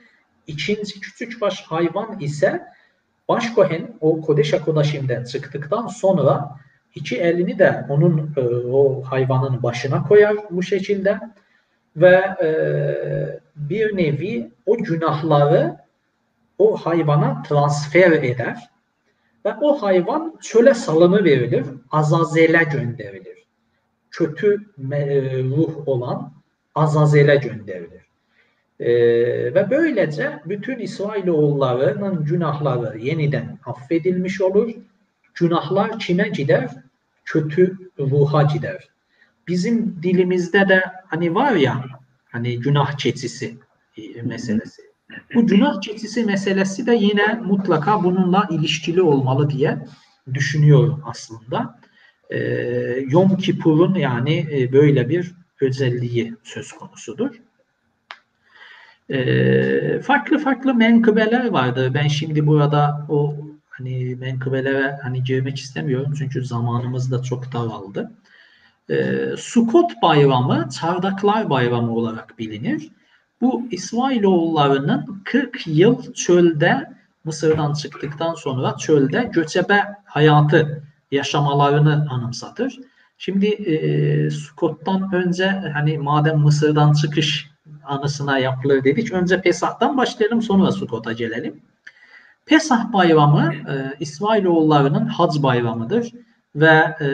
[0.47, 2.63] İkinci küçük baş hayvan ise
[3.29, 6.49] baş kohen o Kodeşa Kodaşim'den çıktıktan sonra
[6.95, 8.41] iki elini de onun e,
[8.71, 11.19] o hayvanın başına koyar bu şekilde
[11.95, 12.49] ve e,
[13.55, 15.77] bir nevi o günahları
[16.57, 18.69] o hayvana transfer eder
[19.45, 23.38] ve o hayvan çöle salını verilir, Azazel'e gönderilir
[24.11, 26.31] kötü e, ruh olan
[26.75, 28.09] Azazel'e gönderilir.
[28.79, 28.87] Ee,
[29.53, 34.69] ve böylece bütün İsrailoğullarının günahları yeniden affedilmiş olur.
[35.35, 36.69] Günahlar kime gider?
[37.25, 38.89] Kötü ruha gider.
[39.47, 41.85] Bizim dilimizde de hani var ya
[42.31, 43.57] hani günah keçisi
[43.97, 44.81] e, meselesi.
[45.35, 49.85] Bu günah keçisi meselesi de yine mutlaka bununla ilişkili olmalı diye
[50.33, 51.79] düşünüyorum aslında
[52.29, 52.39] e,
[53.09, 55.31] Yom Kippur'un yani e, böyle bir
[55.61, 57.41] özelliği söz konusudur.
[59.09, 61.91] E, farklı farklı menkıbeler vardı.
[61.93, 63.35] Ben şimdi burada o
[63.69, 68.11] hani menkıbelere hani girmek istemiyorum çünkü zamanımız da çok daraldı.
[68.89, 72.89] E, Sukot bayramı Çardaklar bayramı olarak bilinir.
[73.41, 76.89] Bu İsrailoğullarının 40 yıl çölde
[77.23, 82.79] Mısır'dan çıktıktan sonra çölde göçebe hayatı yaşamalarını anımsatır.
[83.17, 87.49] Şimdi e, Scott'tan önce hani madem Mısır'dan çıkış
[87.83, 89.11] anısına yapılır dedik.
[89.11, 91.61] Önce Pesah'tan başlayalım sonra Sukkot'a gelelim.
[92.45, 96.11] Pesah bayramı e, İsrailoğullarının hac bayramıdır
[96.55, 97.07] ve e,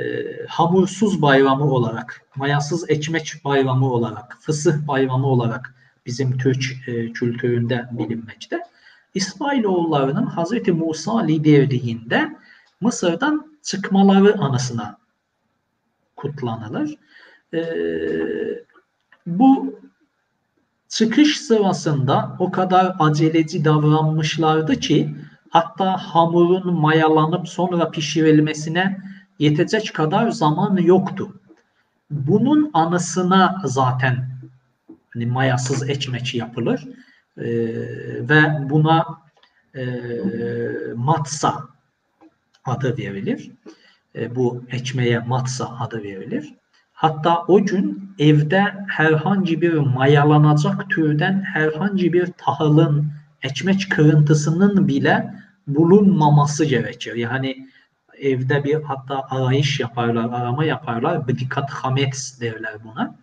[0.00, 5.74] e, hamursuz bayramı olarak, mayasız ekmek bayramı olarak, fısıh bayramı olarak
[6.06, 8.60] bizim Türk e, kültüründe bilinmekte.
[9.14, 12.36] İsrailoğullarının Hazreti Musa liderliğinde
[12.80, 14.98] Mısır'dan çıkmaları anısına
[16.16, 16.94] kutlanılır.
[17.54, 18.64] Ee,
[19.26, 19.78] bu
[20.88, 25.14] çıkış sırasında o kadar aceleci davranmışlardı ki
[25.50, 29.00] hatta hamurun mayalanıp sonra pişirilmesine
[29.38, 31.40] yetecek kadar zaman yoktu.
[32.10, 34.28] Bunun anısına zaten
[35.10, 36.88] hani mayasız ekmek yapılır
[37.38, 37.46] e,
[38.28, 39.06] ve buna
[39.74, 39.84] e,
[40.94, 41.68] matsa
[42.64, 43.50] adı verilir.
[44.16, 46.54] E, bu ekmeğe matsa adı verilir.
[46.92, 53.12] Hatta o gün evde herhangi bir mayalanacak türden herhangi bir tahılın,
[53.42, 55.34] ekmek kırıntısının bile
[55.66, 57.14] bulunmaması gerekir.
[57.14, 57.68] Yani
[58.20, 61.28] evde bir hatta arayış yaparlar, arama yaparlar.
[61.28, 63.14] Bedikat hamet derler buna.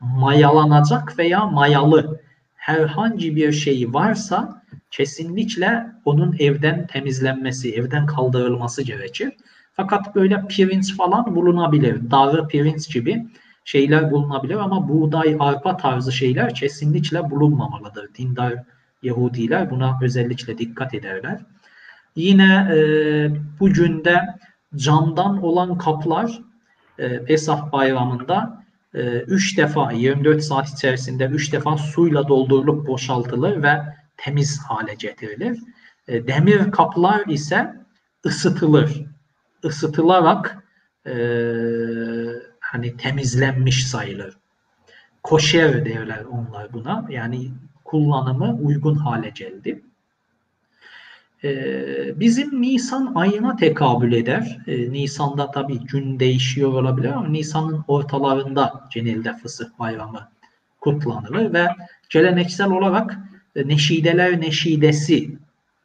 [0.00, 2.20] Mayalanacak veya mayalı
[2.64, 9.32] herhangi bir şey varsa kesinlikle onun evden temizlenmesi, evden kaldırılması gerekir.
[9.72, 12.10] Fakat böyle pirinç falan bulunabilir.
[12.10, 13.26] Darı pirinç gibi
[13.64, 18.14] şeyler bulunabilir ama buğday, arpa tarzı şeyler kesinlikle bulunmamalıdır.
[18.14, 18.54] Dindar
[19.02, 21.40] Yahudiler buna özellikle dikkat ederler.
[22.16, 22.78] Yine e,
[23.60, 24.20] bugün de
[24.76, 26.40] camdan olan kaplar
[26.98, 28.63] e, Pesah bayramında
[28.94, 33.82] 3 defa 24 saat içerisinde 3 defa suyla doldurulup boşaltılır ve
[34.16, 35.58] temiz hale getirilir.
[36.08, 37.74] E, demir kaplar ise
[38.26, 39.04] ısıtılır.
[39.64, 40.64] Isıtılarak
[41.06, 41.14] e,
[42.60, 44.36] hani temizlenmiş sayılır.
[45.22, 47.06] Koşer derler onlar buna.
[47.10, 47.50] Yani
[47.84, 49.82] kullanımı uygun hale geldi.
[51.44, 54.58] Ee, bizim Nisan ayına tekabül eder.
[54.66, 60.28] Ee, Nisan'da tabii gün değişiyor olabilir ama Nisan'ın ortalarında genelde Fısıh Bayramı
[60.80, 61.68] kutlanır ve
[62.10, 63.18] geleneksel olarak
[63.56, 65.38] e, Neşideler Neşidesi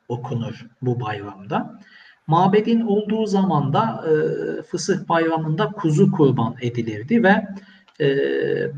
[0.09, 1.79] okunur bu bayramda.
[2.27, 4.11] Mabedin olduğu zaman da e,
[4.61, 7.47] Fısıh Bayramı'nda kuzu kurban edilirdi ve
[8.05, 8.09] e,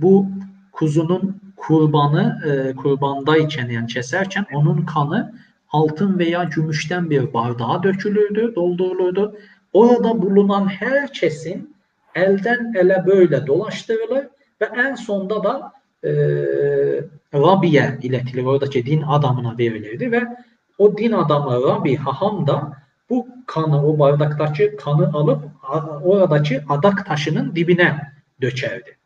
[0.01, 0.27] bu
[0.71, 5.33] kuzunun kurbanı e, kurbandayken yani keserken onun kanı
[5.71, 9.37] altın veya gümüşten bir bardağa dökülürdü, doldurulurdu.
[9.73, 11.75] Orada bulunan herkesin
[12.15, 14.27] elden ele böyle dolaştırılır
[14.61, 15.73] ve en sonda da
[16.03, 16.11] e,
[17.33, 18.43] Rabi'ye iletilir.
[18.43, 20.27] Oradaki din adamına verilirdi ve
[20.77, 22.73] o din adamı Rabi Haham da
[23.09, 25.43] bu kanı, o bardaktaki kanı alıp
[26.03, 27.97] oradaki adak taşının dibine
[28.41, 29.00] dökerdi.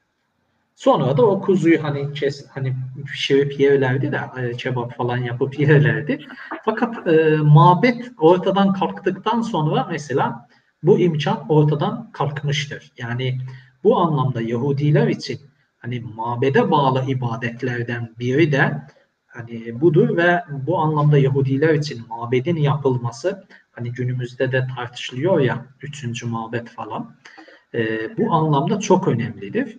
[0.75, 2.75] Sonra da o kuzuyu hani kes, hani
[3.11, 6.19] pişirip yerlerdi de e, kebap falan yapıp yerlerdi.
[6.65, 10.47] Fakat e, mabet ortadan kalktıktan sonra mesela
[10.83, 12.91] bu imkan ortadan kalkmıştır.
[12.97, 13.37] Yani
[13.83, 15.39] bu anlamda Yahudiler için
[15.77, 18.81] hani mabede bağlı ibadetlerden biri de
[19.27, 26.25] hani budur ve bu anlamda Yahudiler için mabedin yapılması hani günümüzde de tartışılıyor ya üçüncü
[26.25, 27.15] mabet falan.
[27.73, 29.77] E, bu anlamda çok önemlidir.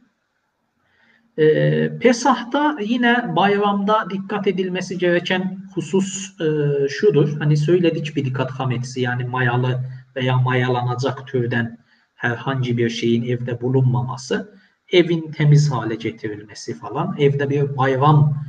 [1.39, 6.45] E, Pesah'ta yine bayramda dikkat edilmesi gereken husus e,
[6.89, 7.39] şudur.
[7.39, 9.81] Hani söyledik bir dikkat hametsi yani mayalı
[10.17, 11.79] veya mayalanacak türden
[12.15, 14.55] herhangi bir şeyin evde bulunmaması,
[14.93, 18.45] evin temiz hale getirilmesi falan, evde bir bayram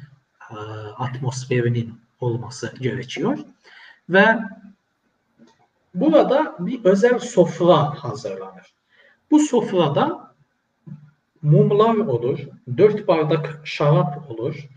[0.51, 0.55] e,
[0.97, 3.37] atmosferinin olması gerekiyor.
[4.09, 4.39] Ve
[5.93, 8.73] burada bir özel sofra hazırlanır.
[9.31, 10.26] Bu sofrada
[11.41, 12.39] mumlar olur,
[12.77, 14.69] dört bardak şarap olur,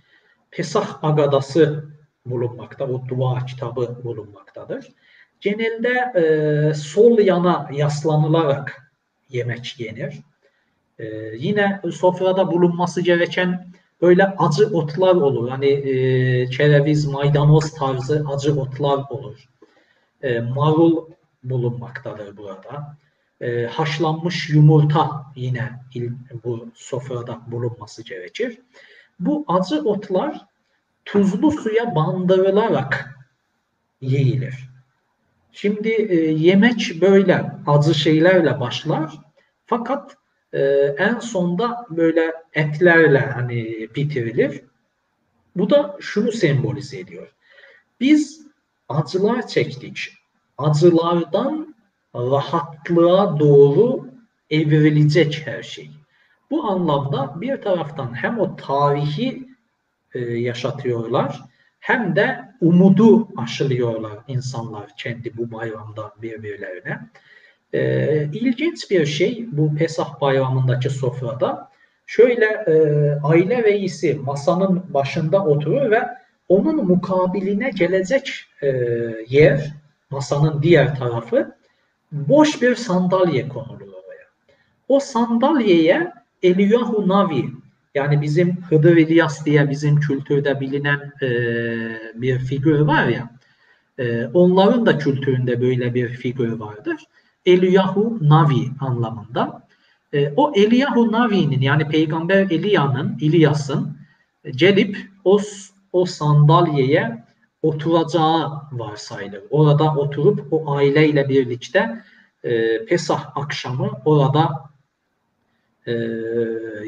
[0.51, 1.85] Pesah agadası
[2.27, 4.87] bulunmakta, o dua kitabı bulunmaktadır.
[5.41, 8.93] Genelde e, sol yana yaslanılarak
[9.29, 10.21] yemek yenir.
[10.99, 11.07] E,
[11.37, 13.67] yine sofrada bulunması gereken
[14.03, 15.49] böyle acı otlar olur.
[15.49, 19.49] Hani e, kereviz, maydanoz tarzı acı otlar olur.
[20.23, 21.07] E, marul
[21.45, 22.97] bulunmaktadır burada
[23.41, 25.71] e, haşlanmış yumurta yine
[26.45, 28.59] bu sofrada bulunması gerekir.
[29.21, 30.47] Bu acı otlar
[31.05, 33.19] tuzlu suya bandırılarak
[34.01, 34.71] yiyilir.
[35.53, 39.13] Şimdi e, yemek böyle acı şeylerle başlar.
[39.67, 40.17] Fakat
[40.53, 40.61] e,
[40.99, 44.61] en sonda böyle etlerle hani bitirilir.
[45.57, 47.35] Bu da şunu sembolize ediyor.
[48.01, 48.47] Biz
[48.89, 50.13] acılar çektik.
[50.59, 51.75] Acılardan
[52.15, 54.07] rahatlığa doğru
[54.51, 55.91] evrilecek her şey.
[56.51, 59.49] Bu anlamda bir taraftan hem o tarihi
[60.15, 61.41] e, yaşatıyorlar
[61.81, 66.99] hem de umudu aşılıyorlar insanlar kendi bu bayramda birbirlerine.
[67.73, 71.71] E, ilginç bir şey bu Pesah bayramındaki sofrada.
[72.07, 72.75] Şöyle e,
[73.23, 76.09] aile reisi masanın başında oturur ve
[76.49, 78.33] onun mukabiline gelecek
[78.63, 78.69] e,
[79.29, 79.73] yer,
[80.11, 81.60] masanın diğer tarafı
[82.13, 84.27] boş bir sandalye konulur oraya.
[84.89, 86.13] O sandalyeye
[86.43, 87.45] Eliyahu Navi
[87.95, 91.31] yani bizim Hıdır İlyas diye bizim kültürde bilinen e,
[92.15, 93.31] bir figür var ya
[94.01, 96.97] e, onların da kültüründe böyle bir figür vardır.
[97.47, 99.67] Eliyahu Navi anlamında.
[100.13, 103.97] E, o Eliyahu Navi'nin yani Peygamber Eliya'nın, İlyas'ın
[104.51, 105.41] gelip o,
[105.93, 107.25] o sandalyeye
[107.63, 109.43] oturacağı varsayılır.
[109.51, 112.03] Orada oturup o aileyle birlikte
[112.45, 114.71] e, Pesah akşamı orada
[115.87, 115.93] e,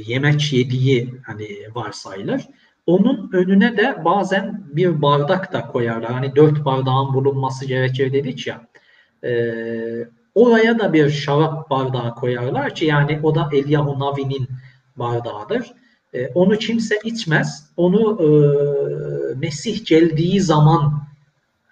[0.06, 2.42] yemek yediği hani varsayılır.
[2.86, 6.12] Onun önüne de bazen bir bardak da koyarlar.
[6.12, 8.66] Hani dört bardağın bulunması gerekir dedik ya.
[9.24, 9.32] E,
[10.34, 14.48] oraya da bir şarap bardağı koyarlar ki yani o da Eliyahu Navi'nin
[14.96, 15.72] bardağıdır.
[16.14, 17.70] E, onu kimse içmez.
[17.76, 18.28] Onu e,
[19.34, 21.02] Mesih geldiği zaman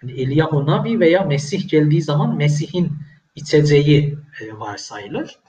[0.01, 2.91] hani Eliyahu Nabi veya Mesih geldiği zaman Mesih'in
[3.35, 5.39] içeceği e, varsayılır.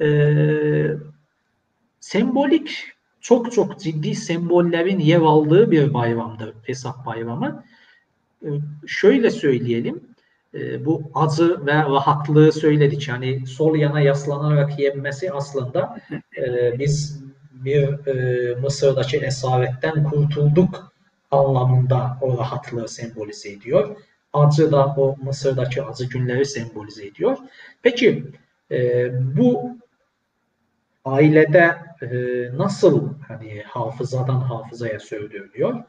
[0.00, 0.08] E,
[2.00, 2.84] sembolik
[3.20, 7.64] çok çok ciddi sembollerin yer aldığı bir bayramdır Pesah bayramı.
[8.42, 8.48] E,
[8.86, 10.00] şöyle söyleyelim.
[10.54, 13.08] E, bu acı ve rahatlığı söyledik.
[13.08, 16.00] Yani sol yana yaslanarak yenmesi aslında
[16.38, 17.25] e, biz
[17.66, 20.92] bir e, Mısır'daki esaretten kurtulduk
[21.30, 23.96] anlamında o rahatlığı sembolize ediyor.
[24.32, 27.38] Acı da o Mısır'daki acı günleri sembolize ediyor.
[27.82, 28.24] Peki
[28.70, 29.76] e, bu
[31.04, 32.08] ailede e,
[32.56, 35.82] nasıl hani hafızadan hafızaya sürdürülüyor?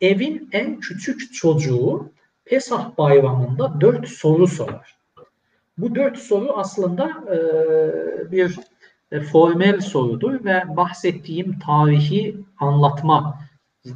[0.00, 2.10] Evin en küçük çocuğu
[2.44, 4.98] Pesah bayramında dört soru sorar.
[5.78, 7.38] Bu dört soru aslında e,
[8.32, 8.58] bir
[9.32, 13.38] formel sorudur ve bahsettiğim tarihi anlatma,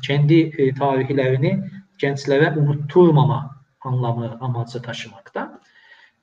[0.03, 1.65] kendi e, tarihlerini
[1.99, 5.61] gençlere unutturmama anlamı amacı taşımakta.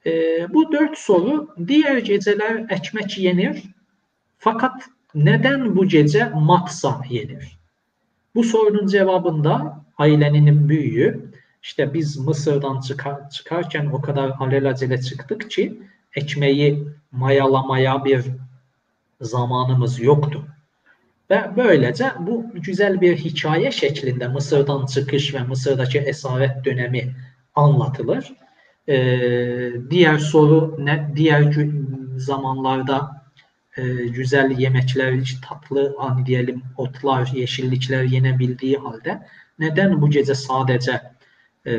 [0.06, 0.12] E,
[0.54, 3.64] bu dört soru diğer geceler ekmek yenir
[4.38, 7.60] fakat neden bu gece matsa yenir?
[8.36, 11.32] Bu sorunun cevabında ailenin büyüğü
[11.64, 15.82] işte biz Mısır'dan çıkar, çıkarken o kadar alelacele çıktık ki
[16.16, 18.26] ekmeği mayalamaya bir
[19.22, 20.46] zamanımız yoktu.
[21.30, 27.16] Ve böylece bu güzel bir hikaye şeklinde Mısır'dan çıkış ve Mısır'daki esaret dönemi
[27.56, 28.34] anlatılır.
[28.90, 31.56] Ee, diğer soru ne diğer
[32.18, 33.24] zamanlarda
[33.78, 39.28] e, güzel yemekler, tatlı hani diyelim otlar, yeşillikler yenebildiği halde
[39.60, 41.02] neden bu gece sadece
[41.66, 41.74] e,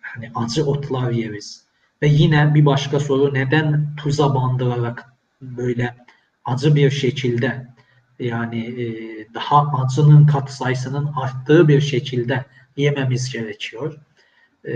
[0.00, 1.64] hani acı otlar yeriz?
[2.02, 5.94] Ve yine bir başka soru neden tuza bandırarak böyle
[6.48, 7.66] acı bir şekilde
[8.18, 8.84] yani e,
[9.34, 12.44] daha acının kat sayısının arttığı bir şekilde
[12.76, 13.98] yememiz gerekiyor.
[14.64, 14.72] E,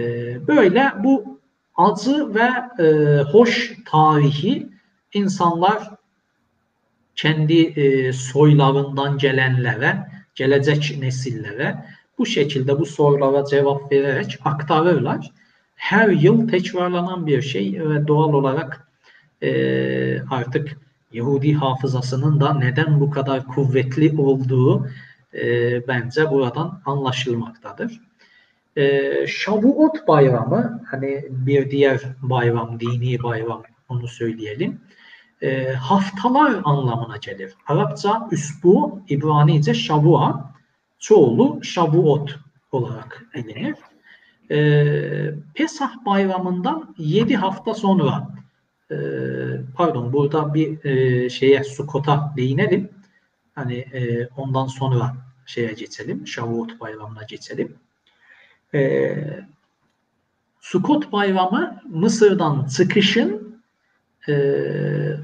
[0.47, 1.41] böyle bu
[1.77, 2.49] acı ve
[2.85, 4.69] e, hoş tarihi
[5.13, 5.91] insanlar
[7.17, 11.85] kendi e, soylarından gelenlere, gelecek nesillere
[12.19, 15.33] bu şekilde bu sorulara cevap vererek aktarırlar.
[15.75, 18.89] Her yıl tekrarlanan bir şey ve doğal olarak
[19.43, 20.79] e, artık
[21.13, 24.89] Yahudi hafızasının da neden bu kadar kuvvetli olduğu
[25.35, 25.43] e,
[25.89, 28.01] bence buradan anlaşılmaktadır.
[28.77, 34.81] E, Şavuot bayramı hani bir diğer bayram, dini bayram onu söyleyelim.
[35.43, 37.55] E, haftalar anlamına gelir.
[37.67, 40.55] Arapça üsbu, İbranice şavua,
[40.99, 42.39] çoğulu şavuot
[42.73, 43.75] olarak elinir.
[44.51, 48.29] E, Pesah bayramından 7 hafta sonra
[48.93, 48.97] e,
[49.77, 52.89] pardon burada bir e, şeye Sukot'a değinelim.
[53.55, 55.17] Hani e, ondan sonra
[55.47, 56.27] şeye geçelim.
[56.27, 57.77] Şavuot bayramına geçelim.
[58.75, 59.15] E,
[60.61, 63.63] Sukot bayramı Mısır'dan çıkışın
[64.29, 64.35] e,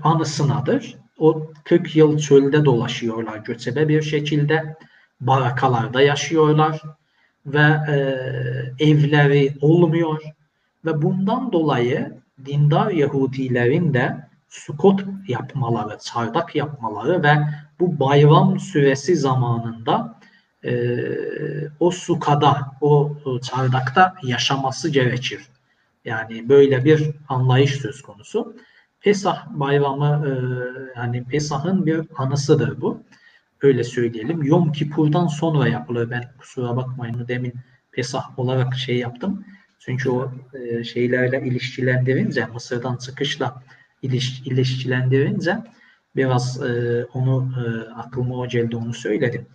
[0.03, 0.97] anısınadır.
[1.19, 4.77] O 40 yıl çölde dolaşıyorlar göçebe bir şekilde.
[5.21, 6.83] Barakalarda yaşıyorlar
[7.47, 7.97] ve e,
[8.85, 10.23] evleri olmuyor
[10.85, 17.35] ve bundan dolayı dindar Yahudilerin de sukot yapmaları, çardak yapmaları ve
[17.81, 20.19] bu bayram süresi zamanında
[20.65, 20.73] e,
[21.81, 25.43] o sukada, o çardakta yaşaması gerekir.
[26.05, 28.57] Yani böyle bir anlayış söz konusu.
[29.01, 30.33] Pesah bayramı e,
[30.99, 33.03] yani Pesah'ın bir anısıdır bu.
[33.63, 34.43] Öyle söyleyelim.
[34.43, 36.11] Yom Kipur'dan sonra yapılır.
[36.11, 37.55] Ben kusura bakmayın demin
[37.93, 39.45] Pesah olarak şey yaptım.
[39.79, 43.63] Çünkü o e, şeylerle ilişkilendirince, Mısır'dan çıkışla
[44.03, 45.57] iliş, ilişkilendirince
[46.17, 49.47] biraz e, onu e, aklıma o geldi onu söyledim.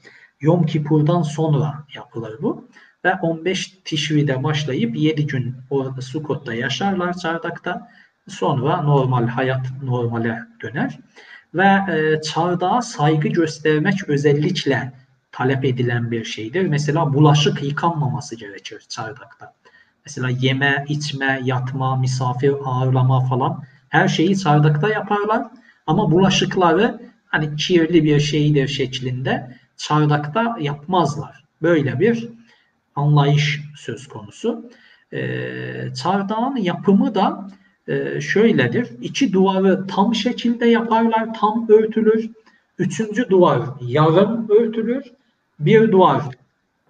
[0.42, 2.68] Yom Kipur'dan sonra yapılır bu.
[3.06, 7.92] Ve 15 Tişri'de başlayıp 7 gün orada Sukot'ta yaşarlar çardakta.
[8.28, 11.00] Sonra normal hayat normale döner.
[11.54, 14.92] Ve e, çardağa saygı göstermek özellikle
[15.32, 16.68] talep edilen bir şeydir.
[16.68, 19.54] Mesela bulaşık yıkanmaması gerekir çardakta.
[20.06, 25.48] Mesela yeme, içme, yatma, misafir ağırlama falan her şeyi çardakta yaparlar.
[25.88, 31.44] Ama bulaşıkları hani kirli bir şeydir şeklinde çardakta yapmazlar.
[31.62, 32.30] Böyle bir
[32.96, 34.70] anlayış söz konusu.
[35.14, 37.50] Ee, çardağın yapımı da
[37.88, 38.90] e, şöyledir.
[39.02, 42.30] İki duvarı tam şekilde yaparlar, tam örtülür.
[42.80, 45.04] Üçüncü duvar yarım örtülür.
[45.60, 46.22] Bir duvar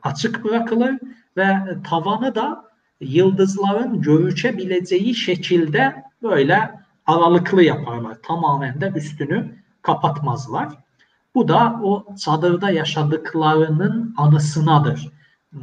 [0.04, 1.00] açık bırakılır
[1.38, 6.72] ve tavanı da yıldızların görüçebileceği şekilde böyle
[7.06, 8.18] aralıklı yaparlar.
[8.24, 10.70] Tamamen de üstünü kapatmazlar.
[11.36, 15.10] Bu da o çadırda yaşadıklarının anısınadır.
[15.50, 15.62] Hmm,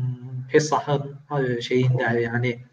[0.52, 2.64] Pesah'ın e, şeyinde yani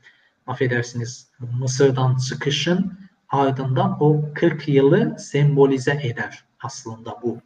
[0.47, 1.27] affedersiniz
[1.59, 2.97] Mısır'dan çıkışın
[3.29, 7.37] ardından o 40 yılı sembolize eder aslında bu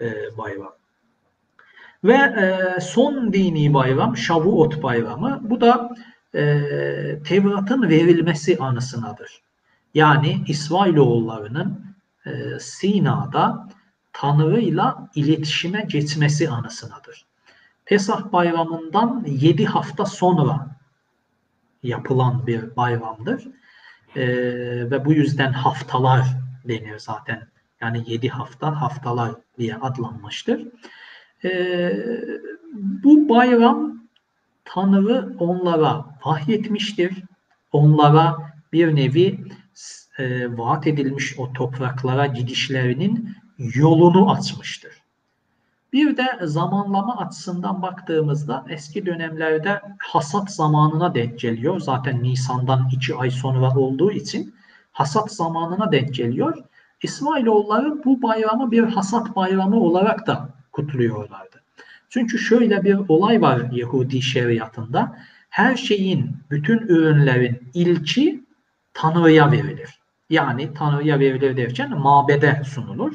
[0.00, 0.72] e, bayram.
[2.04, 5.40] Ve e, son dini bayram Şavuot bayramı.
[5.42, 5.96] Bu da
[6.34, 9.42] e, Tevrat'ın verilmesi anısınadır.
[9.94, 11.96] Yani İsrailoğullarının
[12.26, 13.68] e, Sina'da
[14.12, 17.26] Tanrı'yla iletişime geçmesi anısınadır.
[17.84, 20.76] Pesah bayramından 7 hafta sonra
[21.82, 23.48] yapılan bir bayramdır.
[24.16, 24.26] Ee,
[24.90, 26.26] ve bu yüzden haftalar
[26.68, 27.46] denir zaten.
[27.80, 30.68] Yani 7 hafta haftalar diye adlanmıştır.
[31.44, 31.92] Ee,
[32.74, 34.03] bu bayram
[34.64, 37.22] Tanrı onlara vahyetmiştir.
[37.72, 38.36] Onlara
[38.72, 39.44] bir nevi
[40.18, 44.92] e, vaat edilmiş o topraklara gidişlerinin yolunu açmıştır.
[45.92, 51.80] Bir de zamanlama açısından baktığımızda eski dönemlerde hasat zamanına denk geliyor.
[51.80, 54.54] Zaten Nisan'dan iki ay sonra olduğu için
[54.92, 56.58] hasat zamanına denk geliyor.
[57.02, 61.63] İsrailoğulları bu bayramı bir hasat bayramı olarak da kutluyorlardı.
[62.10, 65.18] Çünkü şöyle bir olay var Yahudi şeriatında.
[65.50, 68.44] Her şeyin, bütün ürünlerin ilki
[68.94, 70.00] Tanrı'ya verilir.
[70.30, 73.14] Yani Tanrı'ya verilir derken mabede sunulur.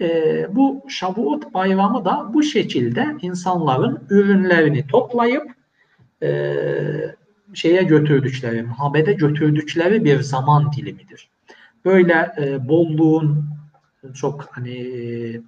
[0.00, 5.50] E, bu Şavuot bayramı da bu şekilde insanların ürünlerini toplayıp
[6.22, 6.54] e,
[7.54, 11.28] şeye götürdükleri, mabede götürdükleri bir zaman dilimidir.
[11.84, 13.44] Böyle e, bolluğun
[14.14, 15.40] çok hani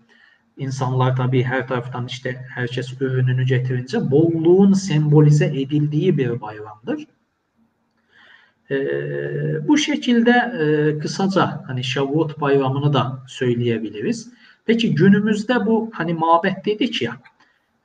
[0.57, 7.07] insanlar tabii her taraftan işte herkes ürününü getirince bolluğun sembolize edildiği bir bayramdır.
[8.71, 8.79] E,
[9.69, 14.31] bu şekilde e, kısaca hani Şavuot bayramını da söyleyebiliriz.
[14.67, 17.17] Peki günümüzde bu hani mabet dedik ya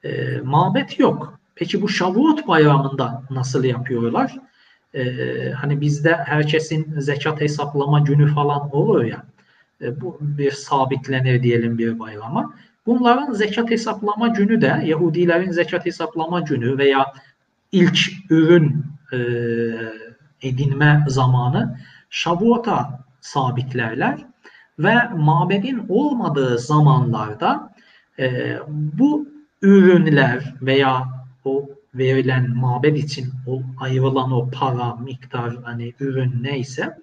[0.04, 1.40] e, mabet yok.
[1.56, 4.36] Peki bu Şavuot bayramında nasıl yapıyorlar?
[4.94, 5.04] E,
[5.52, 9.24] hani bizde herkesin zekat hesaplama günü falan olur ya.
[9.82, 12.54] E, bu bir sabitlenir diyelim bir bayrama.
[12.86, 17.14] Bunların zekat hesaplama günü de Yahudilerin zekat hesaplama günü veya
[17.72, 18.00] ilk
[18.30, 19.18] ürün e,
[20.42, 21.78] edinme zamanı
[22.10, 24.26] Şavuot'a sabitlerler
[24.80, 27.74] ve mabedin olmadığı zamanlarda
[28.20, 29.28] e, bu
[29.62, 31.08] ürünler veya
[31.46, 36.98] o verilen mabed için o ayrılan o para, miktar, hani ürün neyse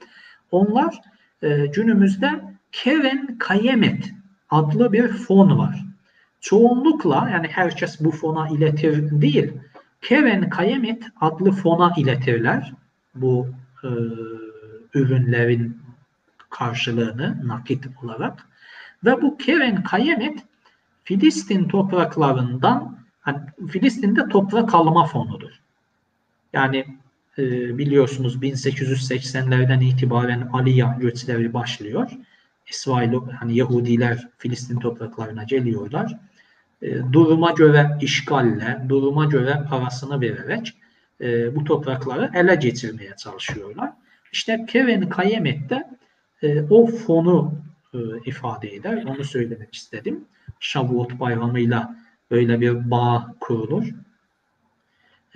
[0.51, 1.01] onlar
[1.43, 4.13] e, günümüzde Keren Kayemet
[4.51, 5.85] adlı bir fon var.
[6.41, 9.53] Çoğunlukla yani herkes bu fona iletir değil.
[10.03, 12.73] Keren Kayemet adlı fona iletirler
[13.15, 13.49] bu
[13.85, 13.89] e,
[14.95, 15.79] ürünlerin
[16.51, 18.47] karşılığını nakit olarak
[19.05, 20.39] ve bu Keren Kayemet
[21.05, 23.39] Filistin topraklarından hani
[23.69, 25.51] Filistin'de toprak alma fonudur.
[26.53, 26.87] Yani
[27.39, 32.11] e, biliyorsunuz 1880'lerden itibaren Aliya göçleri başlıyor.
[32.69, 36.19] İsrail hani Yahudiler Filistin topraklarına geliyorlar.
[36.83, 40.75] E, duruma göre işgalle, duruma göre parasını vererek
[41.21, 43.93] e, bu toprakları ele geçirmeye çalışıyorlar.
[44.33, 45.85] İşte Keren Kayemet'te
[46.43, 47.55] e, o fonu
[47.95, 49.05] e, ifade eder.
[49.05, 50.25] Onu söylemek istedim.
[50.61, 51.97] Şavuot bayramıyla
[52.31, 53.85] böyle bir bağ kurulur.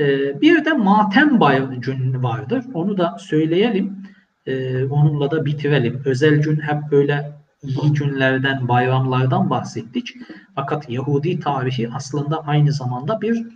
[0.01, 2.65] E, bir de Matem bayramı vardır.
[2.74, 4.02] Onu da söyleyelim.
[4.46, 6.02] E, onunla da bitirelim.
[6.04, 10.16] Özel gün hep böyle iyi günlerden, bayramlardan bahsettik.
[10.54, 13.46] Fakat Yahudi tarihi aslında aynı zamanda bir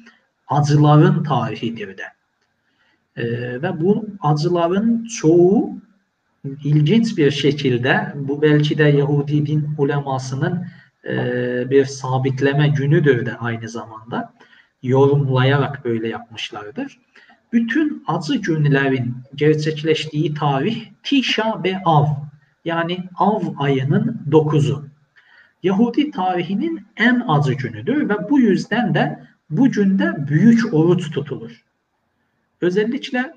[0.49, 2.05] acıların tarihidir de.
[3.17, 3.25] E,
[3.63, 5.71] ve bu acıların çoğu
[6.65, 10.67] ilginç bir şekilde bu belki de Yahudi din ulemasının
[11.05, 11.17] e,
[11.71, 14.33] bir sabitleme günüdür de aynı zamanda
[14.83, 16.99] yorumlayarak böyle yapmışlardır.
[17.55, 22.07] Bütün acı günlerin gerçekleştiği tarih Tişa ve Av
[22.65, 24.85] yani Av ayının 9'u.
[25.63, 31.65] Yahudi tarihinin en acı günüdür ve bu yüzden de bu günde büyük oruç tutulur.
[32.61, 33.35] Özellikle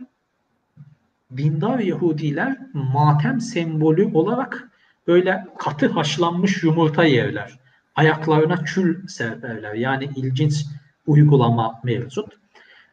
[1.37, 4.69] dindar Yahudiler matem sembolü olarak
[5.07, 7.59] böyle katı haşlanmış yumurta yerler.
[7.95, 9.73] Ayaklarına kül serperler.
[9.73, 10.65] Yani ilginç
[11.07, 12.46] uygulama mevcut.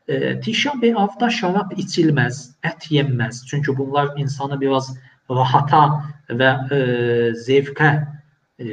[0.09, 3.47] E, Tişa Beyav'da şarap içilmez, et yenmez.
[3.47, 4.98] Çünkü bunlar insanı biraz
[5.31, 8.09] rahata ve e, zevke
[8.59, 8.64] e,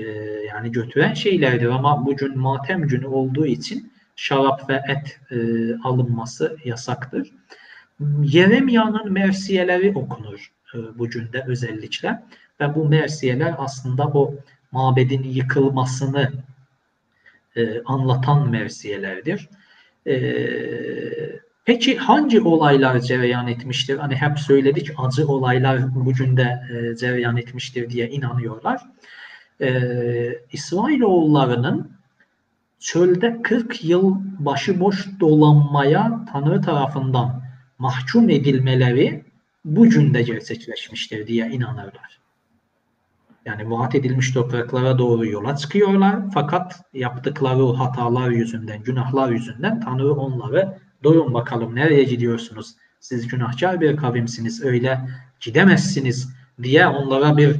[0.48, 1.68] yani götüren şeylerdir.
[1.68, 5.38] Ama bugün matem günü olduğu için şarap ve et e,
[5.84, 7.32] alınması yasaktır.
[8.22, 12.24] Yeremya'nın mersiyeleri okunur e, bu günde özellikle
[12.60, 14.36] ve bu mersiyeler aslında o
[14.72, 16.32] mabedin yıkılmasını
[17.56, 19.50] e, anlatan mersiyelerdir.
[20.08, 20.14] E,
[21.66, 23.98] peki hangi olaylar cereyan etmiştir?
[23.98, 28.82] Hani hep söyledik acı olaylar bugün de e, cereyan etmiştir diye inanıyorlar.
[29.62, 29.82] E,
[30.52, 31.92] İsrailoğullarının
[32.80, 37.44] çölde 40 yıl başıboş dolanmaya Tanrı tarafından
[37.80, 39.24] mahkum edilmeleri
[39.66, 42.21] bu günde gerçekleşmiştir diye inanırlar.
[43.46, 46.16] Yani vaat edilmiş topraklara doğru yola çıkıyorlar.
[46.34, 52.76] Fakat yaptıkları hatalar yüzünden, günahlar yüzünden Tanrı onları durun bakalım nereye gidiyorsunuz?
[53.00, 54.64] Siz günahkar bir kavimsiniz.
[54.64, 55.02] Öyle
[55.40, 56.30] gidemezsiniz
[56.64, 57.56] diye onlara bir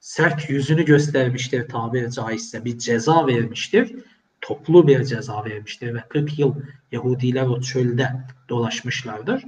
[0.00, 2.64] sert yüzünü göstermiştir tabiri caizse.
[2.64, 3.94] Bir ceza vermiştir.
[4.40, 6.54] Toplu bir ceza vermiştir ve 40 yıl
[6.92, 8.08] Yahudiler o çölde
[8.48, 9.42] dolaşmışlardır.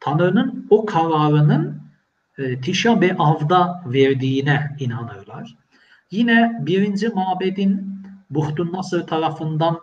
[0.00, 1.81] Tanrı'nın o kararının
[2.42, 5.56] e, Tişa Av'da verdiğine inanırlar.
[6.10, 7.92] Yine birinci mabedin
[8.30, 9.80] Buhtun Nasır tarafından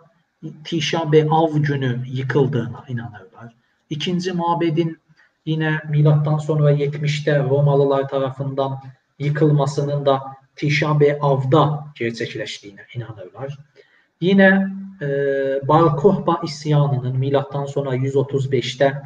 [0.64, 0.98] Tişa
[1.30, 3.54] Av günü yıkıldığına inanırlar.
[3.90, 4.98] İkinci mabedin
[5.46, 8.80] yine milattan sonra 70'te Romalılar tarafından
[9.18, 10.22] yıkılmasının da
[10.56, 13.58] Tişa Av'da gerçekleştiğine inanırlar.
[14.20, 14.68] Yine
[15.02, 15.08] e,
[15.68, 19.02] Bar Kohba isyanının milattan sonra 135'te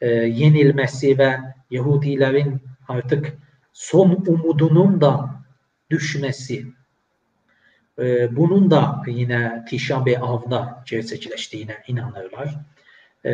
[0.00, 1.38] e, yenilmesi ve
[1.70, 3.32] Yahudilerin artık
[3.72, 5.30] son umudunun da
[5.90, 6.66] düşmesi
[7.98, 12.54] e, bunun da yine Tişa Av'da gerçekleştiğine inanırlar.
[13.24, 13.32] E,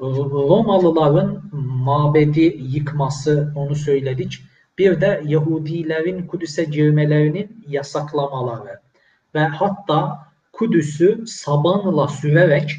[0.00, 1.42] Romalıların
[1.84, 4.42] mabedi yıkması onu söyledik.
[4.78, 8.80] Bir de Yahudilerin Kudüs'e girmelerini yasaklamaları
[9.34, 12.76] ve hatta Kudüs'ü sabanla sürerek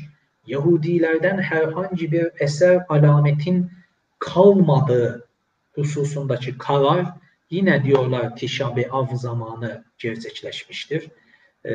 [0.48, 3.72] Yahudilerden herhangi bir eser alametin
[4.19, 5.27] kalmadığı
[5.78, 7.06] hususundaki karar
[7.49, 11.08] yine diyorlar Tişabi Av zamanı gerçekleşmiştir.
[11.66, 11.72] Ee,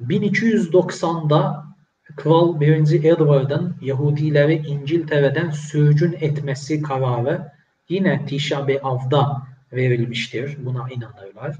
[0.00, 1.66] 1290'da
[2.16, 3.04] Kral 1.
[3.04, 7.52] Edward'ın Yahudileri İngiltere'den sürgün etmesi kararı
[7.88, 10.56] yine Tişabi Av'da verilmiştir.
[10.64, 11.56] Buna inanırlar.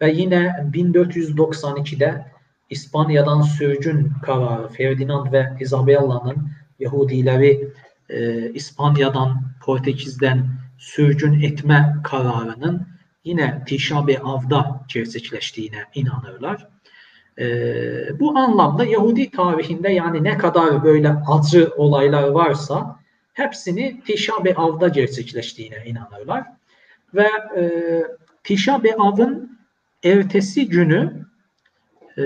[0.00, 2.26] Ve yine 1492'de
[2.70, 6.48] İspanya'dan sürgün kararı Ferdinand ve Isabella'nın
[6.78, 7.68] Yahudileri
[8.08, 10.46] e, İspanya'dan, Portekiz'den
[10.78, 12.86] sürgün etme kararının
[13.24, 16.68] yine Tişabe Av'da gerçekleştiğine inanırlar.
[17.38, 22.96] E, bu anlamda Yahudi tarihinde yani ne kadar böyle acı olaylar varsa
[23.32, 26.44] hepsini Tişabe Av'da gerçekleştiğine inanırlar.
[27.14, 27.62] Ve e,
[28.44, 29.58] Tişabe Av'ın
[30.04, 31.26] ertesi günü
[32.18, 32.22] e,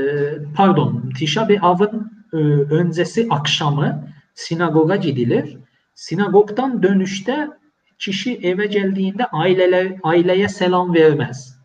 [0.54, 2.36] pardon Tişabe Av'ın e,
[2.74, 5.58] öncesi akşamı sinagoga gidilir
[5.96, 7.48] Sinagogdan dönüşte
[7.98, 11.58] kişi eve geldiğinde aileler, aileye selam vermez.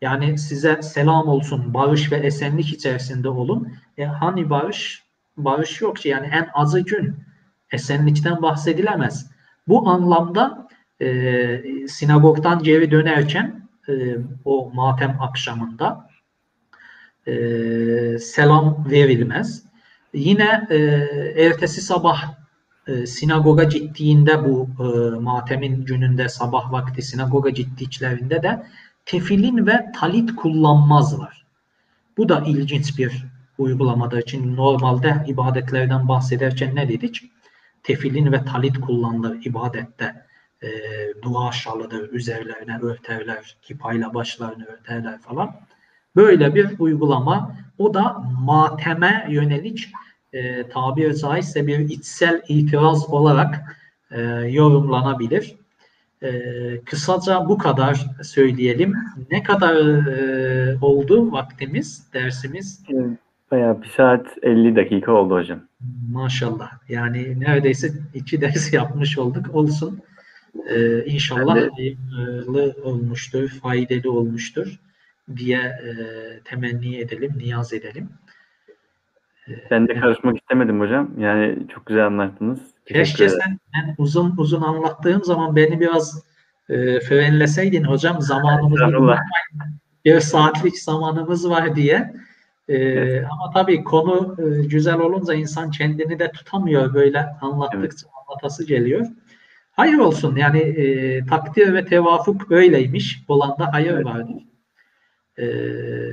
[0.00, 3.72] Yani size selam olsun, barış ve esenlik içerisinde olun.
[3.98, 5.02] E, hani barış?
[5.36, 7.16] Barış yok ki yani en azı gün
[7.72, 9.30] esenlikten bahsedilemez.
[9.68, 10.68] Bu anlamda
[11.00, 16.10] e, sinagogdan geri dönerken e, o matem akşamında
[17.26, 17.32] e,
[18.18, 19.62] selam verilmez.
[20.14, 20.76] Yine e,
[21.44, 22.38] ertesi sabah
[22.88, 28.66] e, sinagoga gittiğinde bu e, matemin gününde sabah vakti sinagoga gittiklerinde de
[29.04, 31.46] tefilin ve talit kullanmazlar.
[32.16, 33.24] Bu da ilginç bir
[33.58, 34.22] uygulamadır.
[34.22, 37.22] Çünkü normalde ibadetlerden bahsederken ne dedik?
[37.82, 40.28] Tefilin ve talit kullanılır ibadette.
[40.62, 40.68] E,
[41.22, 45.56] dua şalıdır, üzerlerine örterler, kipayla başlarını örterler falan.
[46.16, 47.56] Böyle bir uygulama.
[47.78, 49.88] O da mateme yönelik
[50.32, 53.76] e, tabiri caizse bir içsel itiraz olarak
[54.10, 55.54] e, yorumlanabilir.
[56.22, 56.30] E,
[56.84, 58.94] kısaca bu kadar söyleyelim.
[59.30, 59.76] Ne kadar
[60.06, 62.84] e, oldu vaktimiz, dersimiz?
[63.50, 65.60] Bayağı bir saat 50 dakika oldu hocam.
[66.12, 66.70] Maşallah.
[66.88, 69.54] Yani neredeyse iki ders yapmış olduk.
[69.54, 70.00] Olsun.
[70.70, 74.80] Ee, inşallah hayırlı olmuştur, faydalı olmuştur
[75.36, 75.90] diye e,
[76.44, 78.08] temenni edelim, niyaz edelim.
[79.70, 81.10] Ben de karışmak istemedim hocam.
[81.18, 82.60] Yani çok güzel anlattınız.
[82.86, 86.22] Keşke sen ben uzun uzun anlattığım zaman beni biraz
[86.68, 88.80] e, frenleseydin hocam zamanımız
[90.04, 92.14] bir saatlik zamanımız var diye.
[92.68, 93.24] E, evet.
[93.30, 98.14] Ama tabii konu e, güzel olunca insan kendini de tutamıyor böyle anlattıkça evet.
[98.28, 99.06] anlatası geliyor.
[99.72, 103.24] Hayır olsun yani e, takdir ve tevafuk öyleymiş.
[103.28, 104.04] Olan da hayır evet.
[104.04, 104.36] vardır.
[105.38, 105.46] E,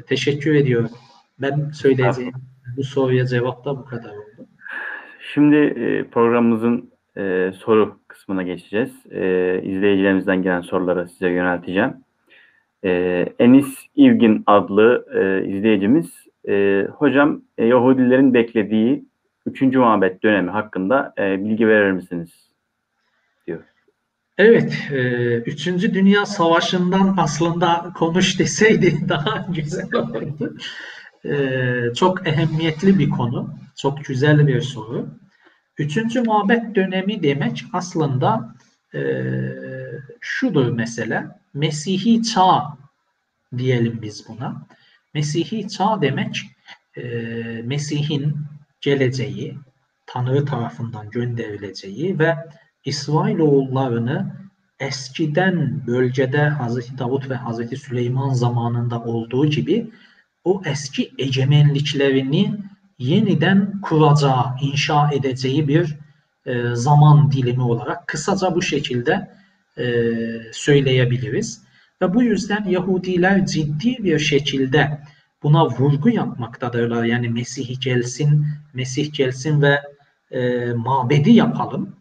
[0.02, 0.90] teşekkür ediyorum.
[1.40, 2.34] Ben söyleyeceğim
[2.78, 4.48] bu soruya cevap da bu kadar oldu.
[5.34, 8.92] Şimdi e, programımızın e, soru kısmına geçeceğiz.
[9.12, 9.22] E,
[9.64, 11.94] izleyicilerimizden gelen soruları size yönelteceğim.
[12.84, 12.90] E,
[13.40, 16.12] Enis İvgin adlı e, izleyicimiz,
[16.48, 19.06] e, hocam e, Yahudilerin beklediği
[19.46, 19.62] 3.
[19.62, 22.30] Muhabbet dönemi hakkında e, bilgi verir misiniz?
[23.48, 23.64] diyor.
[24.38, 30.56] Evet, e, Üçüncü Dünya Savaşı'ndan aslında konuş deseydi daha güzel olurdu.
[31.30, 33.56] Ee, çok ehemmiyetli bir konu.
[33.78, 35.08] Çok güzel bir soru.
[35.78, 38.56] Üçüncü muhabbet dönemi demek aslında
[38.96, 39.02] e,
[40.22, 41.28] şudur mesele.
[41.54, 42.78] Mesihi çağ
[43.58, 44.68] diyelim biz buna.
[45.14, 46.42] Mesihi çağ demek
[46.98, 47.04] e,
[47.64, 48.36] Mesih'in
[48.82, 49.58] geleceği,
[50.06, 52.36] Tanrı tarafından gönderileceği ve
[52.86, 54.36] İsrailoğullarını
[54.80, 59.92] eskiden bölgede Hazreti Davut ve Hazreti Süleyman zamanında olduğu gibi
[60.46, 62.54] o eski egemenliklerini
[63.00, 65.96] yeniden kuracağı, inşa edeceği bir
[66.46, 69.30] e, zaman dilimi olarak kısaca bu şekilde
[69.78, 69.86] e,
[70.52, 71.62] söyleyebiliriz.
[72.02, 75.00] Ve bu yüzden Yahudiler ciddi bir şekilde
[75.44, 77.04] buna vurgu yapmaktadırlar.
[77.04, 79.82] Yani Mesih gelsin, Mesih gelsin ve
[80.32, 81.96] e, mabedi yapalım.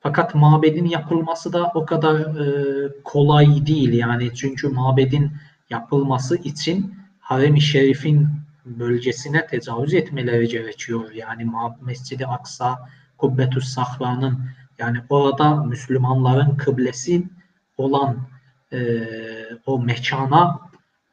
[0.00, 3.92] Fakat mabedin yapılması da o kadar e, kolay değil.
[3.92, 5.32] Yani çünkü mabedin
[5.70, 6.94] yapılması için
[7.24, 8.28] Harem-i Şerif'in
[8.64, 11.12] bölgesine tecavüz etmeleri gerekiyor.
[11.12, 11.50] Yani
[11.82, 12.88] Mescid-i Aksa,
[13.18, 14.48] Kubbetüs Sahra'nın
[14.78, 17.22] yani orada Müslümanların kıblesi
[17.76, 18.18] olan
[18.72, 18.78] e,
[19.66, 20.60] o mekana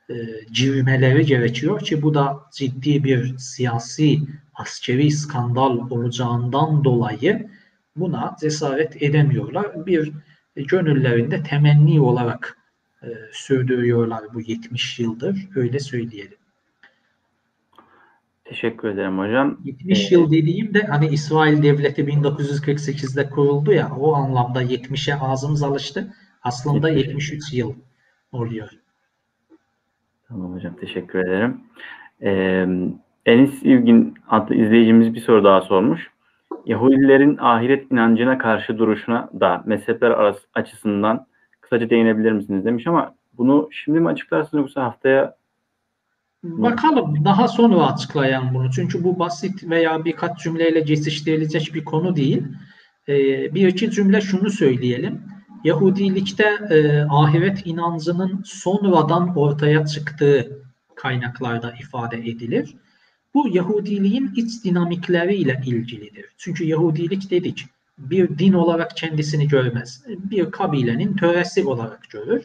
[0.09, 0.13] e,
[0.53, 4.19] girmeleri gerekiyor ki bu da ciddi bir siyasi
[4.53, 7.49] askeri skandal olacağından dolayı
[7.95, 9.85] buna cesaret edemiyorlar.
[9.85, 10.11] Bir
[10.55, 12.57] gönüllerinde temenni olarak
[13.03, 15.47] e, sürdürüyorlar bu 70 yıldır.
[15.55, 16.37] Öyle söyleyelim.
[18.51, 19.57] Teşekkür ederim hocam.
[19.63, 25.63] 70 ee, yıl dediğim de hani İsrail Devleti 1948'de kuruldu ya o anlamda 70'e ağzımız
[25.63, 26.13] alıştı.
[26.43, 27.73] Aslında 73 yıl
[28.31, 28.69] oluyor.
[30.27, 31.61] Tamam hocam teşekkür ederim.
[32.21, 32.67] Ee,
[33.25, 36.11] Enis İlgin adlı izleyicimiz bir soru daha sormuş.
[36.65, 41.25] Yahudilerin ahiret inancına karşı duruşuna da mezhepler arası açısından
[41.71, 45.35] kısaca değinebilir misiniz demiş ama bunu şimdi mi açıklarsınız yoksa haftaya
[46.43, 48.71] Bakalım daha sonra açıklayan bunu.
[48.71, 52.43] Çünkü bu basit veya birkaç cümleyle geçiştirilecek bir konu değil.
[53.09, 55.21] Ee, bir iki cümle şunu söyleyelim.
[55.63, 60.63] Yahudilikte e, ahiret inancının sonradan ortaya çıktığı
[60.95, 62.75] kaynaklarda ifade edilir.
[63.33, 66.25] Bu Yahudiliğin iç dinamikleriyle ilgilidir.
[66.37, 67.65] Çünkü Yahudilik dedik
[67.97, 70.03] bir din olarak kendisini görmez.
[70.07, 72.43] Bir kabilenin töresi olarak görür.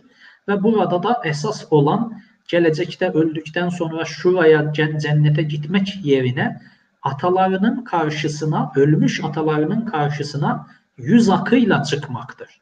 [0.49, 6.61] Ve burada da esas olan gelecekte öldükten sonra şuraya cennete gitmek yerine
[7.03, 10.67] atalarının karşısına, ölmüş atalarının karşısına
[10.97, 12.61] yüz akıyla çıkmaktır.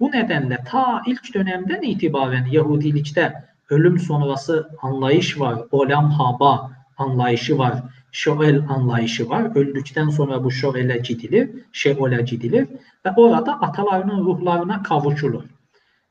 [0.00, 5.58] Bu nedenle ta ilk dönemden itibaren Yahudilikte ölüm sonrası anlayış var.
[5.70, 7.82] Olam haba anlayışı var.
[8.12, 9.56] Şoel anlayışı var.
[9.56, 12.68] Öldükten sonra bu şoele gidilir, şeole gidilir
[13.06, 15.44] ve orada atalarının ruhlarına kavuşulur.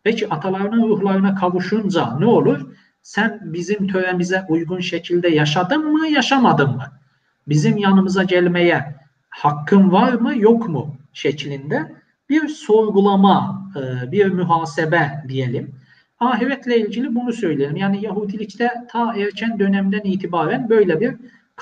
[0.04, 2.68] Peki atalarının ruhlarına kavuşunca ne olur?
[3.02, 6.86] Sen bizim töremize uygun şekilde yaşadın mı, yaşamadın mı?
[7.48, 8.96] Bizim yanımıza gelmeye
[9.30, 11.92] hakkın var mı, yok mu şeklinde
[12.30, 15.76] bir sorgulama, e, bir muhasebe diyelim.
[16.20, 17.76] Ahiretle ilgili bunu söyleyelim.
[17.76, 21.16] Yani Yahudilikte ta erken dönemden itibaren böyle bir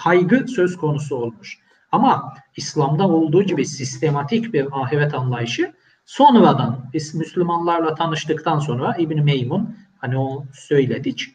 [0.03, 1.59] kaygı söz konusu olmuş.
[1.91, 5.73] Ama İslam'da olduğu gibi sistematik bir ahiret anlayışı
[6.05, 11.27] sonradan biz Müslümanlarla tanıştıktan sonra İbn Meymun hani o söyledik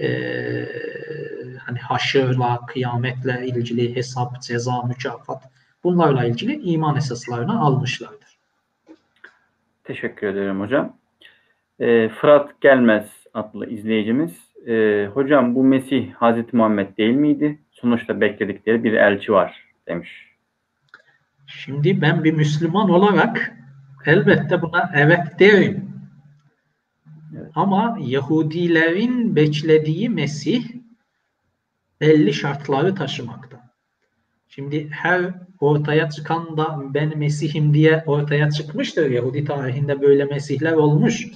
[0.00, 0.08] e,
[1.58, 5.42] hani haşırla, kıyametle ilgili hesap, ceza, mükafat
[5.84, 8.38] bunlarla ilgili iman esaslarını almışlardır.
[9.84, 10.96] Teşekkür ederim hocam.
[11.80, 14.32] E, Fırat Gelmez adlı izleyicimiz.
[14.66, 17.58] E, hocam bu Mesih Hazreti Muhammed değil miydi?
[17.84, 20.10] Sonuçta bekledikleri bir elçi var demiş.
[21.46, 23.52] Şimdi ben bir Müslüman olarak
[24.06, 25.90] elbette buna evet derim.
[27.36, 27.50] Evet.
[27.54, 30.64] Ama Yahudilerin beklediği Mesih
[32.00, 33.70] belli şartları taşımakta.
[34.48, 39.10] Şimdi her ortaya çıkan da ben Mesih'im diye ortaya çıkmıştır.
[39.10, 41.26] Yahudi tarihinde böyle Mesihler olmuş.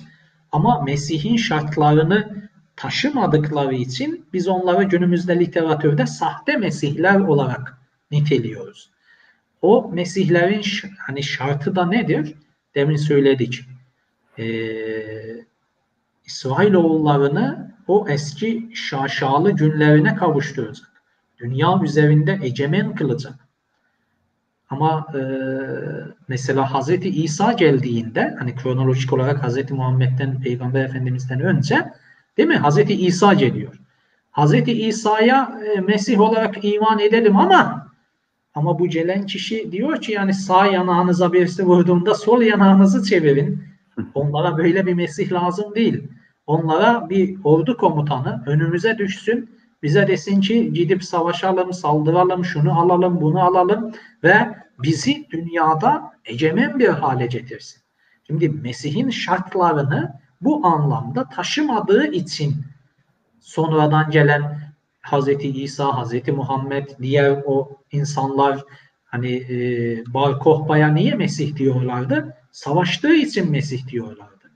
[0.52, 2.37] Ama Mesih'in şartlarını
[2.78, 7.78] taşımadıkları için biz onları günümüzde literatürde sahte Mesihler olarak
[8.10, 8.90] niteliyoruz.
[9.62, 10.62] O Mesihlerin
[10.98, 12.34] hani şartı da nedir?
[12.74, 13.60] Demin söyledik.
[14.38, 15.44] Ee,
[16.24, 20.92] İsrailoğullarını o eski şaşalı günlerine kavuşturacak.
[21.38, 23.34] Dünya üzerinde egemen kılacak.
[24.70, 25.20] Ama e,
[26.28, 31.92] mesela Hazreti İsa geldiğinde hani kronolojik olarak Hazreti Muhammed'den Peygamber Efendimiz'den önce
[32.38, 32.56] değil mi?
[32.56, 33.80] Hazreti İsa geliyor.
[34.30, 37.88] Hazreti İsa'ya e, Mesih olarak iman edelim ama
[38.54, 43.62] ama bu gelen kişi diyor ki yani sağ yanağınıza birisi vurduğunda sol yanağınızı çevirin.
[44.14, 46.02] Onlara böyle bir Mesih lazım değil.
[46.46, 49.50] Onlara bir ordu komutanı önümüze düşsün
[49.82, 53.92] bize desin ki gidip savaşalım, saldıralım, şunu alalım, bunu alalım
[54.24, 54.34] ve
[54.78, 57.82] bizi dünyada egemen bir hale getirsin.
[58.26, 62.54] Şimdi Mesih'in şartlarını bu anlamda taşımadığı için
[63.40, 68.64] sonradan gelen Hazreti İsa, Hazreti Muhammed, diğer o insanlar
[69.04, 72.34] hani e, Bar Kohba'ya niye Mesih diyorlardı?
[72.50, 74.50] Savaştığı için Mesih diyorlardı.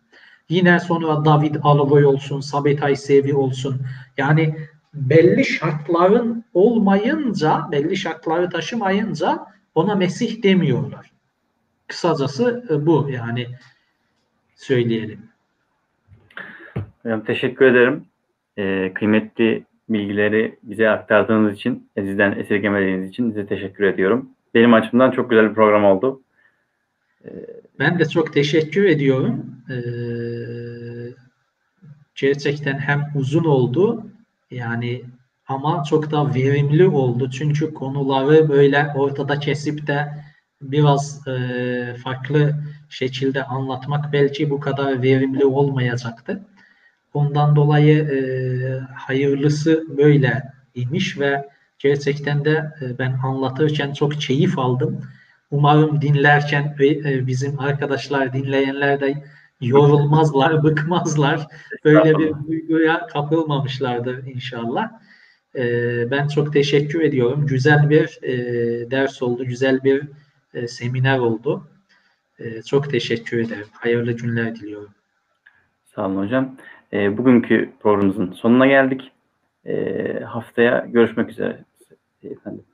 [0.48, 3.86] Yine sonra David Alıboy olsun, Sabitay Sevi olsun.
[4.16, 4.56] Yani
[4.94, 11.12] belli şartların olmayınca, belli şartları taşımayınca ona Mesih demiyorlar.
[11.86, 13.46] Kısacası e, bu yani
[14.56, 15.31] söyleyelim.
[17.02, 18.04] Hocam teşekkür ederim.
[18.58, 24.30] Ee, kıymetli bilgileri bize aktardığınız için, sizden esirgemediğiniz için size teşekkür ediyorum.
[24.54, 26.22] Benim açımdan çok güzel bir program oldu.
[27.78, 29.56] Ben de çok teşekkür ediyorum.
[29.70, 29.74] Ee,
[32.14, 34.06] gerçekten hem uzun oldu
[34.50, 35.02] yani
[35.48, 37.30] ama çok da verimli oldu.
[37.30, 40.08] Çünkü konuları böyle ortada kesip de
[40.62, 42.54] biraz e, farklı
[42.88, 46.40] şekilde anlatmak belki bu kadar verimli olmayacaktı.
[47.14, 48.18] Ondan dolayı e,
[48.94, 50.42] hayırlısı böyle
[50.74, 51.48] imiş ve
[51.78, 55.00] gerçekten de e, ben anlatırken çok keyif aldım.
[55.50, 59.22] Umarım dinlerken e, e, bizim arkadaşlar, dinleyenler de
[59.60, 61.46] yorulmazlar, bıkmazlar.
[61.84, 64.90] Böyle bir duyguya kapılmamışlardır inşallah.
[65.54, 65.64] E,
[66.10, 67.46] ben çok teşekkür ediyorum.
[67.46, 68.34] Güzel bir e,
[68.90, 70.08] ders oldu, güzel bir
[70.54, 71.68] e, seminer oldu.
[72.38, 73.66] E, çok teşekkür ederim.
[73.72, 74.94] Hayırlı günler diliyorum.
[75.84, 76.56] Sağ olun hocam
[76.92, 79.12] e, bugünkü programımızın sonuna geldik.
[79.66, 81.64] E, haftaya görüşmek üzere
[82.24, 82.64] ee, efendim.